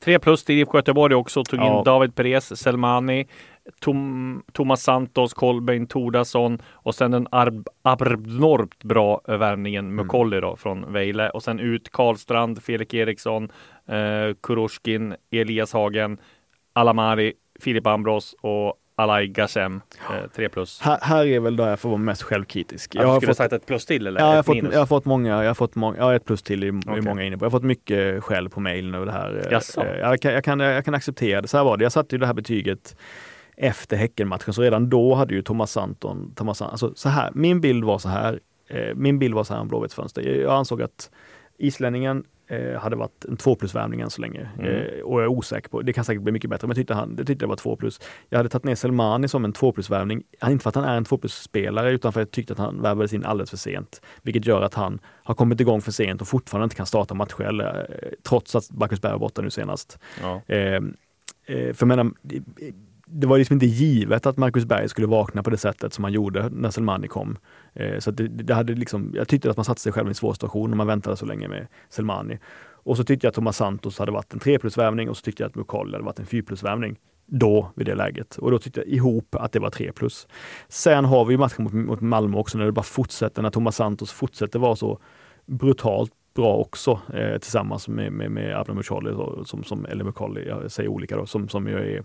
Tre 0.05 0.19
plus 0.19 0.45
till 0.45 0.59
IFK 0.59 0.79
Göteborg 0.79 1.15
också. 1.15 1.45
Tog 1.45 1.61
Ja. 1.61 1.79
in 1.79 1.85
David 1.85 2.15
Perez, 2.15 2.61
Selmani, 2.61 3.27
Tom, 3.81 4.43
Thomas 4.53 4.83
Santos, 4.83 5.35
Kolbeinn 5.35 5.87
Tordarsson 5.87 6.59
och 6.73 6.95
sen 6.95 7.11
den 7.11 7.27
abnormt 7.83 8.85
bra 8.85 9.21
värvningen 9.27 9.95
Mukolli 9.95 10.41
då 10.41 10.57
från 10.57 10.93
Vejle 10.93 11.31
och 11.31 11.43
sen 11.43 11.61
ut 11.61 11.91
Karlstrand, 11.93 12.63
Felix 12.63 12.95
Eriksson, 12.95 13.45
eh, 13.87 14.35
Kurushkin, 14.43 15.15
Elias 15.31 15.73
Hagen, 15.73 16.19
Alamari, 16.73 17.33
Filip 17.61 17.87
Ambros 17.87 18.35
och 18.41 18.75
Alai 18.99 19.27
Gashem. 19.27 19.81
Eh, 20.11 20.31
tre 20.37 20.49
plus. 20.49 20.81
Här, 20.81 20.99
här 21.03 21.27
är 21.27 21.41
väl 21.41 21.57
där 21.57 21.69
jag 21.69 21.81
får 21.81 21.89
vara 21.89 21.99
mest 21.99 22.23
självkritisk. 22.23 22.95
Jag 22.95 23.05
Jag 23.05 23.09
har 23.09 23.17
skulle 23.17 23.31
fått, 23.31 23.37
sagt 23.37 23.53
ett 23.53 23.67
plus 23.67 23.87
till 23.87 24.07
eller 24.07 24.21
ja, 24.21 24.29
jag, 24.29 24.37
har 24.37 24.43
fått, 24.43 24.55
minus? 24.55 24.73
jag 24.73 24.81
har 24.81 24.87
fått 24.87 25.05
många, 25.05 25.29
jag 25.43 25.51
har 25.51 25.55
fått 25.55 25.75
många, 25.75 25.97
ja, 25.99 26.15
ett 26.15 26.25
plus 26.25 26.43
till 26.43 26.65
i, 26.65 26.71
Okej. 26.87 26.99
i 26.99 27.01
många 27.01 27.23
inne 27.23 27.39
på. 27.39 27.45
Jag 27.45 27.51
har 27.51 27.59
fått 27.59 27.65
mycket 27.65 28.25
skäll 28.25 28.49
på 28.49 28.61
mejlen 28.61 28.95
över 28.95 29.07
det 29.07 29.13
här. 29.13 29.43
Eh, 29.47 29.53
Jaså? 29.53 29.85
eh, 29.85 29.99
Jag 29.99 30.21
kan, 30.21 30.33
jag, 30.33 30.45
kan, 30.45 30.61
jag 30.61 30.85
kan 30.85 30.95
acceptera 30.95 31.41
det. 31.41 31.49
Så 31.49 31.57
här 31.57 31.65
var 31.65 31.77
det. 31.77 31.83
Jag 31.83 31.93
satte 31.93 32.15
ju 32.15 32.19
det 32.19 32.27
här 32.27 32.35
betyget 32.35 32.97
efter 33.57 33.97
Häckenmatchen, 33.97 34.55
så 34.55 34.63
redan 34.63 34.89
då 34.91 35.15
hade 35.15 35.35
ju 35.35 35.43
Thomas 35.43 35.73
Santon, 35.73 36.33
Thomas, 36.35 36.63
alltså 36.63 36.93
så 36.95 37.09
här, 37.09 37.31
min 37.35 37.61
bild 37.61 37.85
var 37.85 37.99
så 37.99 38.09
här, 38.09 38.41
eh, 38.69 38.95
min 38.95 39.19
bild 39.19 39.35
var 39.35 39.45
så 39.45 39.55
här 39.55 39.61
om 39.61 39.69
Blåvitts 39.69 39.95
fönster. 39.95 40.23
Jag, 40.23 40.37
jag 40.37 40.53
ansåg 40.53 40.83
att 40.83 41.11
islänningen 41.59 42.25
eh, 42.49 42.81
hade 42.81 42.97
varit 42.97 43.25
en 43.25 43.37
två 43.37 43.55
plus 43.55 43.75
värvning 43.75 44.01
än 44.01 44.11
så 44.11 44.21
länge. 44.21 44.49
Mm. 44.59 44.67
Eh, 44.67 45.01
och 45.01 45.21
jag 45.21 45.25
är 45.25 45.29
osäker 45.29 45.69
på, 45.69 45.83
det 45.83 45.93
kan 45.93 46.05
säkert 46.05 46.23
bli 46.23 46.33
mycket 46.33 46.51
bättre, 46.51 46.67
men 46.67 46.71
jag 46.71 46.77
tyckte, 46.77 46.95
han, 46.95 47.15
jag 47.19 47.27
tyckte 47.27 47.45
det 47.45 47.49
var 47.49 47.57
två 47.57 47.77
plus. 47.77 48.01
Jag 48.29 48.39
hade 48.39 48.49
tagit 48.49 48.65
ner 48.65 48.75
Selmani 48.75 49.29
som 49.29 49.45
en 49.45 49.53
två 49.53 49.73
plus 49.73 49.91
värvning, 49.91 50.23
inte 50.47 50.63
för 50.63 50.69
att 50.69 50.75
han 50.75 50.85
är 50.85 50.97
en 50.97 51.05
två 51.05 51.19
plus 51.19 51.35
spelare 51.35 51.91
utan 51.91 52.13
för 52.13 52.21
att 52.21 52.29
jag 52.29 52.33
tyckte 52.33 52.53
att 52.53 52.59
han 52.59 52.83
värvades 52.83 53.13
in 53.13 53.25
alldeles 53.25 53.51
för 53.51 53.57
sent. 53.57 54.01
Vilket 54.23 54.47
gör 54.47 54.63
att 54.63 54.75
han 54.75 55.01
har 55.05 55.35
kommit 55.35 55.61
igång 55.61 55.81
för 55.81 55.93
sent 55.93 56.21
och 56.21 56.29
fortfarande 56.29 56.65
inte 56.65 56.77
kan 56.77 56.87
starta 56.87 57.15
matcher, 57.15 57.43
eller, 57.43 57.97
eh, 58.03 58.09
trots 58.29 58.55
att 58.55 58.71
Marcus 58.71 59.01
Berg 59.01 59.13
var 59.13 59.19
borta 59.19 59.43
nu 59.43 59.51
senast. 59.51 59.99
Ja. 60.23 60.43
Eh, 60.47 60.75
eh, 60.75 60.81
för 61.47 61.77
jag 61.79 61.89
menar, 61.89 62.11
det, 62.23 62.43
det 63.11 63.27
var 63.27 63.39
liksom 63.39 63.55
inte 63.55 63.67
givet 63.67 64.27
att 64.27 64.37
Marcus 64.37 64.65
Berg 64.65 64.89
skulle 64.89 65.07
vakna 65.07 65.43
på 65.43 65.51
det 65.51 65.57
sättet 65.57 65.95
som 65.95 66.05
han 66.05 66.13
gjorde 66.13 66.49
när 66.49 66.71
Selmani 66.71 67.09
kom. 67.09 67.39
Eh, 67.75 67.99
så 67.99 68.11
att 68.11 68.17
det, 68.17 68.29
det 68.29 68.55
hade 68.55 68.75
liksom, 68.75 69.13
jag 69.15 69.29
tyckte 69.29 69.51
att 69.51 69.57
man 69.57 69.65
satte 69.65 69.81
sig 69.81 69.93
själv 69.93 70.07
i 70.07 70.11
en 70.11 70.15
svår 70.15 70.33
situation 70.33 70.71
när 70.71 70.77
man 70.77 70.87
väntade 70.87 71.17
så 71.17 71.27
länge 71.27 71.49
med 71.49 71.67
Selmani. 71.89 72.39
Och 72.89 72.97
så 72.97 73.05
tyckte 73.05 73.27
jag 73.27 73.29
att 73.29 73.35
Thomas 73.35 73.57
Santos 73.57 73.99
hade 73.99 74.13
varit 74.13 74.33
en 74.33 74.39
3 74.39 74.59
plus-värvning 74.59 75.09
och 75.09 75.17
så 75.17 75.23
tyckte 75.23 75.43
jag 75.43 75.49
att 75.49 75.55
Mukolli 75.55 75.93
hade 75.93 76.05
varit 76.05 76.19
en 76.19 76.27
4 76.27 76.43
plus-värvning. 76.47 76.97
Då, 77.27 77.73
vid 77.77 77.87
det 77.87 77.95
läget. 77.95 78.37
Och 78.37 78.51
då 78.51 78.59
tyckte 78.59 78.81
jag 78.81 78.89
ihop 78.89 79.35
att 79.35 79.53
det 79.53 79.61
var 79.61 79.71
3 79.71 79.93
plus. 79.93 80.29
Sen 80.69 81.05
har 81.05 81.25
vi 81.25 81.37
matchen 81.37 81.65
mot, 81.65 81.73
mot 81.73 82.01
Malmö 82.01 82.39
också 82.39 82.59
när 82.59 82.65
det 82.65 82.73
bara 82.73 82.83
fortsätter, 82.83 83.43
när 83.43 83.51
Thomas 83.51 83.77
Santos 83.77 84.13
fortsätter 84.13 84.59
vara 84.59 84.77
så 84.77 84.99
brutalt 85.47 86.13
bra 86.35 86.57
också 86.57 87.01
eh, 87.15 87.39
tillsammans 87.39 87.89
med, 87.89 88.13
med, 88.13 88.31
med 88.31 88.57
Abner 88.57 88.75
Mucolli, 88.75 89.15
som, 89.45 89.65
som, 89.65 89.87
eller 89.87 90.05
Mucolli, 90.05 90.49
jag 90.49 90.71
säger 90.71 90.89
olika 90.89 91.17
då, 91.17 91.27
som, 91.27 91.49
som 91.49 91.67
jag 91.67 91.81
är, 91.81 92.05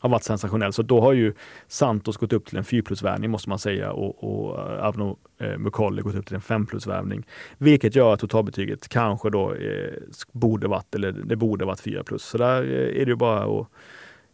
har 0.00 0.08
varit 0.08 0.22
sensationell. 0.22 0.72
Så 0.72 0.82
då 0.82 1.00
har 1.00 1.12
ju 1.12 1.34
Santos 1.68 2.16
gått 2.16 2.32
upp 2.32 2.46
till 2.46 2.58
en 2.58 2.64
4 2.64 2.82
plus-värvning 2.82 3.30
måste 3.30 3.48
man 3.48 3.58
säga 3.58 3.92
och, 3.92 4.24
och 4.24 4.58
eh, 4.58 4.84
Avno 4.84 5.18
eh, 5.38 5.56
gått 6.02 6.14
upp 6.14 6.26
till 6.26 6.34
en 6.34 6.40
5 6.40 6.66
plus-värvning. 6.66 7.26
Vilket 7.58 7.96
gör 7.96 8.14
att 8.14 8.20
totalbetyget 8.20 8.88
kanske 8.88 9.30
då 9.30 9.54
eh, 9.54 9.92
borde 10.32 10.68
varit, 10.68 10.94
eller 10.94 11.12
det 11.12 11.36
borde 11.36 11.64
varit 11.64 11.80
4 11.80 12.04
plus. 12.04 12.22
Så 12.22 12.38
där 12.38 12.62
eh, 12.62 13.00
är 13.00 13.04
det 13.04 13.10
ju 13.10 13.16
bara 13.16 13.60
att 13.60 13.66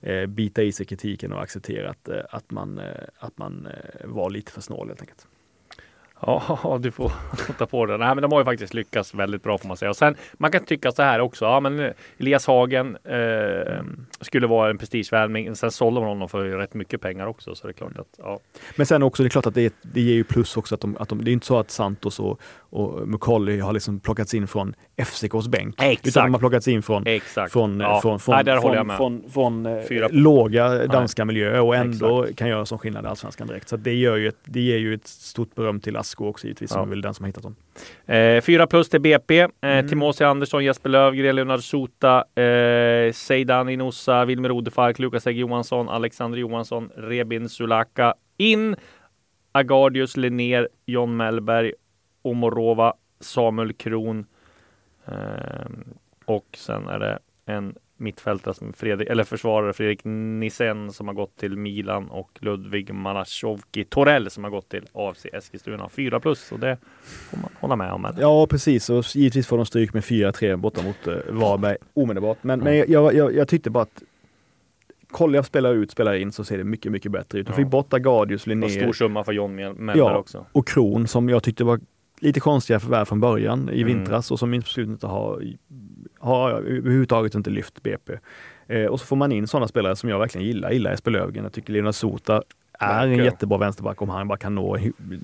eh, 0.01 0.27
bita 0.27 0.63
i 0.63 0.73
sig 0.73 0.87
kritiken 0.87 1.33
och 1.33 1.43
acceptera 1.43 1.91
att, 1.91 2.09
eh, 2.09 2.21
att 2.31 2.51
man, 2.51 2.79
eh, 2.79 2.85
att 3.19 3.39
man 3.39 3.67
eh, 3.67 4.07
var 4.09 4.31
lite 4.31 4.53
för 4.53 4.61
snål 4.61 4.89
helt 4.89 5.01
enkelt. 5.01 5.27
Ja, 6.27 6.79
du 6.83 6.91
får 6.91 7.13
ta 7.59 7.67
på 7.67 7.87
det. 7.87 7.97
Nej, 7.97 8.15
men 8.15 8.23
de 8.23 8.33
har 8.33 8.41
ju 8.41 8.45
faktiskt 8.45 8.75
lyckats 8.75 9.15
väldigt 9.15 9.43
bra 9.43 9.59
får 9.59 9.69
man 9.69 9.77
säga. 9.77 9.91
Och 9.91 9.97
sen, 9.97 10.15
man 10.33 10.51
kan 10.51 10.65
tycka 10.65 10.93
så 10.93 11.03
här 11.03 11.21
också. 11.21 11.45
Ja, 11.45 11.61
men 11.61 11.81
eh, 11.81 11.91
Elias 12.19 12.47
Hagen 12.47 12.97
eh, 13.05 13.83
skulle 14.21 14.47
vara 14.47 14.71
en 14.71 14.79
prestigevärvning. 14.79 15.57
Sen 15.57 15.71
sålde 15.71 16.01
man 16.01 16.09
honom 16.09 16.29
för 16.29 16.45
rätt 16.45 16.75
mycket 16.75 17.01
pengar 17.01 17.27
också. 17.27 17.55
Så 17.55 17.67
det 17.67 17.71
är 17.71 17.75
klart 17.75 17.99
att, 17.99 18.15
ja. 18.19 18.39
Men 18.77 18.87
sen 18.87 19.03
också, 19.03 19.23
det 19.23 19.27
är 19.27 19.31
klart 19.31 19.47
att 19.47 19.55
det, 19.55 19.75
det 19.83 20.01
ger 20.01 20.15
ju 20.15 20.25
plus 20.25 20.57
också 20.57 20.75
att 20.75 20.81
de, 20.81 20.97
att 21.01 21.09
de, 21.09 21.25
det 21.25 21.31
är 21.31 21.33
inte 21.33 21.47
så 21.47 21.59
att 21.59 21.71
Santos 21.71 22.21
och, 22.21 22.41
och 22.71 23.09
Mucolli 23.09 23.61
har 23.61 23.73
liksom 23.73 24.01
plockats 24.01 24.35
in 24.35 24.49
från 24.49 24.75
FCKs 24.97 25.49
bänk. 25.49 25.75
Exakt. 25.83 26.07
Utan 26.07 26.25
de 26.25 26.33
har 26.35 26.39
plockats 26.39 26.69
in 26.69 26.83
från, 26.83 27.07
Exakt. 27.07 27.53
från, 27.53 27.81
ja. 27.81 28.01
från, 28.01 28.21
från, 28.21 28.35
Nej, 28.45 28.61
från, 28.61 28.97
från, 28.97 29.31
från, 29.31 29.67
eh, 29.67 29.83
Fyra- 29.89 30.09
låga 30.11 30.87
danska 30.87 31.25
miljöer 31.25 31.61
och 31.61 31.77
ändå 31.77 32.23
Exakt. 32.23 32.39
kan 32.39 32.49
göra 32.49 32.67
som 32.67 32.79
skillnad 32.79 33.05
i 33.05 33.09
Allsvenskan 33.09 33.47
direkt. 33.47 33.69
Så 33.69 33.77
det, 33.77 33.95
gör 33.95 34.17
ju 34.17 34.29
ett, 34.29 34.39
det 34.45 34.61
ger 34.61 34.79
ju 34.79 34.95
ett 34.95 35.07
stort 35.07 35.55
beröm 35.55 35.81
till 35.81 35.97
Asko 36.11 36.27
också 36.29 36.47
givetvis, 36.47 36.71
som 36.71 36.79
Ja. 36.81 36.85
är 36.87 36.91
väl 36.91 37.01
den 37.01 37.15
som 37.15 37.25
har 37.25 37.29
hittat 37.29 37.43
dem. 37.43 37.57
Eh, 38.07 38.41
fyra 38.41 38.67
plus 38.67 38.89
till 38.89 39.01
BP. 39.01 39.41
Eh, 39.41 39.49
Mm. 39.63 39.89
Timothy 39.89 40.25
Andersson, 40.25 40.65
Jesper 40.65 40.91
Löfgren, 40.91 41.37
Leonard 41.37 41.61
Sota, 41.61 42.25
eh, 42.43 43.13
Seidan 43.13 43.69
Inosa, 43.69 44.25
Wilmer 44.25 44.51
Odefark, 44.51 44.99
Lukas 44.99 45.27
Egg 45.27 45.37
Johansson, 45.39 45.89
Alexander 45.89 46.39
Johansson, 46.39 46.91
Rebin 46.97 47.49
Sulaka. 47.49 48.15
In 48.37 48.77
Agardius 49.53 50.17
Linnér, 50.17 50.69
John 50.87 51.17
Mellberg, 51.17 51.73
Omorova, 52.23 52.95
Samuel 53.21 53.73
Kron. 53.73 54.27
Eh, 55.07 55.15
och 56.25 56.47
sen 56.57 56.89
är 56.89 56.99
det 56.99 57.19
en 57.47 57.75
mittfältare 58.01 58.55
som 58.55 58.73
Fredrik, 58.73 59.09
eller 59.09 59.25
försvarare 59.25 59.73
Fredrik 59.73 60.01
Nissen 60.05 60.93
som 60.93 61.07
har 61.09 61.15
gått 61.15 61.37
till 61.37 61.57
Milan 61.57 62.11
och 62.11 62.31
Ludvig 62.41 62.95
Malasjovki 62.95 63.85
Torell 63.85 64.31
som 64.31 64.45
har 64.45 64.51
gått 64.51 64.69
till 64.69 64.85
AFC 64.93 65.27
Eskilstuna. 65.33 65.89
Fyra 65.89 66.21
plus 66.21 66.53
och 66.53 66.59
det 66.61 66.77
får 67.31 67.39
man 67.39 67.51
hålla 67.61 67.77
med 67.77 67.93
om. 67.93 68.05
Eller? 68.05 68.21
Ja, 68.21 68.47
precis. 68.47 68.91
Och 68.91 69.05
givetvis 69.17 69.47
får 69.47 69.57
de 69.57 69.67
stryk 69.67 69.93
med 69.95 70.03
4-3 70.03 70.57
borta 70.57 70.83
mot 70.83 71.07
eh, 71.07 71.15
Varberg 71.33 71.77
omedelbart. 71.95 72.39
Men, 72.43 72.61
men 72.61 72.77
jag, 72.89 73.15
jag, 73.15 73.35
jag 73.35 73.49
tyckte 73.49 73.71
bara 73.71 73.83
att 73.83 74.03
kollar 75.11 75.35
jag 75.35 75.45
spelar 75.47 75.75
ut, 75.75 75.91
spelar 75.91 76.15
in 76.15 76.33
så 76.33 76.45
ser 76.45 76.59
det 76.59 76.65
mycket, 76.65 76.93
mycket 76.93 77.13
bättre 77.13 77.39
ut. 77.39 77.47
De 77.47 77.51
Ja. 77.53 77.57
fick 77.57 77.67
bort 77.67 77.93
var 78.47 78.47
Linnér 78.47 78.69
stor 78.69 78.93
summa 78.93 79.25
för 79.25 79.33
John 79.33 79.55
Mel- 79.55 79.75
Mellberg 79.75 79.99
Ja. 79.99 80.19
också. 80.19 80.47
och 80.53 80.69
Kron 80.69 81.07
som 81.09 81.29
jag 81.29 81.43
tyckte 81.43 81.65
var 81.65 81.81
lite 82.21 82.41
konstiga 82.41 82.81
förvärv 82.81 83.05
från 83.05 83.21
början 83.21 83.69
i 83.73 83.83
Mm. 83.83 83.87
vintras 83.97 84.31
och 84.31 84.39
som 84.39 84.55
inte 84.83 85.07
har, 85.07 85.43
har 86.21 86.51
överhuvudtaget 86.51 87.35
inte 87.35 87.51
lyft 87.51 87.83
BP. 87.83 88.19
Eh, 88.67 88.87
och 88.87 89.01
så 89.01 89.07
får 89.07 89.17
man 89.17 89.33
in 89.33 89.47
sådana 89.47 89.69
spelare 89.69 89.97
som 89.97 90.09
jag 90.09 90.19
verkligen 90.19 90.47
gillar. 90.47 90.71
Gillar 90.71 90.91
Jesper 90.91 91.11
Löfgren. 91.11 91.45
Jag 91.45 91.53
tycker 91.53 91.73
Leonard 91.73 91.95
Sota 91.95 92.43
är 92.81 93.07
en 93.07 93.25
jättebra 93.25 93.59
vänsterback 93.59 94.03
om 94.03 94.09
han 94.09 94.29
bara 94.29 94.39
kan 94.39 94.55
nå 94.55 94.79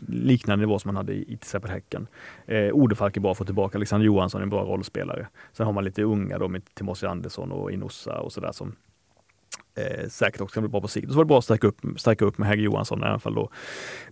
liknande 0.09 0.66
nivå 0.66 0.78
som 0.78 0.88
han 0.88 0.96
hade 0.96 1.12
i 1.12 1.24
till 1.24 1.35
exempel 1.35 1.70
Häcken. 1.70 2.06
Eh, 2.46 2.72
Odefalk 2.72 3.16
är 3.16 3.20
bra 3.20 3.32
att 3.32 3.38
få 3.38 3.44
tillbaka. 3.44 3.78
Alexander 3.78 4.06
Johansson 4.06 4.40
är 4.40 4.42
en 4.42 4.50
bra 4.50 4.64
rollspelare. 4.64 5.26
Sen 5.52 5.66
har 5.66 5.72
man 5.72 5.85
lite 5.85 6.02
unga 6.02 6.38
då 6.38 6.48
med 6.48 6.74
Timothy 6.74 7.06
Andersson 7.06 7.52
och 7.52 7.72
Inossa 7.72 8.18
och 8.18 8.32
sådär 8.32 8.52
som 8.52 8.76
eh, 9.74 10.09
säkert 10.09 10.40
också 10.40 10.54
kan 10.54 10.62
bli 10.62 10.70
bra 10.70 10.80
på 10.80 10.88
sikt. 10.88 11.06
Och 11.06 11.12
så 11.12 11.16
var 11.16 11.24
det 11.24 11.28
bra 11.28 11.38
att 11.38 11.44
stärka 11.44 11.66
upp, 11.66 11.80
stärka 11.96 12.24
upp 12.24 12.38
med 12.38 12.48
Hägg 12.48 12.61
Johansson 12.61 13.02
i 13.02 13.04
alla 13.04 13.18
fall 13.18 13.35
då 13.35 13.50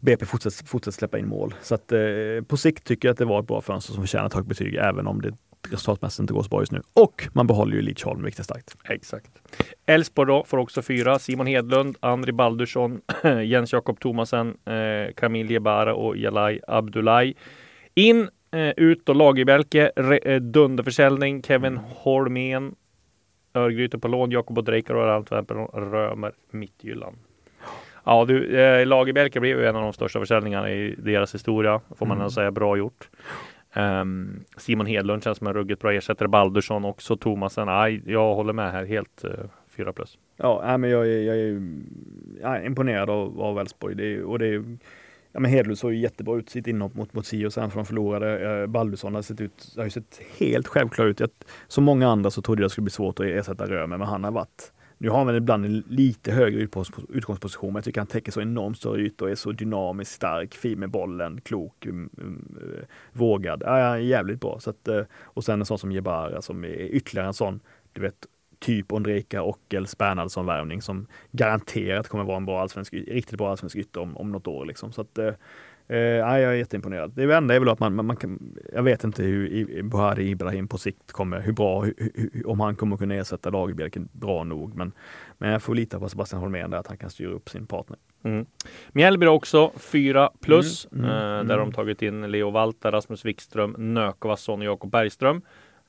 BP 0.01 0.27
fortsätter, 0.27 0.67
fortsätter 0.67 0.99
släppa 0.99 1.19
in 1.19 1.29
mål. 1.29 1.55
Så 1.63 1.75
att 1.75 1.93
eh, 1.93 2.01
på 2.47 2.57
sikt 2.57 2.85
tycker 2.85 3.09
jag 3.09 3.13
att 3.13 3.19
det 3.19 3.25
var 3.25 3.41
ett 3.41 3.47
bra 3.47 3.61
fönster 3.61 3.93
som 3.93 4.03
förtjänar 4.03 4.27
ett 4.27 4.35
högt 4.35 4.49
betyg 4.49 4.75
även 4.75 5.07
om 5.07 5.23
det 5.23 5.33
resultatmässigt 5.71 6.21
inte 6.21 6.33
går 6.33 6.43
så 6.43 6.49
bra 6.49 6.61
just 6.61 6.73
nu. 6.73 6.83
Och 6.95 7.29
man 7.33 7.47
behåller 7.47 7.77
ju 7.77 7.83
Lidsholm, 7.83 8.23
vilket 8.23 8.39
är 8.41 8.45
starkt. 8.45 8.77
Exakt. 8.89 9.31
Elfsborg 9.87 10.43
får 10.47 10.59
också 10.59 10.83
fyra. 10.83 11.19
Simon 11.19 11.47
Hedlund, 11.47 11.97
Andri 12.01 12.33
Baldursson, 12.33 13.01
Jens 13.45 13.73
Jakob 13.73 14.01
Thomasen, 14.01 14.57
eh, 14.65 15.13
Kamil 15.15 15.51
Jebara 15.51 15.95
och 15.95 16.17
Jalai 16.17 16.61
Abdullahi. 16.69 17.35
In, 17.95 18.29
eh, 18.51 18.69
ut 18.77 19.09
och 19.09 19.15
Lagerbjälke, 19.17 19.91
eh, 20.25 20.41
dunderförsäljning, 20.41 21.43
Kevin 21.43 21.77
Holmén, 21.77 22.75
Örgryte 23.55 23.99
på 23.99 24.09
lån, 24.09 24.31
Jakob 24.31 24.59
Odrejkar 24.59 24.95
och 24.95 25.15
Antwerpen, 25.15 25.57
Römer, 25.67 26.33
Mittjylland. 26.51 27.17
Ja 28.07 28.25
du, 28.25 28.59
eh, 28.61 28.87
Lagerbjälke 28.87 29.41
blev 29.41 29.59
ju 29.59 29.67
en 29.67 29.77
av 29.77 29.83
de 29.83 29.93
största 29.93 30.21
försäljningarna 30.21 30.71
i 30.71 30.95
deras 30.99 31.35
historia, 31.35 31.81
får 31.99 32.07
man 32.07 32.17
Mm. 32.17 32.31
säga. 32.31 32.51
Bra 32.51 32.77
gjort. 32.77 33.09
Um, 33.77 34.45
Simon 34.57 34.87
Hedlund 34.87 35.25
känns 35.25 35.39
som 35.39 35.47
en 35.47 35.55
ruggigt 35.55 35.81
bra 35.81 35.93
ersättare. 35.93 36.29
Baldursson 36.29 36.85
också. 36.85 37.17
Thomasen. 37.17 37.69
Aj, 37.69 38.03
jag 38.07 38.35
håller 38.35 38.53
med 38.53 38.73
här. 38.73 38.85
Helt 38.85 39.25
uh, 39.25 39.31
fyra 39.69 39.93
plus. 39.93 40.19
Ja, 40.37 40.63
nej, 40.67 40.79
men 40.79 40.91
jag 40.91 41.07
är, 41.07 41.23
jag 41.23 41.37
är, 41.37 41.63
jag 42.41 42.57
är 42.57 42.67
imponerad 42.67 43.11
av, 43.11 43.41
av 43.41 43.61
Elfsborg. 43.61 43.95
Det 43.95 44.23
och 44.23 44.39
det 44.39 44.47
är, 44.47 44.65
ja, 45.33 45.41
men 45.41 45.51
Hedlund 45.51 45.79
såg 45.79 45.93
ju 45.93 45.99
jättebra 45.99 46.37
ut 46.37 46.49
i 46.49 46.51
sitt 46.51 46.67
inhopp 46.67 46.95
mot, 46.95 47.15
mot 47.15 47.27
Sio 47.27 47.51
sen 47.51 47.71
för 47.71 47.79
de 47.79 47.87
förlorade. 47.87 48.61
Eh, 48.61 48.67
Baldursson 48.67 49.15
har 49.15 49.23
sett 49.23 49.41
ut, 49.41 49.75
har 49.77 49.85
ju 49.85 49.91
sett 49.91 50.21
helt 50.39 50.67
självklar 50.67 51.07
ut. 51.07 51.21
Jag, 51.21 51.31
som 51.69 51.85
många 51.85 52.09
andra 52.09 52.31
så 52.31 52.43
trodde 52.43 52.63
jag 52.63 52.67
det 52.67 52.73
skulle 52.73 52.85
bli 52.85 52.91
svårt 52.91 53.21
att 53.21 53.27
ersätta 53.27 53.67
Römer, 53.67 53.97
men 53.97 54.09
han 54.09 54.25
har 54.25 54.31
varit 54.31 54.73
nu 54.99 55.09
har 55.09 55.25
han 55.25 55.37
ibland 55.37 55.65
en 55.65 55.85
lite 55.89 56.33
högre 56.33 56.61
utgångsposition, 57.09 57.73
men 57.73 57.75
jag 57.75 57.85
tycker 57.85 58.01
han 58.01 58.07
täcker 58.07 58.33
så 58.33 58.41
enormt 58.41 58.77
stora 58.77 58.99
ytor 59.01 59.27
och 59.27 59.33
är 59.33 59.37
så 59.37 59.53
dynamiskt 59.53 60.15
stark, 60.15 60.55
fin 60.55 60.79
med 60.79 60.91
bollen, 60.91 61.41
klok, 61.41 61.87
mm, 61.87 62.11
mm, 62.19 62.57
eh, 62.63 62.85
vågad. 63.13 63.63
Ja, 63.67 63.99
jävligt 63.99 64.41
bra. 64.41 64.61
Så 64.61 64.71
att, 64.71 64.89
eh, 64.89 65.03
och 65.23 65.45
sen 65.45 65.61
en 65.61 65.67
sån 65.67 65.79
som 65.79 65.93
Jebara 65.93 66.43
som 66.43 66.65
är 66.65 66.69
ytterligare 66.69 67.27
en 67.27 67.35
sån, 67.35 67.61
du 67.93 68.01
vet, 68.01 68.27
typ 68.59 68.93
Ondrejka 68.93 69.43
Ockel 69.43 69.87
Bernhardsson-värvning 69.99 70.83
som 70.83 71.07
garanterat 71.33 72.09
kommer 72.09 72.25
vara 72.25 72.37
en 72.37 72.47
bra 72.47 72.61
allsvensk, 72.61 72.95
riktigt 72.95 73.39
bra 73.39 73.51
allsvensk 73.51 73.77
ytter 73.77 74.01
om, 74.01 74.17
om 74.17 74.33
något 74.33 74.47
år. 74.47 74.65
Liksom. 74.65 74.93
Så 74.93 75.01
att, 75.01 75.19
eh, 75.19 75.33
Eh, 75.89 75.99
jag 75.99 76.43
är 76.43 76.53
jätteimponerad. 76.53 77.13
Det 77.15 77.35
enda 77.35 77.55
är 77.55 77.59
väl 77.59 77.69
att 77.69 77.81
man, 77.81 77.95
man, 77.95 78.07
man 78.07 78.17
kan, 78.17 78.57
jag 78.73 78.83
vet 78.83 79.05
inte 79.05 79.23
hur 79.23 79.83
Buhari 79.83 80.29
Ibrahim 80.29 80.69
på 80.69 80.79
sikt 80.79 81.13
kommer, 81.13 81.41
hur 81.41 81.53
bra, 81.53 81.83
hur, 81.83 81.95
hur, 82.15 82.49
om 82.49 82.61
han 82.61 82.77
kommer 82.77 82.97
kunna 82.97 83.15
ersätta 83.15 83.51
Lagerbjälken 83.51 84.09
bra 84.13 84.45
nog. 84.45 84.75
Men, 84.75 84.93
men 85.39 85.51
jag 85.51 85.63
får 85.63 85.75
lita 85.75 85.99
på 85.99 86.09
Sebastian 86.09 86.43
Holmén 86.43 86.71
där, 86.71 86.79
att 86.79 86.87
han 86.87 86.97
kan 86.97 87.11
styra 87.11 87.31
upp 87.31 87.49
sin 87.49 87.67
partner. 87.67 87.99
Mm. 88.23 88.47
Mjällby 88.93 89.27
också 89.27 89.73
4 89.77 90.31
plus, 90.41 90.89
Mm, 90.93 91.05
mm, 91.05 91.17
eh, 91.17 91.45
där 91.45 91.55
mm. 91.55 91.59
de 91.59 91.73
tagit 91.73 92.03
in 92.03 92.31
Leo 92.31 92.51
Walter, 92.51 92.93
Rasmus 92.93 93.25
Wikström, 93.25 93.75
Nökvasson 93.79 94.61
och 94.61 94.67
Jakob 94.67 94.91
Bergström. 94.91 95.43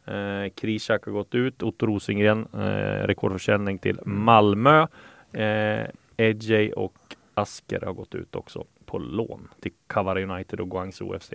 Eh, 0.06 0.50
Krishak 0.56 1.06
har 1.06 1.12
gått 1.12 1.36
ut, 1.36 1.64
Otto 1.64 1.86
Rosengren, 1.86 2.48
eh, 2.54 3.08
rekordförsäljning 3.08 3.80
till 3.80 4.00
Malmö. 4.06 4.88
Eh, 5.32 5.88
Edjay 6.18 6.72
och 6.72 6.98
Asker 7.34 7.82
har 7.82 7.94
gått 7.94 8.16
ut 8.16 8.36
också 8.36 8.66
på 8.96 9.00
lån 9.00 9.48
till 9.62 9.72
Kavara 9.88 10.24
United 10.24 10.60
och 10.60 10.72
Guangzhou 10.72 11.20
FC. 11.20 11.34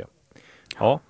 Ja, 0.79 1.01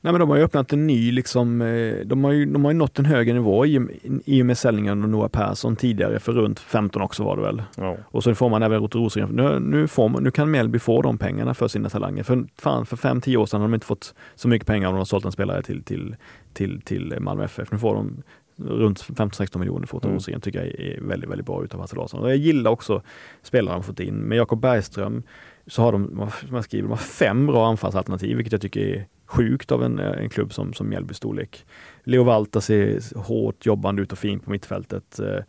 Nej, 0.00 0.12
men 0.12 0.20
de 0.20 0.30
har 0.30 0.36
ju 0.36 0.42
öppnat 0.42 0.72
en 0.72 0.86
ny, 0.86 1.12
liksom, 1.12 1.62
eh, 1.62 2.06
de 2.06 2.24
har 2.24 2.32
ju, 2.32 2.46
de 2.46 2.64
har 2.64 2.72
ju 2.72 2.78
nått 2.78 2.98
en 2.98 3.04
högre 3.04 3.34
nivå 3.34 3.66
i, 3.66 3.80
i 4.24 4.42
och 4.42 4.46
med 4.46 4.58
säljningen 4.58 5.02
av 5.02 5.08
Noah 5.08 5.28
Persson 5.28 5.76
tidigare, 5.76 6.20
för 6.20 6.32
runt 6.32 6.60
15 6.60 7.02
också 7.02 7.24
var 7.24 7.36
det 7.36 7.42
väl. 7.42 7.62
ja. 7.76 7.96
Och 8.04 8.22
så 8.22 8.34
får 8.34 8.48
man 8.48 8.62
även 8.62 8.82
Otto 8.82 8.98
Rosengren. 8.98 9.30
Nu, 9.30 9.58
nu, 9.60 9.88
får 9.88 10.08
man, 10.08 10.22
nu 10.22 10.30
kan 10.30 10.50
Mjällby 10.50 10.78
få 10.78 11.02
de 11.02 11.18
pengarna 11.18 11.54
för 11.54 11.68
sina 11.68 11.88
talanger. 11.88 12.22
För, 12.22 12.44
fan, 12.58 12.86
för 12.86 12.96
fem, 12.96 13.20
tio 13.20 13.36
år 13.36 13.46
sedan 13.46 13.60
har 13.60 13.68
de 13.68 13.74
inte 13.74 13.86
fått 13.86 14.14
så 14.34 14.48
mycket 14.48 14.66
pengar 14.66 14.88
om 14.88 14.94
de 14.94 14.98
har 14.98 15.04
sålt 15.04 15.24
en 15.24 15.32
spelare 15.32 15.62
till, 15.62 15.82
till, 15.82 16.16
till, 16.52 16.80
till 16.80 17.14
Malmö 17.20 17.44
FF. 17.44 17.72
Nu 17.72 17.78
får 17.78 17.94
de 17.94 18.22
runt 18.56 19.02
15-16 19.02 19.58
miljoner 19.58 19.86
för 19.86 19.96
Otto 19.96 20.06
Mm. 20.06 20.16
Rosengren 20.16 20.40
tycker 20.40 20.58
jag 20.58 20.68
är 20.68 21.00
väldigt, 21.00 21.30
väldigt 21.30 21.46
bra 21.46 21.64
utav 21.64 21.80
Hasse 21.80 21.96
Larsson. 21.96 22.20
Och 22.20 22.30
jag 22.30 22.36
gillar 22.36 22.70
också 22.70 23.02
spelarna 23.42 23.76
de 23.76 23.82
fått 23.82 24.00
in. 24.00 24.14
Med 24.14 24.38
Jakob 24.38 24.60
Bergström 24.60 25.22
så 25.66 25.82
har 25.82 25.92
de, 25.92 26.30
som 26.46 26.54
jag 26.54 26.64
skriver, 26.64 26.82
de 26.82 26.90
har 26.90 26.96
fem 26.96 27.46
bra 27.46 27.68
anfallsalternativ, 27.68 28.36
vilket 28.36 28.52
jag 28.52 28.60
tycker 28.60 28.80
är 28.80 29.06
sjukt 29.26 29.72
av 29.72 29.84
en, 29.84 29.98
eh, 29.98 30.22
en 30.22 30.28
klubb 30.28 30.52
som, 30.52 30.72
som 30.72 30.88
Mjällby 30.88 31.14
storlek. 31.14 31.66
Leo 32.04 32.24
Valta 32.24 32.60
ser 32.60 33.18
hårt 33.18 33.66
jobbande 33.66 34.02
ut 34.02 34.12
och 34.12 34.18
fin 34.18 34.40
på 34.40 34.50
mittfältet. 34.50 35.18
Eh, 35.18 35.42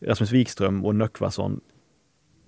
Rasmus 0.00 0.32
Wikström 0.32 0.84
och 0.84 0.94
Nöckvason 0.94 1.60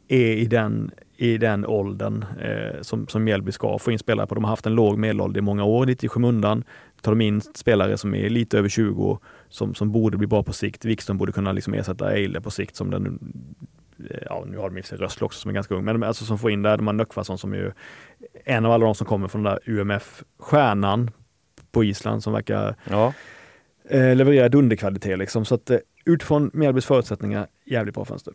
är 0.09 0.37
i 0.37 0.45
den, 0.45 0.91
i 1.16 1.39
den 1.39 1.66
åldern 1.66 2.25
eh, 2.41 2.81
som, 2.81 3.09
som 3.09 3.25
Mjällby 3.25 3.53
ska 3.53 3.79
få 3.79 3.93
in 3.93 3.99
spelare 3.99 4.27
på. 4.27 4.35
De 4.35 4.45
har 4.45 4.51
haft 4.51 4.66
en 4.66 4.75
låg 4.75 4.99
medelålder 4.99 5.39
i 5.39 5.43
många 5.43 5.64
år, 5.64 5.87
lite 5.87 6.07
i 6.07 6.09
skymundan. 6.09 6.64
Tar 7.01 7.12
de 7.12 7.20
in 7.20 7.41
spelare 7.41 7.97
som 7.99 8.14
är 8.14 8.29
lite 8.29 8.59
över 8.59 8.68
20 8.68 9.18
som, 9.49 9.75
som 9.75 9.93
borde 9.93 10.18
bli 10.18 10.27
bra 10.27 10.43
på 10.43 10.53
sikt. 10.53 10.85
Wikström 10.85 11.18
borde 11.18 11.33
kunna 11.33 11.53
liksom 11.53 11.75
ersätta 11.75 12.12
Eile 12.12 12.41
på 12.41 12.51
sikt 12.51 12.77
som 12.77 12.91
den 12.91 13.18
Ja, 14.22 14.45
nu 14.47 14.59
har 14.59 14.70
de 14.70 14.78
i 14.78 14.82
sig 14.82 14.99
Rössle 14.99 15.24
också 15.24 15.40
som 15.40 15.49
är 15.49 15.55
ganska 15.55 15.74
ung, 15.74 15.84
men 15.84 16.03
alltså 16.03 16.24
som 16.24 16.38
får 16.38 16.51
in 16.51 16.62
där, 16.62 16.76
de 16.76 16.86
har 16.86 16.95
Nöckvason 16.95 17.38
som 17.38 17.53
är 17.53 17.57
ju 17.57 17.72
en 18.45 18.66
av 18.66 18.72
alla 18.72 18.84
de 18.84 18.95
som 18.95 19.07
kommer 19.07 19.28
från 19.28 19.43
den 19.43 19.53
där 19.53 19.72
UMF-stjärnan 19.80 21.11
på 21.72 21.84
Island 21.84 22.22
som 22.22 22.32
verkar 22.32 22.76
ja. 22.90 23.12
eh, 23.88 24.16
leverera 24.16 24.49
dunderkvalitet 24.49 25.18
liksom. 25.18 25.45
Så 25.45 25.55
att 25.55 25.70
eh, 25.70 25.78
utifrån 26.05 26.51
Mjällbys 26.55 26.86
förutsättningar, 26.86 27.47
jävligt 27.64 27.95
bra 27.95 28.05
fönster. 28.05 28.34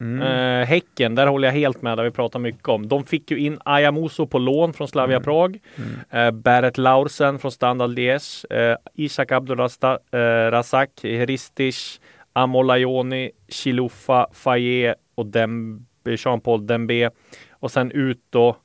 Mm. 0.00 0.22
Eh, 0.22 0.66
häcken, 0.66 1.14
där 1.14 1.26
håller 1.26 1.48
jag 1.48 1.52
helt 1.52 1.82
med, 1.82 1.98
där 1.98 2.04
vi 2.04 2.10
pratar 2.10 2.38
mycket 2.38 2.68
om. 2.68 2.88
De 2.88 3.04
fick 3.04 3.30
ju 3.30 3.38
in 3.38 3.58
Ayamuso 3.64 4.26
på 4.26 4.38
lån 4.38 4.72
från 4.72 4.88
Slavia 4.88 5.16
Mm. 5.16 5.24
Prag. 5.24 5.58
Eh, 6.10 6.30
Barrett 6.30 6.78
Laursen 6.78 7.38
från 7.38 7.52
Standard 7.52 7.90
Liège. 7.90 8.44
Eh, 8.50 8.76
Ishak 8.94 9.32
Abdulrazak, 9.32 10.14
eh, 10.14 10.50
Razak, 10.50 10.90
Ristis, 11.02 12.00
Amolayoni, 12.32 13.30
Chilufa, 13.48 14.26
Faye 14.32 14.94
och 15.14 15.26
Dembe, 15.26 15.84
Jean-Paul 16.04 16.66
Dembe. 16.66 17.10
Och 17.50 17.70
sen 17.70 17.90
ut 17.92 18.20
då 18.30 18.56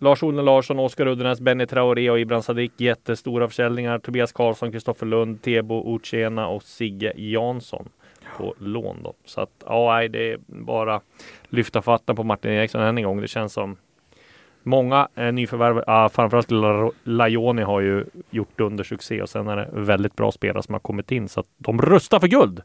Lars-Olle 0.00 0.42
Larsson, 0.42 0.78
Oskar 0.78 1.06
Uddenäs, 1.06 1.40
Benny 1.40 1.66
Traoré 1.66 2.10
och 2.10 2.20
Ibran 2.20 2.42
Sadiq. 2.42 2.72
Jättestora 2.76 3.48
försäljningar. 3.48 3.98
Tobias 3.98 4.32
Karlsson, 4.32 4.72
Kristoffer 4.72 5.06
Lund, 5.06 5.42
Tebo 5.42 5.96
Uchena 5.96 6.46
och 6.48 6.62
Sigge 6.62 7.12
Jansson 7.16 7.88
på 8.36 8.54
lån 8.58 9.02
då. 9.02 9.14
Så 9.24 9.40
att 9.40 9.50
ja, 9.66 10.08
det 10.08 10.32
är 10.32 10.38
bara 10.46 11.00
lyfta 11.48 11.82
fatten 11.82 12.16
på 12.16 12.24
Martin 12.24 12.50
Eriksson 12.52 12.82
än 12.82 12.98
en 12.98 13.04
gång. 13.04 13.20
Det 13.20 13.28
känns 13.28 13.52
som 13.52 13.76
många 14.62 15.08
eh, 15.14 15.32
nyförvärv, 15.32 15.82
ah, 15.86 16.08
framförallt 16.08 16.50
La- 16.50 16.90
Lajoni 17.04 17.62
har 17.62 17.80
ju 17.80 18.04
gjort 18.30 18.60
undersuccé 18.60 19.22
och 19.22 19.28
sen 19.28 19.48
är 19.48 19.56
det 19.56 19.68
väldigt 19.72 20.16
bra 20.16 20.32
spelare 20.32 20.62
som 20.62 20.72
har 20.74 20.80
kommit 20.80 21.10
in 21.12 21.28
så 21.28 21.40
att 21.40 21.46
de 21.58 21.82
rustar 21.82 22.20
för 22.20 22.28
guld. 22.28 22.62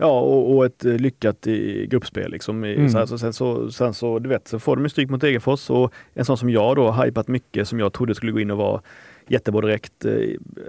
Ja, 0.00 0.20
och, 0.20 0.56
och 0.56 0.66
ett 0.66 0.84
eh, 0.84 0.92
lyckat 0.94 1.46
i 1.46 1.86
gruppspel 1.86 2.30
liksom. 2.30 2.64
I, 2.64 2.74
Mm. 2.74 2.88
så 2.88 2.98
här, 2.98 3.06
så, 3.06 3.18
sen, 3.18 3.32
så, 3.32 3.70
sen 3.70 3.94
så, 3.94 4.18
du 4.18 4.28
vet, 4.28 4.48
så 4.48 4.58
får 4.58 4.76
de 4.76 4.82
ju 4.84 4.88
stryk 4.88 5.10
mot 5.10 5.20
Degerfors 5.20 5.70
och 5.70 5.92
en 6.14 6.24
sån 6.24 6.36
som 6.38 6.50
jag 6.50 6.76
då 6.76 6.88
har 6.90 7.04
hypat 7.04 7.28
mycket 7.28 7.68
som 7.68 7.78
jag 7.80 7.92
trodde 7.92 8.14
skulle 8.14 8.32
gå 8.32 8.40
in 8.40 8.50
och 8.50 8.58
vara 8.58 8.80
jättebra 9.28 9.60
direkt. 9.60 10.04
Eh, 10.04 10.12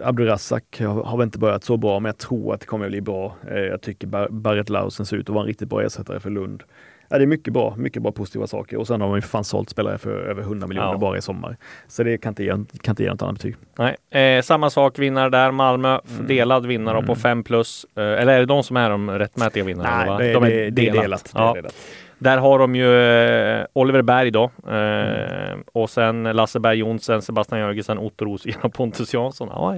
Abdurazak 0.03 0.79
har, 0.81 1.03
har 1.03 1.17
väl 1.17 1.25
inte 1.25 1.39
börjat 1.39 1.63
så 1.63 1.77
bra, 1.77 1.99
men 1.99 2.09
jag 2.09 2.17
tror 2.17 2.53
att 2.53 2.59
det 2.59 2.65
kommer 2.65 2.85
att 2.85 2.91
bli 2.91 3.01
bra. 3.01 3.35
Eh, 3.51 3.57
jag 3.59 3.81
tycker 3.81 4.07
Bar 4.07 4.27
Barrett 4.31 4.69
Lausen 4.69 5.05
ser 5.05 5.17
ut 5.17 5.29
att 5.29 5.33
vara 5.35 5.41
en 5.43 5.47
riktigt 5.47 5.69
bra 5.69 5.81
ersättare 5.83 6.19
för 6.19 6.29
Lund. 6.29 6.63
Ja, 7.11 7.17
det 7.17 7.23
är 7.23 7.27
mycket 7.27 7.53
bra, 7.53 7.75
mycket 7.77 8.01
bra 8.03 8.11
positiva 8.11 8.47
saker 8.47 8.77
och 8.77 8.87
sen 8.87 9.01
har 9.01 9.07
de 9.07 9.15
ju 9.15 9.21
fan 9.21 9.43
sålt 9.43 9.69
spelare 9.69 9.97
för 9.97 10.11
över 10.11 10.41
100 10.41 10.67
miljoner 10.67 10.91
Ja. 10.91 10.97
bara 10.97 11.17
i 11.17 11.21
sommar. 11.21 11.57
Så 11.87 12.03
det 12.03 12.17
kan 12.17 12.31
inte 12.31 12.43
ge, 12.43 12.49
kan 12.51 12.65
inte 12.91 13.03
ge 13.03 13.09
något 13.09 13.21
annat 13.21 13.35
betyg. 13.35 13.55
Nej, 13.77 13.95
eh, 14.37 14.41
samma 14.41 14.69
sak 14.69 14.99
vinnare 14.99 15.29
där. 15.29 15.51
Malmö 15.51 15.99
f- 16.05 16.19
delad 16.27 16.65
vinnare 16.65 17.03
på 17.05 17.15
5 17.15 17.43
plus. 17.43 17.85
Eh, 17.95 18.03
eller 18.03 18.27
är 18.33 18.39
det 18.39 18.45
de 18.45 18.63
som 18.63 18.77
är 18.77 18.89
de 18.89 19.11
rättmätiga 19.11 19.63
vinnarna? 19.63 20.17
Nej, 20.17 20.27
det, 20.27 20.33
de 20.33 20.43
det, 20.43 20.69
det 20.69 20.87
är 20.89 20.93
delat. 20.93 21.31
Det 21.33 21.39
är 21.39 21.43
Ja. 21.43 21.53
delat. 21.53 21.75
Där 22.19 22.37
har 22.37 22.59
de 22.59 22.75
ju 22.75 23.01
eh, 23.01 23.65
Oliver 23.73 24.01
Berg 24.01 24.31
då 24.31 24.51
eh, 24.67 25.57
och 25.71 25.89
sen 25.89 26.23
Lasse 26.23 26.59
Berg 26.59 26.77
Jonsson, 26.77 27.21
Sebastian 27.21 27.61
Jörgensen, 27.61 27.97
Otto 27.97 28.25
Rosengren 28.25 28.61
och 28.61 28.73
Pontus 28.73 29.13
Jansson. 29.13 29.49
Ja, 29.51 29.75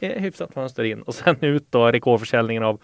eh, 0.00 0.22
hyfsat 0.22 0.54
fönster 0.54 0.84
in 0.84 1.02
och 1.02 1.14
sen 1.14 1.36
ut 1.40 1.66
då 1.70 1.92
rekordförsäljningen 1.92 2.62
av 2.62 2.80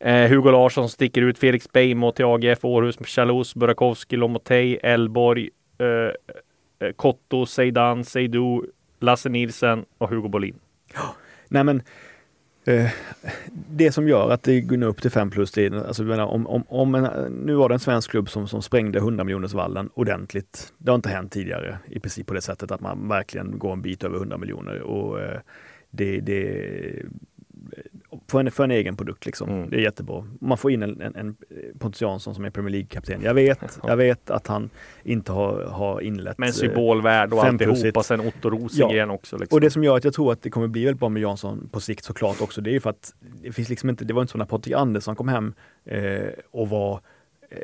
eh, 0.00 0.28
Hugo 0.28 0.50
Larsson 0.50 0.88
sticker 0.88 1.22
ut, 1.22 1.38
Felix 1.38 1.72
Beijmo 1.72 2.12
till 2.12 2.24
AGF, 2.24 2.64
Århus, 2.64 2.96
Chalus, 3.06 3.54
Burakovsky, 3.54 4.16
Lomotey, 4.16 4.78
Elborg, 4.82 5.50
eh, 5.78 5.86
eh, 6.88 6.92
Kotto, 6.96 7.46
Seidan, 7.46 8.04
Seydou, 8.04 8.66
Lasse 9.00 9.28
Nilsen 9.28 9.84
och 9.98 10.08
Hugo 10.08 10.28
Bolin. 10.28 10.58
Nej 11.48 11.64
men 11.64 11.76
eh, 11.76 11.82
Eh, 12.66 12.90
det 13.70 13.92
som 13.92 14.08
gör 14.08 14.30
att 14.30 14.42
det 14.42 14.60
går 14.60 14.82
upp 14.82 15.02
till 15.02 15.10
5 15.10 15.30
plus, 15.30 15.52
det 15.52 15.66
är, 15.66 15.86
alltså, 15.86 16.02
menar, 16.02 16.26
om, 16.26 16.46
om, 16.46 16.64
om 16.68 16.94
en, 16.94 17.32
nu 17.32 17.54
var 17.54 17.68
det 17.68 17.74
en 17.74 17.80
svensk 17.80 18.10
klubb 18.10 18.30
som, 18.30 18.48
som 18.48 18.62
sprängde 18.62 18.98
100 18.98 19.24
miljoners 19.24 19.54
vallen 19.54 19.90
ordentligt. 19.94 20.72
Det 20.78 20.90
har 20.90 20.96
inte 20.96 21.08
hänt 21.08 21.32
tidigare 21.32 21.78
i 21.86 22.00
princip 22.00 22.26
på 22.26 22.34
det 22.34 22.40
sättet 22.40 22.70
att 22.70 22.80
man 22.80 23.08
verkligen 23.08 23.58
går 23.58 23.72
en 23.72 23.82
bit 23.82 24.04
över 24.04 24.16
100 24.16 24.38
miljoner. 24.38 24.80
Och, 24.80 25.20
eh, 25.20 25.40
det, 25.90 26.20
det, 26.20 27.06
för, 28.28 28.40
en, 28.40 28.50
för 28.50 28.64
en 28.64 28.70
egen 28.70 28.96
produkt 28.96 29.26
liksom. 29.26 29.48
Mm. 29.48 29.70
Det 29.70 29.76
är 29.76 29.80
jättebra. 29.80 30.24
Man 30.40 30.58
får 30.58 30.70
in 30.70 30.82
en, 30.82 31.00
en, 31.00 31.16
en 31.16 31.36
Pontus 31.78 32.00
Jansson 32.00 32.34
som 32.34 32.44
är 32.44 32.50
Premier 32.50 32.70
League-kapten. 32.70 33.22
Jag 33.22 33.34
vet, 33.34 33.78
jag 33.82 33.96
vet 33.96 34.30
att 34.30 34.46
han 34.46 34.70
inte 35.02 35.32
har, 35.32 35.62
har 35.62 36.00
inlett. 36.00 36.38
Men 36.38 36.52
symbolvärd 36.52 37.32
och 37.32 37.44
alltihopa. 37.44 38.02
Sen 38.02 38.20
Otto 38.20 38.50
Rosengren 38.50 39.08
ja. 39.08 39.14
också. 39.14 39.36
Liksom. 39.36 39.56
Och 39.56 39.60
det 39.60 39.70
som 39.70 39.84
gör 39.84 39.96
att 39.96 40.04
jag 40.04 40.14
tror 40.14 40.32
att 40.32 40.42
det 40.42 40.50
kommer 40.50 40.66
bli 40.66 40.84
väldigt 40.84 41.00
bra 41.00 41.08
med 41.08 41.22
Jansson 41.22 41.68
på 41.72 41.80
sikt 41.80 42.04
såklart 42.04 42.40
också, 42.40 42.60
det 42.60 42.70
är 42.70 42.72
ju 42.72 42.80
för 42.80 42.90
att 42.90 43.14
det 43.42 43.52
finns 43.52 43.68
liksom 43.68 43.90
inte, 43.90 44.04
det 44.04 44.14
var 44.14 44.22
inte 44.22 44.32
så 44.32 44.38
när 44.38 44.44
Patrik 44.44 44.74
Andersson 44.74 45.16
kom 45.16 45.28
hem 45.28 45.54
eh, 45.84 46.28
och 46.50 46.68
var 46.68 47.00
eh, 47.50 47.58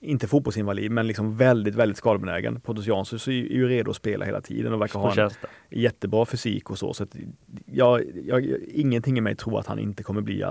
inte 0.00 0.26
fotbollsinvalid, 0.26 0.90
men 0.90 1.06
liksom 1.06 1.36
väldigt, 1.36 1.74
väldigt 1.74 1.98
skadebenägen. 1.98 2.60
Pontus 2.60 2.86
Jansson 2.86 3.18
är 3.26 3.32
ju 3.32 3.68
redo 3.68 3.90
att 3.90 3.96
spela 3.96 4.24
hela 4.24 4.40
tiden 4.40 4.72
och 4.72 4.80
verkar 4.80 4.98
ha 4.98 5.14
en 5.14 5.30
jättebra 5.70 6.26
fysik 6.26 6.70
och 6.70 6.78
så. 6.78 6.94
så 6.94 7.06
jag, 7.66 8.02
jag, 8.24 8.46
ingenting 8.68 9.18
i 9.18 9.20
mig 9.20 9.36
tror 9.36 9.58
att 9.58 9.66
han 9.66 9.78
inte 9.78 10.02
kommer 10.02 10.20
bli 10.20 10.44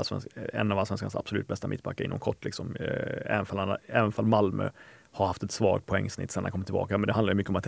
en 0.53 0.71
av 0.71 0.79
allsvenskans 0.79 1.15
absolut 1.15 1.47
bästa 1.47 1.67
mittbackar 1.67 2.05
inom 2.05 2.19
kort. 2.19 2.45
Liksom. 2.45 2.75
Eh, 2.75 3.35
även, 3.35 3.45
fall, 3.45 3.77
även 3.87 4.11
fall 4.11 4.25
Malmö 4.25 4.69
har 5.11 5.27
haft 5.27 5.43
ett 5.43 5.51
svagt 5.51 5.85
poängsnitt 5.85 6.31
sedan 6.31 6.43
han 6.43 6.51
kom 6.51 6.63
tillbaka. 6.63 6.97
Men 6.97 7.07
det 7.07 7.13
handlar 7.13 7.33
mycket 7.33 7.49
om 7.49 7.55
att 7.55 7.67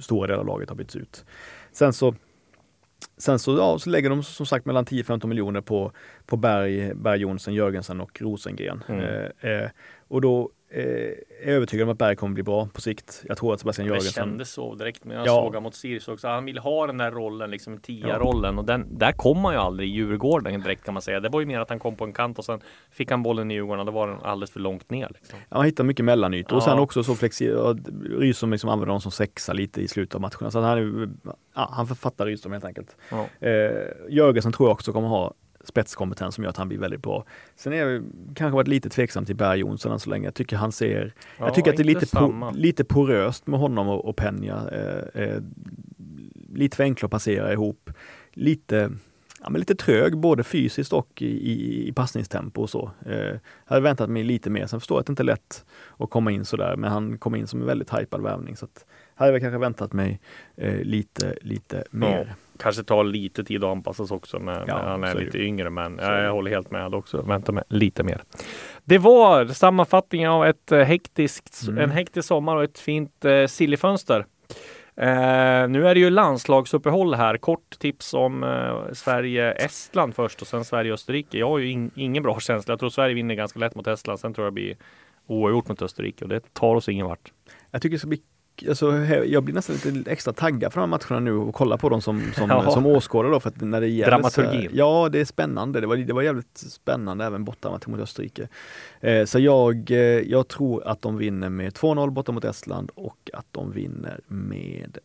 stora 0.00 0.26
delar 0.26 0.40
av 0.40 0.46
laget 0.46 0.68
har 0.68 0.76
bytts 0.76 0.96
ut. 0.96 1.24
Sen 1.72 1.92
så 1.92 2.14
Sen 3.16 3.38
så, 3.38 3.56
ja, 3.56 3.78
så 3.78 3.90
lägger 3.90 4.10
de 4.10 4.22
som 4.22 4.46
sagt 4.46 4.66
mellan 4.66 4.84
10-15 4.84 5.26
miljoner 5.26 5.60
på, 5.60 5.92
på 6.26 6.36
Berg, 6.36 6.94
Berg 6.94 7.20
Jonsson, 7.20 7.54
Jörgensen 7.54 8.00
och 8.00 8.22
Rosengren. 8.22 8.82
Mm. 8.88 9.00
Eh, 9.00 9.50
eh, 9.50 9.70
och 10.08 10.20
då 10.20 10.50
är 10.74 11.14
övertygad 11.42 11.88
om 11.88 11.92
att 11.92 11.98
Berg 11.98 12.16
kommer 12.16 12.34
bli 12.34 12.42
bra 12.42 12.68
på 12.72 12.80
sikt. 12.80 13.22
Jag 13.28 13.38
tror 13.38 13.54
att 13.54 13.60
Sebastian 13.60 13.88
Jörgensen... 13.88 14.28
Det 14.28 14.30
kändes 14.30 14.50
så 14.50 14.74
direkt 14.74 15.04
när 15.04 15.14
jag 15.14 15.26
ja. 15.26 15.50
såg 15.52 15.62
mot 15.62 15.74
Sirius 15.74 16.08
också. 16.08 16.28
Han 16.28 16.44
vill 16.44 16.58
ha 16.58 16.86
den 16.86 16.98
där 16.98 17.10
rollen, 17.10 17.50
liksom 17.50 17.78
tia-rollen. 17.78 18.54
Ja. 18.54 18.60
Och 18.60 18.66
den, 18.66 18.98
där 18.98 19.12
kom 19.12 19.44
han 19.44 19.54
ju 19.54 19.60
aldrig 19.60 19.88
i 19.88 19.92
Djurgården 19.92 20.60
direkt 20.60 20.84
kan 20.84 20.94
man 20.94 21.02
säga. 21.02 21.20
Det 21.20 21.28
var 21.28 21.40
ju 21.40 21.46
mer 21.46 21.60
att 21.60 21.68
han 21.68 21.78
kom 21.78 21.96
på 21.96 22.04
en 22.04 22.12
kant 22.12 22.38
och 22.38 22.44
sen 22.44 22.60
fick 22.90 23.10
han 23.10 23.22
bollen 23.22 23.50
i 23.50 23.54
Djurgården 23.54 23.80
och 23.80 23.86
då 23.86 23.92
var 23.92 24.08
den 24.08 24.18
alldeles 24.22 24.50
för 24.50 24.60
långt 24.60 24.90
ner. 24.90 25.08
Liksom. 25.14 25.38
Ja, 25.48 25.56
han 25.56 25.64
hittar 25.64 25.84
mycket 25.84 26.04
mellanytor 26.04 26.52
ja. 26.52 26.56
och 26.56 26.62
sen 26.62 26.78
också 26.78 27.02
så 27.04 27.14
flexibel. 27.14 27.78
Rydström 28.18 28.50
liksom 28.50 28.70
använder 28.70 28.86
honom 28.86 29.00
som 29.00 29.12
sexa 29.12 29.52
lite 29.52 29.80
i 29.80 29.88
slutet 29.88 30.14
av 30.14 30.20
matcherna. 30.20 30.50
Så 30.50 30.60
han, 30.60 31.18
ja, 31.54 31.68
han 31.72 31.86
författar 31.86 32.26
Rydström 32.26 32.52
helt 32.52 32.64
enkelt. 32.64 32.96
Ja. 33.10 33.48
Eh, 33.48 33.88
Jörgensen 34.08 34.52
tror 34.52 34.68
jag 34.68 34.72
också 34.72 34.92
kommer 34.92 35.08
ha 35.08 35.34
spetskompetens 35.64 36.34
som 36.34 36.44
gör 36.44 36.50
att 36.50 36.56
han 36.56 36.68
blir 36.68 36.78
väldigt 36.78 37.02
bra. 37.02 37.24
Sen 37.56 37.72
är 37.72 37.76
jag 37.76 38.04
kanske 38.34 38.54
varit 38.54 38.68
lite 38.68 38.88
tveksam 38.88 39.24
till 39.24 39.36
Berg 39.36 39.60
Jonsson 39.60 39.92
än 39.92 40.00
så 40.00 40.10
länge. 40.10 40.26
Jag 40.26 40.34
tycker 40.34 40.56
han 40.56 40.72
ser, 40.72 41.12
ja, 41.38 41.46
jag 41.46 41.54
tycker 41.54 41.70
att 41.70 41.76
det 41.76 41.82
är 41.82 41.84
lite, 41.84 42.06
po, 42.06 42.50
lite 42.54 42.84
poröst 42.84 43.46
med 43.46 43.60
honom 43.60 43.88
och, 43.88 44.04
och 44.04 44.16
Penja. 44.16 44.68
Eh, 44.72 45.22
eh, 45.22 45.42
lite 46.54 46.76
för 46.76 46.84
enkla 46.84 47.06
att 47.06 47.12
passera 47.12 47.52
ihop. 47.52 47.90
Lite, 48.32 48.90
ja, 49.40 49.50
men 49.50 49.58
lite 49.58 49.74
trög 49.74 50.16
både 50.16 50.44
fysiskt 50.44 50.92
och 50.92 51.22
i, 51.22 51.52
i, 51.52 51.88
i 51.88 51.92
passningstempo 51.92 52.62
och 52.62 52.70
så. 52.70 52.90
Eh, 53.06 53.14
jag 53.16 53.40
hade 53.64 53.80
väntat 53.80 54.10
mig 54.10 54.24
lite 54.24 54.50
mer. 54.50 54.66
Sen 54.66 54.80
förstår 54.80 54.96
jag 54.96 55.00
att 55.00 55.06
det 55.06 55.10
inte 55.10 55.22
är 55.22 55.24
lätt 55.24 55.64
att 55.96 56.10
komma 56.10 56.30
in 56.30 56.44
sådär, 56.44 56.76
men 56.76 56.90
han 56.90 57.18
kom 57.18 57.34
in 57.34 57.46
som 57.46 57.60
en 57.60 57.66
väldigt 57.66 57.94
hypad 57.94 58.22
värvning. 58.22 58.56
Så 58.56 58.64
att, 58.64 58.84
hade 59.14 59.32
jag 59.32 59.40
kanske 59.40 59.58
väntat 59.58 59.92
mig 59.92 60.20
eh, 60.56 60.80
lite, 60.80 61.36
lite 61.40 61.84
mer. 61.90 62.26
Ja 62.28 62.34
kanske 62.58 62.82
tar 62.82 63.04
lite 63.04 63.44
tid 63.44 63.64
att 63.64 63.70
anpassas 63.70 64.10
också 64.10 64.38
med, 64.38 64.64
ja, 64.66 64.76
med 64.76 64.84
han 64.84 65.04
är 65.04 65.14
lite 65.14 65.38
är 65.38 65.42
yngre. 65.42 65.70
Men 65.70 65.98
jag, 66.02 66.24
jag 66.24 66.32
håller 66.32 66.50
helt 66.50 66.70
med 66.70 66.94
också. 66.94 67.22
Vänta 67.22 67.52
med 67.52 67.64
lite 67.68 68.02
mer. 68.02 68.22
Det 68.84 68.98
var 68.98 69.46
sammanfattningen 69.46 70.30
av 70.30 70.46
ett 70.46 70.72
eh, 70.72 70.80
hektiskt, 70.80 71.62
mm. 71.68 71.78
en 71.78 71.90
hektisk 71.90 72.28
sommar 72.28 72.56
och 72.56 72.64
ett 72.64 72.78
fint 72.78 73.24
eh, 73.24 73.46
sillifönster. 73.46 74.26
Eh, 74.96 75.68
nu 75.68 75.88
är 75.88 75.94
det 75.94 76.00
ju 76.00 76.10
landslagsuppehåll 76.10 77.14
här. 77.14 77.36
Kort 77.36 77.78
tips 77.78 78.14
om 78.14 78.44
eh, 78.44 78.92
Sverige-Estland 78.92 80.14
först 80.14 80.42
och 80.42 80.48
sen 80.48 80.64
Sverige-Österrike. 80.64 81.38
Jag 81.38 81.48
har 81.48 81.58
ju 81.58 81.70
in, 81.70 81.90
ingen 81.94 82.22
bra 82.22 82.40
känsla. 82.40 82.72
Jag 82.72 82.78
tror 82.78 82.90
Sverige 82.90 83.14
vinner 83.14 83.34
ganska 83.34 83.58
lätt 83.58 83.74
mot 83.74 83.86
Estland. 83.86 84.20
Sen 84.20 84.34
tror 84.34 84.46
jag 84.46 84.52
det 84.52 84.54
blir 84.54 84.76
oavgjort 85.26 85.68
mot 85.68 85.82
Österrike 85.82 86.24
och 86.24 86.28
det 86.28 86.54
tar 86.54 86.74
oss 86.74 86.88
ingen 86.88 87.06
vart. 87.06 87.32
Jag 87.70 87.82
tycker 87.82 87.94
det 87.94 87.98
ska 87.98 88.08
bli 88.08 88.20
alltså, 88.68 88.96
jag 89.04 89.42
blir 89.42 89.54
nästan 89.54 89.76
lite 89.92 90.10
extra 90.10 90.32
taggad 90.32 90.72
för 90.72 90.80
de 90.80 90.92
här 90.92 90.98
matcherna 90.98 91.20
nu 91.20 91.32
och 91.32 91.54
kolla 91.54 91.78
på 91.78 91.88
dem 91.88 92.00
som, 92.00 92.22
som, 92.36 92.70
som 92.70 92.86
åskådare 92.86 93.32
då. 93.32 93.40
För 93.40 93.48
att 93.48 93.60
när 93.60 93.80
det 93.80 93.88
gäller, 93.88 94.10
Dramaturgin. 94.10 94.70
ja, 94.72 95.08
det 95.12 95.20
är 95.20 95.24
spännande. 95.24 95.80
Det 95.80 95.86
var, 95.86 95.96
det 95.96 96.12
var 96.12 96.22
jävligt 96.22 96.58
spännande 96.58 97.24
även 97.24 97.44
bortamatchen 97.44 97.90
mot 97.90 98.00
Österrike. 98.00 98.48
Eh, 99.00 99.24
så 99.24 99.38
jag, 99.38 99.90
eh, 99.90 99.98
jag 99.98 100.48
tror 100.48 100.86
att 100.86 101.02
de 101.02 101.16
vinner 101.16 101.48
med 101.48 101.72
2-0 101.72 102.10
borta 102.10 102.32
mot 102.32 102.44
Estland 102.44 102.90
och 102.94 103.30
att 103.32 103.46
de 103.50 103.72
vinner 103.72 104.20
med 104.26 104.98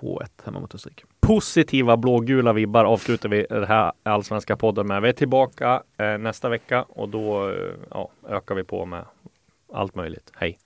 2-1 0.00 0.26
hemma 0.44 0.60
mot 0.60 0.74
Österrike. 0.74 1.04
Positiva 1.20 1.96
blågula 1.96 2.52
vibbar 2.52 2.84
avslutar 2.84 3.28
vi 3.28 3.46
den 3.50 3.64
här 3.64 3.92
allsvenska 4.02 4.56
podden 4.56 4.86
med. 4.86 5.02
Vi 5.02 5.08
är 5.08 5.12
tillbaka 5.12 5.82
eh, 5.96 6.18
nästa 6.18 6.48
vecka 6.48 6.82
och 6.82 7.08
då 7.08 7.50
eh, 7.50 7.56
ja, 7.90 8.08
ökar 8.28 8.54
vi 8.54 8.64
på 8.64 8.84
med 8.84 9.04
allt 9.72 9.94
möjligt. 9.94 10.32
Hej! 10.34 10.58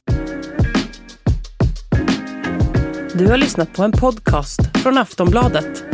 Du 3.15 3.27
har 3.31 3.37
lyssnat 3.37 3.73
på 3.73 3.83
en 3.83 3.93
podcast 3.93 4.79
från 4.79 4.99
Aftonbladet. 4.99 5.85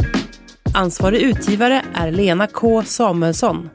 Ansvarig 0.74 1.20
utgivare 1.20 1.84
är 1.94 2.10
Lena 2.10 2.46
K 2.46 2.82
Samuelsson. 2.84 3.68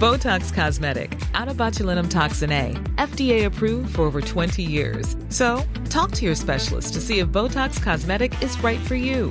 Botox 0.00 0.52
Cosmetic, 0.52 1.10
Atobatulinum 1.34 2.08
toxin 2.08 2.52
A, 2.52 2.74
FDA 3.08 3.46
approved 3.46 3.94
for 3.94 4.02
over 4.02 4.20
20 4.20 4.62
years. 4.62 5.16
So, 5.30 5.62
talk 5.90 6.12
to 6.12 6.24
your 6.24 6.34
specialist 6.34 6.94
to 6.94 7.00
see 7.00 7.18
if 7.18 7.28
Botox 7.28 7.82
Cosmetic 7.82 8.42
is 8.42 8.64
right 8.64 8.80
for 8.80 8.94
you. 8.96 9.30